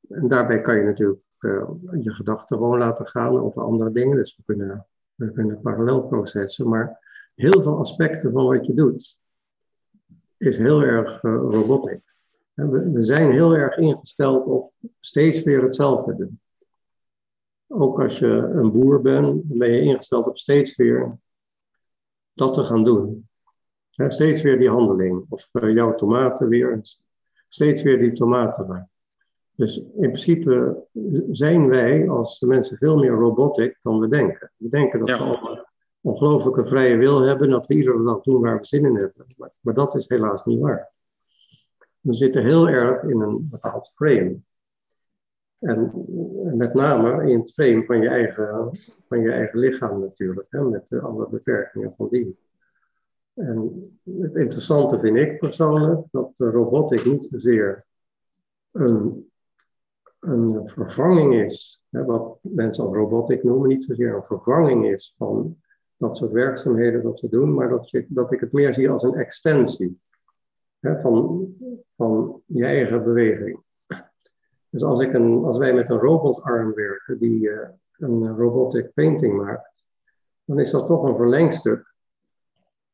En 0.08 0.28
daarbij 0.28 0.60
kan 0.60 0.76
je 0.76 0.82
natuurlijk 0.82 1.20
uh, 1.40 1.68
je 2.00 2.10
gedachten 2.10 2.56
gewoon 2.56 2.78
laten 2.78 3.06
gaan 3.06 3.40
over 3.40 3.62
andere 3.62 3.92
dingen. 3.92 4.16
Dus 4.16 4.36
we 4.36 4.42
kunnen, 4.46 4.86
we 5.14 5.32
kunnen 5.32 5.60
parallel 5.60 6.02
processen. 6.02 6.68
Maar 6.68 7.00
heel 7.34 7.60
veel 7.60 7.78
aspecten 7.78 8.32
van 8.32 8.46
wat 8.46 8.66
je 8.66 8.74
doet, 8.74 9.18
is 10.36 10.58
heel 10.58 10.82
erg 10.82 11.22
uh, 11.22 11.32
robotic. 11.32 12.00
We, 12.54 12.90
we 12.90 13.02
zijn 13.02 13.32
heel 13.32 13.54
erg 13.54 13.76
ingesteld 13.76 14.46
op 14.46 14.72
steeds 15.00 15.42
weer 15.42 15.62
hetzelfde 15.62 16.16
doen. 16.16 16.40
Ook 17.68 18.00
als 18.00 18.18
je 18.18 18.26
een 18.26 18.72
boer 18.72 19.00
bent, 19.00 19.48
dan 19.48 19.58
ben 19.58 19.70
je 19.70 19.80
ingesteld 19.80 20.26
op 20.26 20.38
steeds 20.38 20.76
weer 20.76 21.18
dat 22.32 22.54
te 22.54 22.64
gaan 22.64 22.84
doen. 22.84 23.28
steeds 23.90 24.42
weer 24.42 24.58
die 24.58 24.70
handeling. 24.70 25.26
Of 25.28 25.48
uh, 25.52 25.74
jouw 25.74 25.94
tomaten 25.94 26.48
weer, 26.48 26.80
steeds 27.48 27.82
weer 27.82 27.98
die 27.98 28.12
tomaten. 28.12 28.90
Dus 29.56 29.76
in 29.78 29.90
principe 30.10 30.84
zijn 31.30 31.68
wij 31.68 32.08
als 32.08 32.40
mensen 32.40 32.76
veel 32.76 32.96
meer 32.98 33.10
robotic 33.10 33.78
dan 33.82 34.00
we 34.00 34.08
denken. 34.08 34.52
We 34.56 34.68
denken 34.68 34.98
dat 34.98 35.08
we 35.08 35.24
allemaal 35.24 35.66
ongelooflijke 36.00 36.66
vrije 36.66 36.96
wil 36.96 37.20
hebben, 37.20 37.50
dat 37.50 37.66
we 37.66 37.74
iedere 37.74 38.02
dag 38.02 38.20
doen 38.20 38.40
waar 38.40 38.58
we 38.58 38.64
zin 38.64 38.84
in 38.84 38.96
hebben. 38.96 39.26
Maar, 39.36 39.50
maar 39.60 39.74
dat 39.74 39.94
is 39.94 40.08
helaas 40.08 40.44
niet 40.44 40.60
waar. 40.60 40.92
We 42.00 42.14
zitten 42.14 42.42
heel 42.42 42.68
erg 42.68 43.02
in 43.02 43.20
een 43.20 43.48
bepaald 43.50 43.92
frame. 43.94 44.38
En 45.58 45.92
met 46.56 46.74
name 46.74 47.30
in 47.30 47.38
het 47.38 47.52
frame 47.52 47.84
van 47.84 48.00
je 48.00 48.08
eigen, 48.08 48.78
van 49.08 49.20
je 49.20 49.32
eigen 49.32 49.58
lichaam 49.58 50.00
natuurlijk, 50.00 50.46
hè, 50.50 50.62
met 50.62 50.92
alle 50.92 51.28
beperkingen 51.28 51.94
van 51.96 52.08
die. 52.10 52.38
En 53.34 53.90
het 54.04 54.34
interessante 54.34 55.00
vind 55.00 55.16
ik 55.16 55.38
persoonlijk 55.38 56.06
dat 56.10 56.36
de 56.36 56.50
robotic 56.50 57.04
niet 57.04 57.24
zozeer 57.24 57.86
een, 58.72 59.30
een 60.20 60.62
vervanging 60.68 61.34
is, 61.34 61.84
hè, 61.90 62.04
wat 62.04 62.38
mensen 62.42 62.84
al 62.84 62.94
robotic 62.94 63.44
noemen, 63.44 63.68
niet 63.68 63.84
zozeer 63.84 64.14
een 64.14 64.22
vervanging 64.22 64.86
is 64.86 65.14
van 65.18 65.56
dat 65.96 66.16
soort 66.16 66.32
werkzaamheden 66.32 67.02
dat 67.02 67.20
we 67.20 67.28
doen, 67.28 67.54
maar 67.54 67.68
dat, 67.68 67.90
je, 67.90 68.06
dat 68.08 68.32
ik 68.32 68.40
het 68.40 68.52
meer 68.52 68.74
zie 68.74 68.90
als 68.90 69.02
een 69.02 69.14
extensie 69.14 70.00
hè, 70.80 71.00
van, 71.00 71.46
van 71.96 72.42
je 72.46 72.64
eigen 72.64 73.04
beweging. 73.04 73.64
Dus 74.76 74.84
als, 74.84 75.00
ik 75.00 75.12
een, 75.12 75.44
als 75.44 75.58
wij 75.58 75.74
met 75.74 75.90
een 75.90 75.98
robotarm 75.98 76.74
werken 76.74 77.18
die 77.18 77.40
uh, 77.40 77.68
een 77.98 78.36
robotic 78.36 78.92
painting 78.94 79.36
maakt, 79.36 79.84
dan 80.44 80.58
is 80.58 80.70
dat 80.70 80.86
toch 80.86 81.02
een 81.02 81.16
verlengstuk 81.16 81.94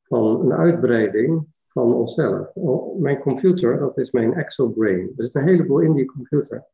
van 0.03 0.41
een 0.41 0.53
uitbreiding 0.53 1.47
van 1.69 1.95
onszelf. 1.95 2.55
Mijn 2.99 3.19
computer, 3.19 3.79
dat 3.79 3.99
is 3.99 4.11
mijn 4.11 4.35
exobrain. 4.35 5.13
Er 5.17 5.25
zit 5.25 5.35
een 5.35 5.47
heleboel 5.47 5.79
in 5.79 5.93
die 5.93 6.05
computer. 6.05 6.65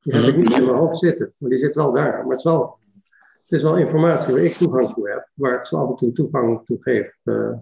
Die 0.00 0.16
heb 0.16 0.34
ik 0.34 0.36
niet 0.36 0.58
in 0.58 0.64
mijn 0.64 0.76
hoofd 0.76 0.98
zitten, 0.98 1.34
maar 1.38 1.50
die 1.50 1.58
zit 1.58 1.74
wel 1.74 1.92
daar. 1.92 2.12
Maar 2.12 2.28
het 2.28 2.38
is 2.38 2.44
wel, 2.44 2.78
het 3.42 3.52
is 3.52 3.62
wel 3.62 3.76
informatie 3.76 4.34
waar 4.34 4.42
ik 4.42 4.54
toegang 4.54 4.94
toe 4.94 5.10
heb, 5.10 5.28
waar 5.34 5.58
ik 5.58 5.66
zo 5.66 5.76
af 5.76 5.88
en 5.88 5.96
toe 5.96 6.12
toegang 6.12 6.64
toe 6.64 6.82
geef 6.82 7.16
uh, 7.24 7.52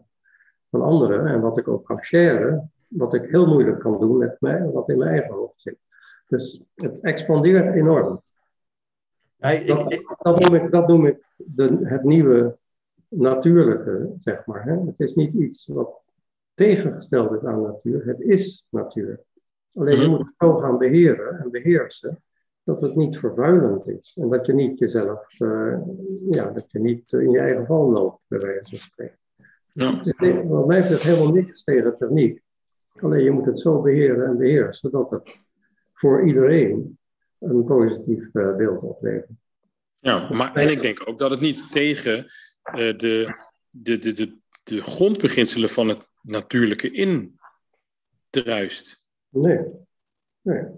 van 0.71 0.83
anderen. 0.83 1.27
En 1.27 1.41
wat 1.41 1.59
ik 1.59 1.69
ook 1.69 1.85
kan 1.85 2.03
sharen, 2.03 2.73
wat 2.89 3.15
ik 3.15 3.31
heel 3.31 3.47
moeilijk 3.47 3.79
kan 3.79 4.01
doen 4.01 4.19
met 4.19 4.37
mij, 4.41 4.71
wat 4.73 4.89
in 4.89 4.99
mijn 4.99 5.11
eigen 5.11 5.35
hoofd 5.35 5.61
zit. 5.61 5.84
Dus 6.27 6.63
het 6.75 7.01
expandeert 7.01 7.75
enorm. 7.75 8.23
dat, 9.39 10.01
dat, 10.19 10.41
noem 10.41 10.55
ik, 10.55 10.71
dat 10.71 10.89
noem 10.89 11.07
ik 11.07 11.25
de, 11.37 11.79
het 11.83 12.03
nieuwe 12.03 12.57
natuurlijke, 13.09 14.15
zeg 14.19 14.47
maar. 14.47 14.65
Hè? 14.65 14.81
Het 14.87 15.01
is 15.01 15.15
niet 15.15 15.35
iets 15.35 15.67
wat 15.67 16.03
tegengesteld 16.55 17.33
is 17.33 17.45
aan 17.45 17.63
natuur, 17.63 18.07
het 18.07 18.21
is 18.21 18.67
natuur. 18.69 19.21
Alleen 19.75 19.99
je 19.99 20.01
mhm. 20.01 20.11
moet 20.11 20.19
het 20.19 20.35
zo 20.39 20.59
gaan 20.59 20.79
beheren 20.79 21.39
en 21.39 21.51
beheersen 21.51 22.23
dat 22.65 22.81
het 22.81 22.97
niet 22.97 23.19
vervuilend 23.19 23.89
is. 23.89 24.17
En 24.21 24.29
dat 24.29 24.47
je 24.47 24.55
niet 24.55 24.79
jezelf, 24.79 25.41
uh, 25.41 25.79
ja, 26.31 26.51
dat 26.51 26.71
je 26.71 26.79
niet 26.79 27.13
in 27.13 27.31
je 27.31 27.39
eigen 27.39 27.67
val 27.67 27.91
loopt, 27.91 28.21
bij 28.27 28.39
wijze 28.39 28.69
van 28.69 28.79
spreken. 28.79 29.19
Ja. 29.73 29.97
Het 29.97 30.07
is, 30.07 30.35
wat 30.47 30.67
mij 30.67 30.81
betreft 30.81 31.03
helemaal 31.03 31.33
niks 31.33 31.65
tegen 31.65 31.97
techniek. 31.99 32.43
Alleen 33.01 33.23
je 33.23 33.31
moet 33.31 33.47
het 33.47 33.61
zo 33.61 33.81
beheren 33.81 34.27
en 34.27 34.37
beheersen 34.37 34.91
dat 34.91 35.11
het 35.11 35.41
voor 36.05 36.27
iedereen 36.27 36.99
een 37.39 37.65
positief 37.65 38.29
uh, 38.33 38.57
beeld 38.57 38.83
oplevert. 38.83 39.31
Ja, 39.99 40.33
maar 40.33 40.55
en 40.55 40.71
ik 40.71 40.81
denk 40.81 41.09
ook 41.09 41.19
dat 41.19 41.31
het 41.31 41.41
niet 41.41 41.73
tegen 41.73 42.19
uh, 42.19 42.29
de, 42.75 43.39
de, 43.71 43.99
de, 43.99 44.13
de, 44.13 44.37
de 44.63 44.81
grondbeginselen 44.81 45.69
van 45.69 45.89
het 45.89 46.11
natuurlijke 46.23 46.91
in 46.91 47.39
druist. 48.31 49.05
Nee, 49.29 49.67
nee, 50.41 50.61
ik 50.61 50.69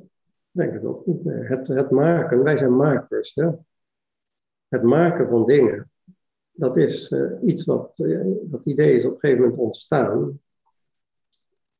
denk 0.51 0.73
het 0.73 0.85
ook 0.85 1.07
niet. 1.07 1.21
Het, 1.25 1.67
het 1.67 1.91
maken, 1.91 2.43
wij 2.43 2.57
zijn 2.57 2.77
makers. 2.77 3.35
Hè? 3.35 3.51
Het 4.69 4.83
maken 4.83 5.29
van 5.29 5.47
dingen, 5.47 5.91
dat 6.53 6.77
is 6.77 7.11
uh, 7.11 7.33
iets 7.43 7.65
wat, 7.65 7.97
dat 8.43 8.67
idee 8.67 8.95
is 8.95 9.05
op 9.05 9.13
een 9.13 9.21
gegeven 9.21 9.43
moment 9.43 9.61
ontstaan 9.61 10.41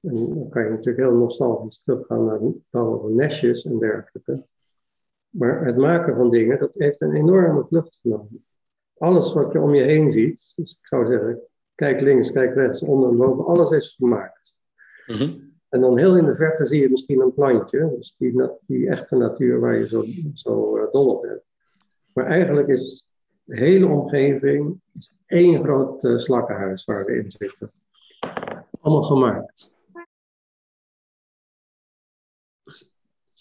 en 0.07 0.15
dan 0.15 0.49
kan 0.49 0.63
je 0.63 0.69
natuurlijk 0.69 1.09
heel 1.09 1.17
nostalgisch 1.17 1.83
teruggaan 1.83 2.25
naar 2.25 2.41
bouwen 2.71 3.15
nestjes 3.15 3.65
en 3.65 3.79
dergelijke. 3.79 4.45
Maar 5.29 5.65
het 5.65 5.77
maken 5.77 6.17
van 6.17 6.31
dingen, 6.31 6.59
dat 6.59 6.75
heeft 6.75 7.01
een 7.01 7.15
enorme 7.15 7.65
vlucht 7.69 7.99
genomen. 8.03 8.45
Alles 8.99 9.33
wat 9.33 9.53
je 9.53 9.61
om 9.61 9.75
je 9.75 9.83
heen 9.83 10.11
ziet, 10.11 10.53
dus 10.57 10.73
ik 10.81 10.87
zou 10.87 11.07
zeggen, 11.07 11.41
kijk 11.75 12.01
links, 12.01 12.33
kijk 12.33 12.55
rechts, 12.55 12.83
onder 12.83 13.11
en 13.11 13.17
boven, 13.17 13.45
alles 13.45 13.71
is 13.71 13.95
gemaakt. 13.99 14.57
Mhm. 15.07 15.39
En 15.69 15.81
dan 15.81 15.99
heel 15.99 16.17
in 16.17 16.25
de 16.25 16.35
verte 16.35 16.65
zie 16.65 16.81
je 16.81 16.91
misschien 16.91 17.21
een 17.21 17.35
plantje, 17.35 17.95
dus 17.97 18.17
die, 18.17 18.51
die 18.67 18.89
echte 18.89 19.17
natuur 19.17 19.61
waar 19.61 19.79
je 19.79 19.89
zo, 19.89 20.05
zo 20.35 20.77
uh, 20.77 20.83
dol 20.91 21.07
op 21.07 21.23
bent. 21.23 21.43
Maar 22.13 22.27
eigenlijk 22.27 22.69
is 22.69 23.07
De 23.47 23.57
hele 23.57 23.87
omgeving 23.87 24.81
is 24.93 25.15
één 25.27 25.65
groot 25.65 26.05
uh, 26.05 26.19
slakkenhuis 26.19 26.85
waar 26.85 27.05
we 27.05 27.17
in 27.17 27.31
zitten. 27.31 27.71
Allemaal 28.81 29.03
gemaakt. 29.03 29.75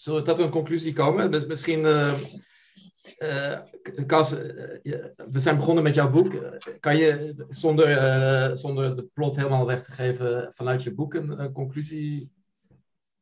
Zullen 0.06 0.22
we 0.22 0.28
tot 0.28 0.38
een 0.38 0.50
conclusie 0.50 0.92
komen? 0.92 1.30
Dus 1.30 1.46
misschien, 1.46 1.80
uh, 1.80 2.12
uh, 3.18 3.58
Cas, 4.06 4.30
we 5.30 5.38
zijn 5.38 5.56
begonnen 5.56 5.82
met 5.82 5.94
jouw 5.94 6.10
boek. 6.10 6.34
Kan 6.80 6.96
je 6.96 7.34
zonder, 7.48 8.58
zonder 8.58 8.96
de 8.96 9.08
plot 9.14 9.36
helemaal 9.36 9.66
weg 9.66 9.82
te 9.82 9.92
geven 9.92 10.52
vanuit 10.52 10.82
je 10.82 10.94
boek 10.94 11.14
een, 11.14 11.40
een 11.40 11.52
conclusie 11.52 12.32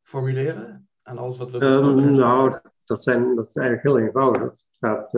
formuleren 0.01 0.87
aan 1.03 1.17
alles 1.17 1.37
wat 1.37 1.51
we 1.51 1.65
um, 1.65 2.15
Nou, 2.15 2.59
dat, 2.83 3.03
zijn, 3.03 3.35
dat 3.35 3.47
is 3.47 3.55
eigenlijk 3.55 3.87
heel 3.87 3.99
eenvoudig. 3.99 4.41
Het 4.41 4.77
gaat, 4.79 5.11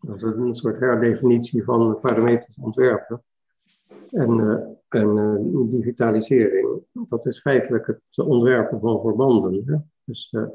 dat 0.00 0.16
is 0.16 0.22
een 0.22 0.56
soort 0.56 0.80
herdefinitie 0.80 1.64
van 1.64 2.00
parametrisch 2.00 2.58
ontwerpen. 2.60 3.22
En, 4.10 4.40
en 4.88 5.20
uh, 5.20 5.70
digitalisering, 5.70 6.82
dat 6.92 7.26
is 7.26 7.40
feitelijk 7.40 7.86
het 7.86 8.18
ontwerpen 8.18 8.80
van 8.80 9.00
verbanden. 9.00 9.62
Hè? 9.66 9.76
Dus 10.04 10.32
uh, 10.32 10.48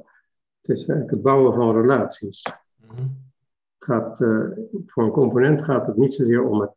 het 0.62 0.78
is 0.78 0.88
eigenlijk 0.88 1.12
het 1.12 1.22
bouwen 1.22 1.54
van 1.54 1.82
relaties. 1.82 2.46
Mm 2.78 2.96
-hmm. 2.96 3.32
gaat, 3.80 4.18
voor 4.86 5.04
een 5.04 5.12
component 5.12 5.64
gaat 5.64 5.88
het 5.88 5.98
niet 5.98 6.14
zozeer 6.14 6.44
om 6.44 6.62
het 6.62 6.72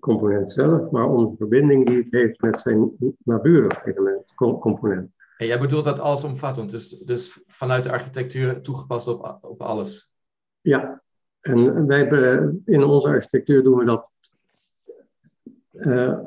component 0.00 0.50
zelf, 0.50 0.90
maar 0.90 1.08
om 1.08 1.30
de 1.30 1.36
verbinding 1.36 1.86
die 1.86 1.96
het 1.96 2.12
heeft 2.12 2.40
met 2.40 2.60
zijn 2.60 2.92
naburig 3.24 3.86
element, 3.86 4.34
component. 4.34 5.10
En 5.36 5.46
jij 5.46 5.58
bedoelt 5.58 5.84
dat 5.84 5.98
allesomvattend, 5.98 6.70
dus, 6.70 6.88
dus 6.88 7.42
vanuit 7.46 7.84
de 7.84 7.92
architectuur 7.92 8.60
toegepast 8.60 9.06
op, 9.06 9.38
op 9.40 9.62
alles? 9.62 10.12
Ja, 10.60 11.02
en 11.40 11.86
wij 11.86 12.08
in 12.64 12.84
onze 12.84 13.08
architectuur 13.08 13.62
doen 13.62 13.78
we 13.78 13.84
dat 13.84 14.08
uh, 15.72 16.18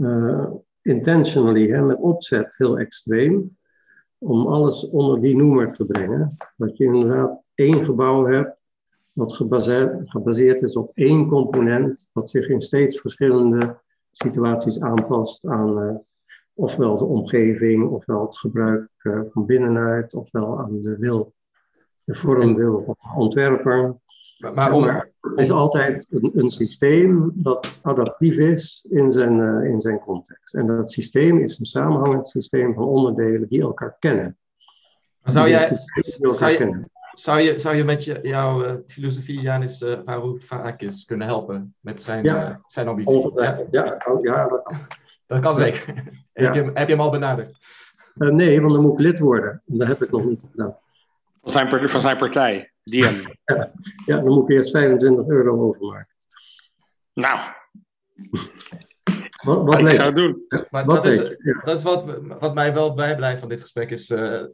uh, 0.00 0.46
intentionally, 0.82 1.68
hè, 1.68 1.82
met 1.82 1.98
opzet, 1.98 2.54
heel 2.56 2.78
extreem, 2.78 3.56
om 4.18 4.46
alles 4.46 4.88
onder 4.88 5.20
die 5.20 5.36
noemer 5.36 5.72
te 5.72 5.84
brengen. 5.84 6.36
Dat 6.56 6.76
je 6.76 6.84
inderdaad 6.84 7.42
één 7.54 7.84
gebouw 7.84 8.26
hebt 8.26 8.56
dat 9.12 9.34
gebaseerd, 9.34 10.10
gebaseerd 10.10 10.62
is 10.62 10.76
op 10.76 10.90
één 10.94 11.28
component, 11.28 12.10
dat 12.12 12.30
zich 12.30 12.48
in 12.48 12.60
steeds 12.60 13.00
verschillende 13.00 13.80
situaties 14.10 14.80
aanpast 14.80 15.46
aan 15.46 15.82
uh, 15.82 15.94
ofwel 16.54 16.96
de 16.96 17.04
omgeving, 17.04 17.90
ofwel 17.90 18.22
het 18.22 18.38
gebruik 18.38 18.90
van 19.32 19.46
binnenuit, 19.46 20.14
ofwel 20.14 20.58
aan 20.58 20.82
de 20.82 20.96
wil, 20.98 21.34
de 22.04 22.14
vormwil 22.14 22.82
van 22.84 22.96
de 23.00 23.20
ontwerper. 23.20 23.96
Maar 24.36 24.72
om, 24.72 24.84
er 24.84 25.10
is 25.34 25.50
altijd 25.50 26.06
een, 26.10 26.30
een, 26.34 26.50
systeem 26.50 27.32
dat 27.34 27.78
adaptief 27.82 28.36
is 28.36 28.86
in 28.88 29.12
zijn, 29.12 29.38
uh, 29.38 29.70
in 29.70 29.80
zijn 29.80 29.98
context. 29.98 30.54
En 30.54 30.66
dat 30.66 30.92
systeem 30.92 31.38
is 31.38 31.58
een 31.58 31.64
samenhangend 31.64 32.28
systeem 32.28 32.74
van 32.74 32.84
onderdelen 32.84 33.48
die 33.48 33.60
elkaar 33.60 33.96
kennen. 33.98 34.36
Zou, 35.24 35.48
jij, 35.48 35.70
zou, 35.74 36.52
je, 36.52 36.84
zou, 37.12 37.40
je, 37.40 37.58
zou 37.58 37.76
je 37.76 37.84
met 37.84 38.04
je, 38.04 38.18
jouw 38.22 38.64
uh, 38.64 38.72
filosofie 38.86 39.40
Janis 39.40 39.82
uh, 39.82 39.98
Varoufakis 40.04 41.04
kunnen 41.04 41.26
helpen 41.26 41.74
met 41.80 42.02
zijn, 42.02 42.24
ja, 42.24 42.50
uh, 42.50 42.56
zijn 42.66 42.88
ambitie? 42.88 43.32
Ja, 43.34 43.60
ja, 43.70 44.02
oh, 44.08 44.24
ja, 44.24 44.48
dat 44.48 44.62
kan. 44.62 44.76
Dat 45.26 45.40
kan 45.40 45.56
zeker. 45.56 45.94
Ja. 46.32 46.42
heb, 46.44 46.54
je, 46.54 46.70
heb 46.74 46.88
je 46.88 46.94
hem 46.94 47.00
al 47.00 47.10
benaderd? 47.10 47.56
nee, 48.14 48.60
want 48.60 48.72
dan 48.72 48.82
moet 48.82 48.92
ik 48.92 48.98
lid 48.98 49.18
worden. 49.18 49.62
En 49.66 49.78
dat 49.78 49.88
heb 49.88 50.02
ik 50.02 50.10
nog 50.10 50.24
niet 50.24 50.44
gedaan. 50.50 50.76
Van 51.42 51.50
zijn, 51.50 51.88
van 51.88 52.00
zijn 52.00 52.16
partij? 52.16 52.72
DM. 52.90 53.26
Ja, 53.44 53.72
ja, 54.06 54.16
dan 54.16 54.24
moet 54.24 54.50
ik 54.50 54.56
eerst 54.56 54.70
25 54.70 55.26
euro 55.26 55.68
overmaken. 55.68 56.14
Nou. 57.12 57.38
Wat, 59.44 59.62
wat 59.64 59.80
ik 59.80 59.88
zou 59.88 60.14
doen. 60.14 60.46
Maar 60.70 60.84
wat 60.84 61.04
dat, 61.04 61.12
is, 61.12 61.36
dat 61.64 61.76
is 61.76 61.82
wat, 61.82 62.18
wat 62.40 62.54
mij 62.54 62.74
wel 62.74 62.94
bijblijft 62.94 63.40
van 63.40 63.48
dit 63.48 63.60
gesprek, 63.60 63.90
is 63.90 64.10
uh, 64.10 64.44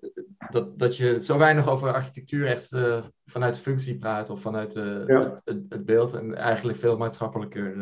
dat, 0.50 0.78
dat 0.78 0.96
je 0.96 1.22
zo 1.22 1.38
weinig 1.38 1.68
over 1.68 1.92
architectuur 1.92 2.46
echt 2.46 2.72
uh, 2.72 3.02
vanuit 3.24 3.58
functie 3.58 3.98
praat 3.98 4.30
of 4.30 4.40
vanuit 4.40 4.76
uh, 4.76 5.06
ja. 5.06 5.40
het, 5.44 5.64
het, 5.68 5.84
beeld 5.84 6.12
en 6.12 6.34
eigenlijk 6.34 6.78
veel 6.78 6.96
maatschappelijker 6.96 7.76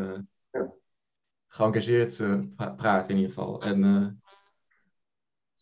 ja. 0.51 0.73
geëngageerd 1.49 2.23
praat 2.77 3.09
in 3.09 3.17
ieder 3.17 3.31
geval. 3.31 3.63
En 3.63 4.21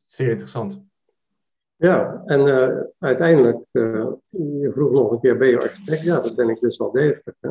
zeer 0.07 0.31
interessant. 0.31 0.88
Ja, 1.79 2.23
en 2.27 2.47
uh, 2.47 2.81
uiteindelijk, 2.99 3.59
uh, 3.73 4.11
je 4.31 4.71
vroeg 4.75 4.91
nog 4.91 5.11
een 5.11 5.21
keer, 5.21 5.37
ben 5.37 5.49
je 5.49 5.61
architect? 5.61 6.03
Ja, 6.03 6.21
dat 6.21 6.37
ben 6.37 6.49
ik 6.49 6.61
dus 6.61 6.77
wel 6.77 6.93
degelijk. 6.93 7.37
Hè? 7.41 7.51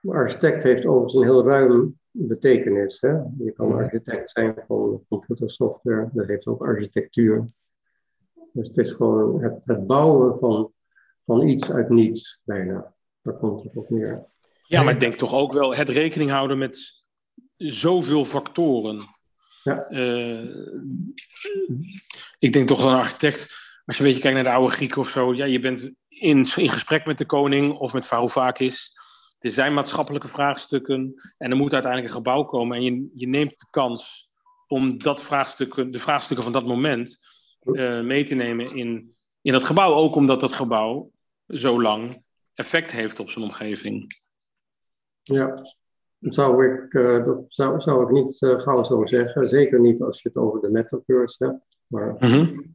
Maar 0.00 0.16
architect 0.16 0.62
heeft 0.62 0.86
overigens 0.86 1.14
een 1.14 1.22
heel 1.22 1.44
ruim 1.44 1.98
betekenis. 2.10 3.00
Hè? 3.00 3.10
Je 3.38 3.52
kan 3.54 3.72
architect 3.72 4.30
zijn 4.30 4.54
van 4.66 5.04
computersoftware, 5.08 6.10
dat 6.12 6.26
heeft 6.26 6.46
ook 6.46 6.66
architectuur. 6.66 7.44
Dus 8.52 8.68
het 8.68 8.76
is 8.76 8.92
gewoon 8.92 9.42
het, 9.42 9.60
het 9.62 9.86
bouwen 9.86 10.38
van, 10.38 10.70
van 11.24 11.46
iets 11.46 11.72
uit 11.72 11.88
niets, 11.88 12.40
bijna. 12.44 12.94
Daar 13.22 13.34
komt 13.34 13.62
het 13.62 13.76
op 13.76 13.90
neer. 13.90 14.26
Ja, 14.66 14.82
maar 14.82 14.94
ik 14.94 15.00
denk 15.00 15.14
toch 15.14 15.34
ook 15.34 15.52
wel 15.52 15.74
het 15.74 15.88
rekening 15.88 16.30
houden 16.30 16.58
met 16.58 17.04
zoveel 17.56 18.24
factoren. 18.24 19.04
Ja. 19.62 19.90
Uh, 19.90 20.56
ik 22.38 22.52
denk 22.52 22.68
toch 22.68 22.78
dat 22.78 22.86
een 22.86 22.94
architect, 22.94 23.40
als 23.84 23.96
je 23.96 24.02
een 24.02 24.08
beetje 24.08 24.22
kijkt 24.22 24.36
naar 24.36 24.52
de 24.52 24.58
oude 24.58 24.74
Grieken 24.74 25.00
of 25.00 25.08
zo, 25.08 25.34
ja, 25.34 25.44
je 25.44 25.60
bent 25.60 25.90
in, 26.08 26.46
in 26.56 26.68
gesprek 26.68 27.06
met 27.06 27.18
de 27.18 27.26
koning 27.26 27.72
of 27.72 27.92
met 27.92 28.06
Varoufakis. 28.06 28.98
Er 29.38 29.50
zijn 29.50 29.74
maatschappelijke 29.74 30.28
vraagstukken 30.28 31.14
en 31.38 31.50
er 31.50 31.56
moet 31.56 31.72
uiteindelijk 31.72 32.12
een 32.12 32.18
gebouw 32.18 32.44
komen. 32.44 32.76
En 32.76 32.82
je, 32.82 33.10
je 33.14 33.26
neemt 33.26 33.58
de 33.58 33.66
kans 33.70 34.30
om 34.66 34.98
dat 34.98 35.22
vraagstukken, 35.22 35.90
de 35.90 35.98
vraagstukken 35.98 36.44
van 36.44 36.52
dat 36.52 36.66
moment 36.66 37.18
uh, 37.62 38.00
mee 38.00 38.24
te 38.24 38.34
nemen 38.34 38.74
in, 38.74 39.14
in 39.42 39.52
dat 39.52 39.64
gebouw. 39.64 39.94
Ook 39.94 40.14
omdat 40.14 40.40
dat 40.40 40.52
gebouw 40.52 41.10
zo 41.48 41.82
lang 41.82 42.22
effect 42.54 42.90
heeft 42.90 43.20
op 43.20 43.30
zijn 43.30 43.44
omgeving. 43.44 44.18
Ja, 45.22 45.54
zou 46.20 46.66
ik, 46.66 46.92
uh, 46.92 47.24
dat 47.24 47.44
zou, 47.48 47.80
zou 47.80 48.02
ik 48.02 48.10
niet 48.10 48.42
uh, 48.42 48.60
gauw 48.60 48.82
zo 48.82 49.06
zeggen. 49.06 49.48
Zeker 49.48 49.80
niet 49.80 50.02
als 50.02 50.22
je 50.22 50.28
het 50.28 50.38
over 50.38 50.60
de 50.60 50.70
metaverse 50.70 51.44
hebt. 51.44 51.78
Maar, 51.86 52.16
mm 52.18 52.30
-hmm. 52.30 52.70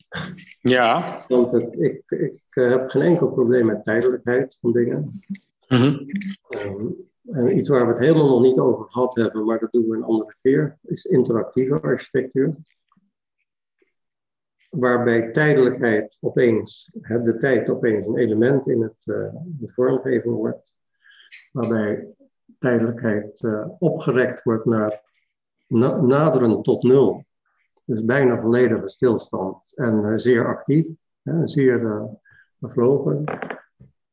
Ja. 0.62 1.22
Want 1.28 1.52
het, 1.52 1.76
ik, 1.80 2.04
ik 2.08 2.44
uh, 2.52 2.70
heb 2.70 2.90
geen 2.90 3.02
enkel 3.02 3.28
probleem 3.28 3.66
met 3.66 3.84
tijdelijkheid 3.84 4.58
van 4.62 4.72
dingen. 4.72 5.22
Mm 5.68 5.78
-hmm. 5.78 6.08
um, 6.66 6.96
en 7.32 7.56
iets 7.56 7.70
waar 7.70 7.86
we 7.86 7.92
het 7.92 8.00
helemaal 8.00 8.30
nog 8.30 8.42
niet 8.42 8.60
over 8.60 8.86
gehad 8.90 9.16
hebben, 9.16 9.46
maar 9.46 9.60
dat 9.60 9.72
doen 9.72 9.90
we 9.90 9.96
een 9.96 10.04
andere 10.04 10.36
keer, 10.42 10.78
is 10.82 11.06
interactieve 11.06 11.82
architectuur. 11.82 12.56
Waarbij 14.70 15.32
tijdelijkheid 15.32 16.18
opeens, 16.22 16.90
de 17.24 17.38
tijd 17.38 17.70
opeens 17.70 18.08
een 18.08 18.18
element 18.18 18.68
in 18.68 18.82
het, 18.82 19.04
de 19.44 19.72
vormgeving 19.74 20.36
wordt. 20.36 20.74
Waarbij 21.52 22.15
tijdelijkheid 22.66 23.42
uh, 23.42 23.66
opgerekt 23.80 24.44
wordt 24.44 24.66
naar 24.66 25.02
na 25.68 26.02
naderen 26.02 26.62
tot 26.62 26.84
nul. 26.84 27.26
Dus 27.84 28.06
bijna 28.06 28.42
volledige 28.42 28.88
stilstand 28.88 29.72
en 29.76 30.06
uh, 30.06 30.14
zeer 30.16 30.48
actief, 30.48 30.86
hè, 31.22 31.48
zeer 31.48 31.82
uh, 31.82 32.04
bevlogen. 32.58 33.24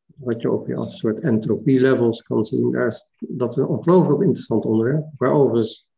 Wat 0.05 0.41
je 0.41 0.51
ook 0.51 0.67
weer 0.67 0.77
als 0.77 0.99
soort 0.99 1.21
entropie-levels 1.21 2.23
kan 2.23 2.45
zien. 2.45 2.71
Daar 2.71 2.87
is, 2.87 3.07
dat 3.19 3.51
is 3.51 3.57
een 3.57 3.67
ongelooflijk 3.67 4.21
interessant 4.21 4.65
onderwerp, 4.65 5.07
waar 5.17 5.33
overigens 5.33 5.89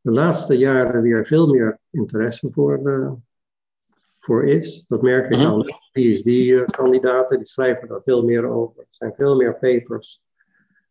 de 0.00 0.10
laatste 0.10 0.58
jaren 0.58 1.02
weer 1.02 1.26
veel 1.26 1.46
meer 1.46 1.78
interesse 1.90 2.48
voor, 2.50 2.80
voor 4.18 4.44
is. 4.44 4.84
Dat 4.88 5.02
merk 5.02 5.30
ik 5.30 5.38
aan 5.38 5.58
de 5.58 5.74
PhD-kandidaten, 5.92 7.36
die 7.36 7.46
schrijven 7.46 7.88
daar 7.88 8.02
veel 8.02 8.24
meer 8.24 8.46
over. 8.46 8.80
Er 8.80 8.86
zijn 8.88 9.14
veel 9.14 9.36
meer 9.36 9.52
papers 9.52 10.22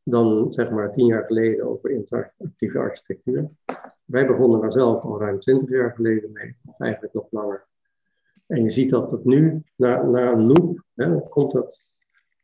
dan 0.04 0.54
zeg 0.54 0.70
maar 0.70 0.92
tien 0.92 1.06
jaar 1.06 1.26
geleden 1.26 1.66
over 1.66 1.92
interactieve 1.92 2.80
architectuur. 2.80 3.50
Wij 4.06 4.28
begonnen 4.28 4.62
daar 4.62 4.72
zelf 4.72 5.04
al 5.04 5.20
ruim 5.20 5.40
twintig 5.40 5.70
jaar 5.70 5.94
geleden 5.96 6.32
mee, 6.32 6.56
of 6.66 6.80
eigenlijk 6.80 7.14
nog 7.14 7.28
langer. 7.30 7.68
En 8.48 8.64
je 8.64 8.72
ziet 8.72 8.90
dat 8.90 9.12
het 9.12 9.26
nu, 9.26 9.64
na, 9.76 10.02
een 10.02 10.46
loop, 10.48 10.84
hè, 10.96 11.30
komt 11.30 11.52
dat 11.52 11.90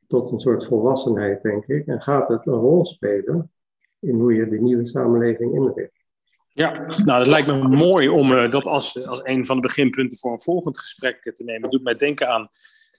tot 0.08 0.32
een 0.32 0.40
soort 0.40 0.66
volwassenheid, 0.66 1.42
denk 1.42 1.66
ik. 1.66 1.88
En 1.88 2.02
gaat 2.02 2.28
het 2.28 2.48
een 2.48 2.54
rol 2.54 2.86
spelen 2.86 3.52
in 4.00 4.20
hoe 4.20 4.34
je 4.34 4.48
de 4.48 4.62
nieuwe 4.62 4.86
samenleving 4.86 5.54
inricht. 5.54 6.06
Ja, 6.50 6.72
nou, 7.06 7.18
dat 7.24 7.28
lijkt 7.28 7.48
me 7.48 7.68
mooi 7.68 8.10
om 8.10 8.32
uh, 8.32 8.52
dat 8.52 8.66
als, 8.66 9.08
als 9.08 9.20
een 9.24 9.46
van 9.46 9.56
de 9.56 9.62
beginpunten 9.62 10.18
voor 10.18 10.32
een 10.32 10.40
volgend 10.40 10.78
gesprek 10.78 11.32
te 11.34 11.44
nemen. 11.44 11.62
Het 11.62 11.72
doet 11.72 11.84
mij 11.84 11.96
denken 11.96 12.28
aan 12.28 12.50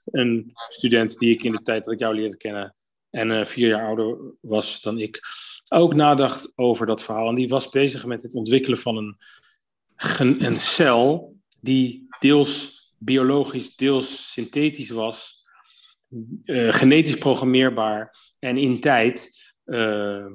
een 0.05 0.51
student 0.55 1.19
die 1.19 1.35
ik 1.35 1.43
in 1.43 1.51
de 1.51 1.63
tijd 1.63 1.85
dat 1.85 1.93
ik 1.93 2.01
jou 2.01 2.15
leerde 2.15 2.37
kennen 2.37 2.77
en 3.11 3.31
uh, 3.31 3.45
vier 3.45 3.69
jaar 3.69 3.87
ouder 3.87 4.17
was 4.41 4.81
dan 4.81 4.99
ik, 4.99 5.21
ook 5.69 5.95
nadacht 5.95 6.53
over 6.55 6.87
dat 6.87 7.03
verhaal. 7.03 7.29
En 7.29 7.35
die 7.35 7.49
was 7.49 7.69
bezig 7.69 8.05
met 8.05 8.23
het 8.23 8.35
ontwikkelen 8.35 8.79
van 8.79 8.97
een, 8.97 9.17
een 10.47 10.61
cel 10.61 11.37
die 11.61 12.07
deels 12.19 12.77
biologisch, 12.99 13.77
deels 13.77 14.33
synthetisch 14.33 14.91
was, 14.91 15.47
uh, 16.45 16.73
genetisch 16.73 17.19
programmeerbaar 17.19 18.17
en 18.39 18.57
in 18.57 18.81
tijd 18.81 19.37
uh, 19.65 20.27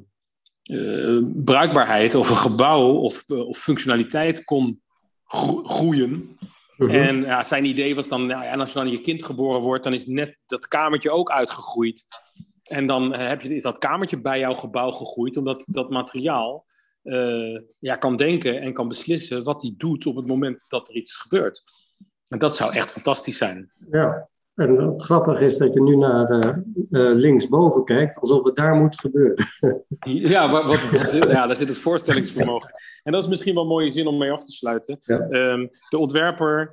bruikbaarheid 1.33 2.15
of 2.15 2.29
een 2.29 2.35
gebouw 2.35 2.91
of, 2.91 3.23
of 3.27 3.57
functionaliteit 3.57 4.43
kon 4.43 4.81
groeien. 5.63 6.37
Mhm. 6.77 6.89
En 6.89 7.21
ja, 7.21 7.43
zijn 7.43 7.65
idee 7.65 7.95
was 7.95 8.07
dan, 8.07 8.25
nou 8.25 8.43
ja, 8.43 8.55
als 8.55 8.73
dan 8.73 8.89
je 8.89 9.01
kind 9.01 9.23
geboren 9.23 9.61
wordt, 9.61 9.83
dan 9.83 9.93
is 9.93 10.05
net 10.05 10.39
dat 10.47 10.67
kamertje 10.67 11.11
ook 11.11 11.31
uitgegroeid. 11.31 12.05
En 12.63 12.87
dan 12.87 13.15
heb 13.15 13.41
je 13.41 13.61
dat 13.61 13.77
kamertje 13.77 14.21
bij 14.21 14.39
jouw 14.39 14.53
gebouw 14.53 14.91
gegroeid, 14.91 15.37
omdat 15.37 15.63
dat 15.67 15.89
materiaal 15.89 16.65
uh, 17.03 17.59
ja, 17.79 17.95
kan 17.95 18.15
denken 18.15 18.61
en 18.61 18.73
kan 18.73 18.87
beslissen 18.87 19.43
wat 19.43 19.61
hij 19.61 19.73
doet 19.77 20.05
op 20.05 20.15
het 20.15 20.27
moment 20.27 20.65
dat 20.67 20.89
er 20.89 20.95
iets 20.95 21.17
gebeurt. 21.17 21.63
En 22.27 22.39
dat 22.39 22.55
zou 22.55 22.73
echt 22.73 22.91
fantastisch 22.91 23.37
zijn. 23.37 23.71
Ja, 23.91 24.29
en 24.55 24.77
het 24.77 25.01
grappige 25.01 25.45
is 25.45 25.57
dat 25.57 25.73
je 25.73 25.81
nu 25.81 25.95
naar 25.95 26.31
uh, 26.31 26.55
uh, 26.89 27.13
linksboven 27.13 27.85
kijkt, 27.85 28.19
alsof 28.19 28.43
het 28.43 28.55
daar 28.55 28.75
moet 28.75 28.99
gebeuren. 28.99 29.45
ja, 30.33 30.51
wat, 30.51 30.65
wat, 30.65 31.11
ja, 31.11 31.47
daar 31.47 31.55
zit 31.55 31.67
het 31.67 31.77
voorstellingsvermogen. 31.77 32.71
En 33.03 33.11
dat 33.11 33.23
is 33.23 33.29
misschien 33.29 33.53
wel 33.53 33.63
een 33.63 33.69
mooie 33.69 33.89
zin 33.89 34.07
om 34.07 34.17
mee 34.17 34.31
af 34.31 34.43
te 34.43 34.51
sluiten. 34.51 34.99
Um, 35.29 35.69
de 35.89 35.97
ontwerper, 35.97 36.71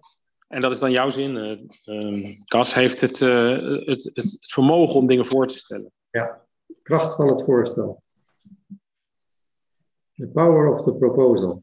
en 0.51 0.61
dat 0.61 0.71
is 0.71 0.79
dan 0.79 0.91
jouw 0.91 1.11
zin, 1.11 1.61
uh, 1.85 2.37
Cas, 2.45 2.75
heeft 2.75 3.01
het, 3.01 3.19
het, 3.19 3.87
het, 3.87 4.11
het, 4.15 4.37
vermogen 4.41 5.01
om 5.01 5.07
dingen 5.07 5.27
voor 5.27 5.47
te 5.47 5.57
stellen. 5.57 5.93
Ja, 6.11 6.47
kracht 6.83 7.15
van 7.15 7.29
het 7.29 7.43
voorstel. 7.43 8.03
The 10.15 10.27
Power 10.33 10.69
of 10.69 10.83
the 10.83 10.95
Proposal. 10.95 11.63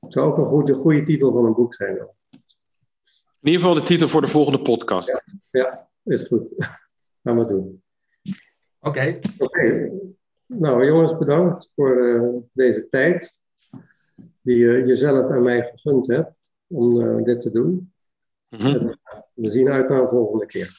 Het 0.00 0.12
zou 0.12 0.30
ook 0.30 0.38
een 0.38 0.46
goede, 0.46 0.74
goede 0.74 1.02
titel 1.02 1.32
van 1.32 1.44
een 1.44 1.54
boek 1.54 1.74
zijn. 1.74 1.96
Dan. 1.96 2.08
In 2.30 3.48
ieder 3.48 3.60
geval 3.60 3.74
de 3.74 3.82
titel 3.82 4.08
voor 4.08 4.20
de 4.20 4.26
volgende 4.26 4.62
podcast. 4.62 5.24
Ja, 5.50 5.88
is 6.02 6.26
goed. 6.26 6.54
Gaan 7.22 7.38
we 7.38 7.46
doen. 7.46 7.82
Oké. 8.80 9.18
Oké. 9.38 9.90
Nou, 10.46 10.86
jongens, 10.86 11.18
bedankt 11.18 11.70
voor 11.74 11.96
uh, 11.96 12.42
deze 12.52 12.88
tijd 12.88 13.42
die 14.42 14.56
je 14.56 14.86
jezelf 14.86 15.30
en 15.30 15.42
mij 15.42 15.62
gegund 15.62 16.06
hebt 16.06 16.40
om 16.72 17.00
uh, 17.00 17.24
dit 17.24 17.40
te 17.40 17.50
doen. 17.50 17.92
Mm 18.48 18.58
-hmm. 18.58 18.96
We 19.34 19.50
zien 19.50 19.68
uit 19.68 19.88
naar 19.88 20.00
de 20.02 20.08
volgende 20.08 20.46
keer. 20.46 20.74